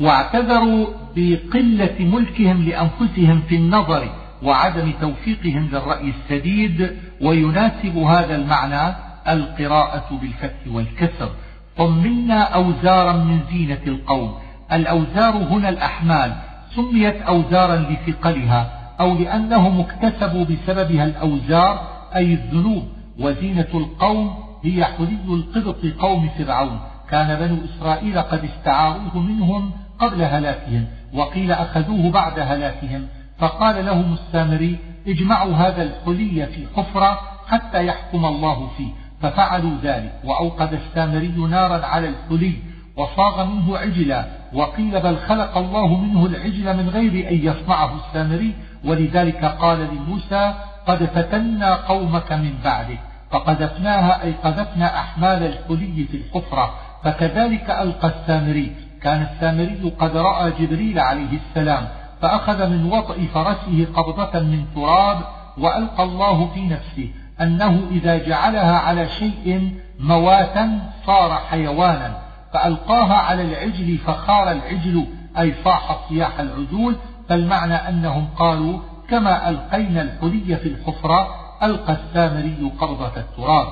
[0.00, 0.86] واعتذروا
[1.16, 4.08] بقلة ملكهم لأنفسهم في النظر
[4.42, 8.96] وعدم توفيقهم للرأي السديد ويناسب هذا المعنى
[9.28, 11.30] القراءة بالفتح والكسر.
[11.76, 14.34] طمنا أوزارا من زينة القوم.
[14.72, 16.32] الأوزار هنا الأحمال.
[16.74, 18.70] سميت أوزارا لثقلها
[19.00, 22.84] أو لأنهم اكتسبوا بسببها الأوزار أي الذنوب.
[23.18, 26.80] وزينة القوم هي حلي القبط قوم فرعون.
[27.10, 33.06] كان بنو إسرائيل قد استعاروه منهم قبل هلاكهم وقيل أخذوه بعد هلاكهم
[33.38, 38.88] فقال لهم السامري اجمعوا هذا الحلي في حفرة حتى يحكم الله فيه.
[39.22, 42.52] ففعلوا ذلك وأوقد السامري نارا على الحلي
[42.96, 48.54] وصاغ منه عجلا وقيل بل خلق الله منه العجل من غير أن يصنعه السامري.
[48.84, 50.54] ولذلك قال لموسى
[50.86, 52.98] قد فتنا قومك من بعده
[53.30, 56.74] فقذفناها أي قذفنا أحمال الحلي في الحفرة
[57.04, 58.85] فكذلك ألقى السامري.
[59.06, 61.88] كان السامري قد رأى جبريل عليه السلام
[62.22, 65.18] فأخذ من وطئ فرسه قبضة من تراب
[65.58, 67.10] وألقى الله في نفسه
[67.40, 72.18] أنه إذا جعلها على شيء مواتا صار حيوانا
[72.52, 75.06] فألقاها على العجل فخار العجل
[75.38, 76.96] أي صاح صياح العجول
[77.28, 78.78] فالمعنى أنهم قالوا
[79.08, 81.28] كما ألقينا الحلي في الحفرة
[81.62, 83.66] ألقى السامري قبضة التراب.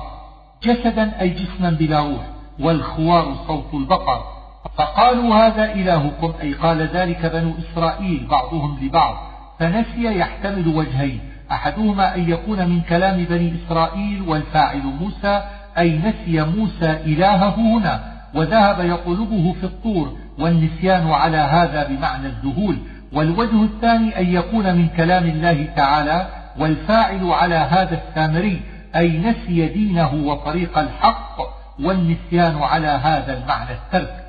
[0.63, 2.25] جسدا أي جسما بلا روح
[2.59, 4.34] والخوار صوت البقر
[4.77, 9.15] فقالوا هذا إلهكم أي قال ذلك بنو إسرائيل بعضهم لبعض
[9.59, 11.19] فنسي يحتمل وجهين
[11.51, 15.43] أحدهما أن يكون من كلام بني إسرائيل والفاعل موسى
[15.77, 22.77] أي نسي موسى إلهه هنا وذهب يطلبه في الطور والنسيان على هذا بمعنى الذهول
[23.13, 26.27] والوجه الثاني أن يكون من كلام الله تعالى
[26.59, 28.61] والفاعل على هذا السامري
[28.95, 31.37] أي نسي دينه وطريق الحق
[31.83, 34.24] والنسيان على هذا المعنى الترك.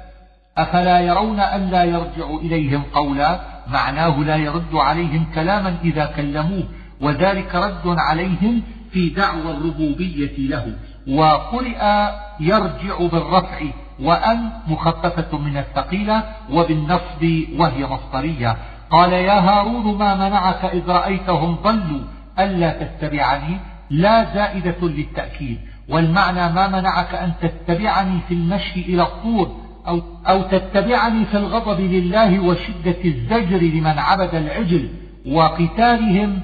[0.58, 6.64] أفلا يرون أن لا يرجع إليهم قولا؟ معناه لا يرد عليهم كلاما إذا كلموه
[7.00, 8.62] وذلك رد عليهم
[8.92, 10.76] في دعوى الربوبية له.
[11.08, 12.08] وقرئ
[12.40, 13.60] يرجع بالرفع
[14.00, 16.22] وأن مخففة من الثقيلة
[16.52, 17.22] وبالنصب
[17.58, 18.56] وهي مصدرية.
[18.90, 22.02] قال يا هارون ما منعك إذ رأيتهم ضلوا
[22.38, 23.56] ألا تتبعني؟
[23.90, 25.58] لا زائدة للتأكيد.
[25.88, 32.40] والمعنى ما منعك أن تتبعني في المشي إلى الطور؟ أو, أو تتبعني في الغضب لله
[32.40, 34.88] وشدة الزجر لمن عبد العجل
[35.26, 36.40] وقتالهم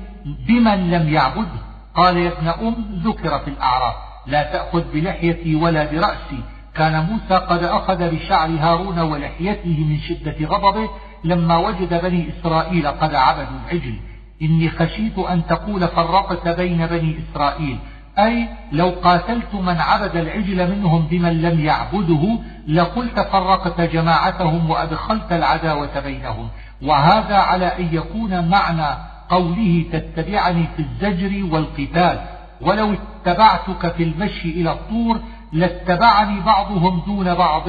[0.49, 1.63] بمن لم يعبده.
[1.95, 2.75] قال يا ابن أم
[3.05, 3.95] ذكر في الأعراف
[4.27, 6.41] لا تأخذ بلحيتي ولا برأسي.
[6.75, 10.91] كان موسى قد أخذ بشعر هارون ولحيته من شدة غضبه
[11.25, 13.95] لما وجد بني إسرائيل قد عبدوا العجل.
[14.43, 17.79] إني خشيت أن تقول فرقت بين بني إسرائيل.
[18.19, 26.01] أي لو قاتلت من عبد العجل منهم بمن لم يعبده لقلت فرقت جماعتهم وأدخلت العداوة
[26.01, 26.49] بينهم.
[26.83, 28.97] وهذا على أن يكون معنى
[29.29, 32.21] قوله تتبعني في الزجر والقتال.
[32.61, 35.21] ولو اتبعتك في المشي إلى الطور
[35.53, 37.69] لاتبعني بعضهم دون بعض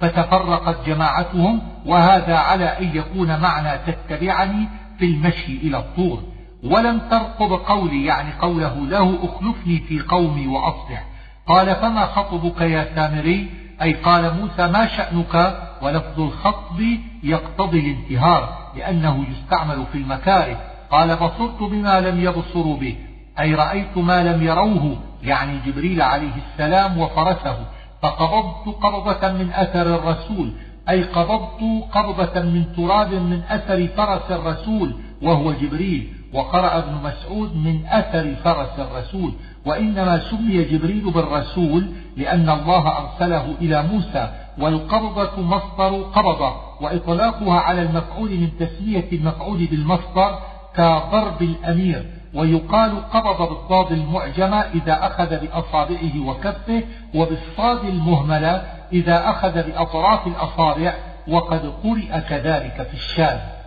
[0.00, 1.60] فتفرقت جماعتهم.
[1.86, 4.68] وهذا على أن يكون معنى تتبعني
[4.98, 6.22] في المشي إلى الطور.
[6.64, 11.04] ولم ترقب قولي يعني قوله له أخلفني في قومي وأصلح.
[11.46, 13.50] قال فما خطبك يا سامري؟
[13.82, 16.80] أي قال موسى ما شأنك؟ ولفظ الخطب
[17.22, 20.56] يقتضي الانتهار لأنه يستعمل في المكاره.
[20.90, 22.96] قال بصرت بما لم يبصروا به
[23.40, 27.56] أي رأيت ما لم يروه يعني جبريل عليه السلام وفرسه.
[28.02, 30.52] فقبضت قبضة من أثر الرسول
[30.88, 36.17] أي قبضت قبضة من تراب من أثر فرس الرسول وهو جبريل.
[36.32, 39.32] وقرأ ابن مسعود من أثر فرس الرسول
[39.66, 41.86] وإنما سمي جبريل بالرسول
[42.16, 44.28] لأن الله أرسله إلى موسى
[44.58, 50.38] والقبضة مصدر قبضة وإطلاقها على المفعول من تسمية المفعول بالمصدر
[50.74, 56.82] كضرب الأمير ويقال قبض بالضاد المعجمة إذا أخذ بأصابعه وكفه
[57.14, 60.94] وبالصاد المهملة إذا أخذ بأطراف الأصابع
[61.28, 63.57] وقد قرئ كذلك في الشام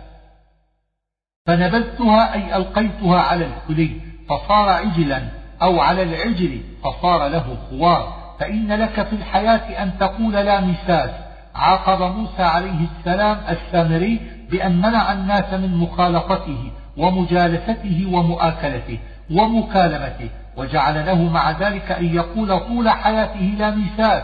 [1.46, 3.90] فنبذتها أي ألقيتها على الحلي
[4.28, 5.22] فصار عجلا
[5.62, 8.22] أو على العجل فصار له خوار.
[8.40, 11.10] فإن لك في الحياة أن تقول لا مساس.
[11.54, 14.20] عاقب موسى عليه السلام السامري
[14.50, 18.98] بأن منع الناس من مخالطته ومجالسته ومؤاكلته
[19.30, 24.22] ومكالمته وجعل له مع ذلك أن يقول طول حياته لا مساس.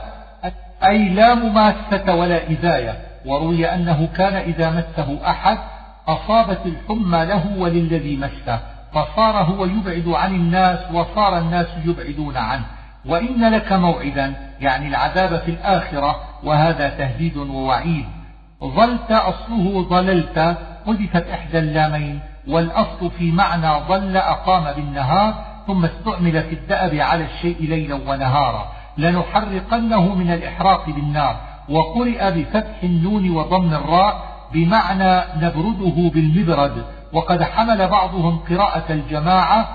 [0.85, 5.59] أي لا مماسة ولا إذاية وروي أنه كان إذا مسه أحد
[6.09, 8.61] أصابت الحمى له وللذي مسه
[8.93, 12.65] فصار هو يبعد عن الناس وصار الناس يبعدون عنه.
[13.07, 18.05] وإن لك موعدا يعني العذاب في الآخرة وهذا تهديد ووعيد.
[18.65, 20.57] ظلت أصله ظللت
[20.87, 25.35] حذفت إحدى اللامين والأصل في معنى ظل أقام بالنهار
[25.67, 28.73] ثم استعمل في الدأب على الشيء ليلا ونهارا.
[28.99, 31.37] لنحرقنه من الإحراق بالنار.
[31.69, 39.69] وقرئ بفتح النون وضم الراء بمعنى نبرده بالمبرد وقد حمل بعضهم قراءة الجماعة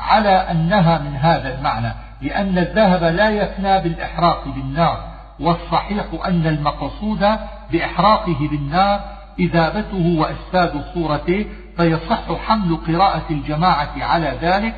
[0.00, 1.92] على أنها من هذا المعنى
[2.22, 7.26] لأن الذهب لا يفنى بالإحراق بالنار والصحيح أن المقصود
[7.72, 9.00] بإحراقه بالنار
[9.38, 11.46] إذابته وإفساد صورته
[11.76, 14.74] فيصح حمل قراءة الجماعة على ذلك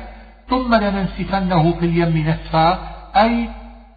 [0.49, 2.79] ثم لننسفنه في اليم نسفا
[3.15, 3.49] أي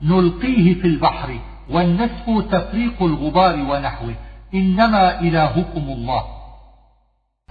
[0.03, 1.39] نلقيه في البحر
[1.71, 4.15] والنسف تفريق الغبار ونحوه.
[4.55, 6.25] إنما إلهكم الله.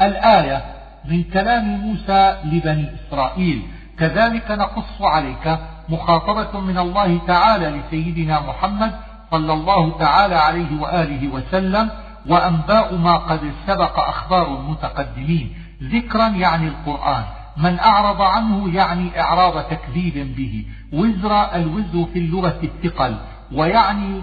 [0.01, 0.63] الآية
[1.05, 3.61] من كلام موسى لبني إسرائيل.
[3.99, 5.59] كذلك نقص عليك
[5.89, 8.91] مخاطبة من الله تعالى لسيدنا محمد
[9.31, 11.89] صلى الله تعالى عليه وآله وسلم
[12.27, 15.53] وأنباء ما قد سبق أخبار المتقدمين.
[15.83, 17.23] ذكرا يعني القرآن.
[17.57, 20.65] من أعرض عنه يعني إعراض تكذيب به.
[20.93, 23.15] وزر الوزر في اللغة الثقل.
[23.51, 24.21] ويعني,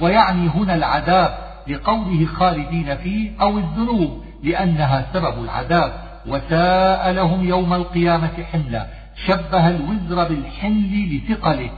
[0.00, 1.51] ويعني هنا العذاب.
[1.68, 5.92] لقوله خالدين فيه أو الذنوب لأنها سبب العذاب
[6.26, 8.86] وساء لهم يوم القيامة حملا
[9.26, 11.70] شبه الوزر بالحمل لثقله.